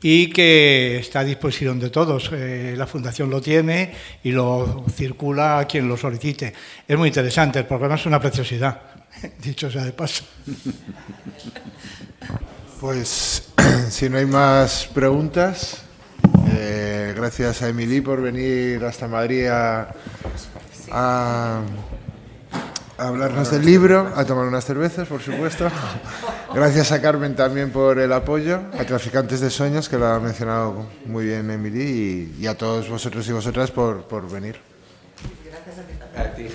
y 0.01 0.31
que 0.31 0.99
está 0.99 1.21
a 1.21 1.25
disposición 1.25 1.79
de 1.79 1.91
todos. 1.91 2.31
Eh, 2.33 2.75
la 2.79 2.87
Fundación 2.87 3.29
lo 3.29 3.43
tiene 3.43 3.93
y 4.23 4.31
lo 4.33 4.87
circula 4.91 5.59
a 5.59 5.67
quien 5.67 5.87
lo 5.87 5.99
solicite. 5.99 6.55
Es 6.89 6.97
muy 6.97 7.09
interesante, 7.09 7.59
el 7.59 7.67
programa 7.67 7.97
es 7.97 8.07
una 8.07 8.21
preciosidad, 8.21 8.81
dicho 9.43 9.71
sea 9.71 9.85
de 9.85 9.93
paso. 9.93 10.25
Pues 12.81 13.55
si 13.91 14.11
no 14.11 14.19
hay 14.19 14.27
más 14.27 14.87
preguntas, 14.93 15.79
eh, 16.51 17.15
gracias 17.17 17.63
a 17.63 17.71
Emily 17.71 18.03
por 18.03 18.21
venir 18.21 18.85
hasta 18.85 19.09
Madrid 19.09 19.47
a 19.47 19.89
a, 20.91 21.63
hablarnos 22.99 23.51
del 23.51 23.65
libro, 23.65 24.13
a 24.17 24.25
tomar 24.25 24.47
unas 24.47 24.65
cervezas, 24.65 25.09
por 25.09 25.21
supuesto. 25.23 25.69
Gracias 26.55 26.93
a 26.93 27.01
Carmen 27.01 27.37
también 27.37 27.71
por 27.71 27.99
el 27.99 28.13
apoyo, 28.13 28.61
a 28.79 28.85
Traficantes 28.85 29.41
de 29.41 29.51
Sueños, 29.51 29.89
que 29.89 29.99
lo 29.99 30.07
ha 30.07 30.21
mencionado 30.21 30.87
muy 31.05 31.27
bien 31.27 31.51
Emily, 31.51 32.35
y, 32.39 32.47
a 32.47 32.57
todos 32.57 32.89
vosotros 32.89 33.29
y 33.29 33.33
vosotras 33.33 33.71
por, 33.71 34.05
por 34.05 34.31
venir. 34.31 34.61
Gracias 35.45 35.79
a 36.17 36.35
ti 36.35 36.49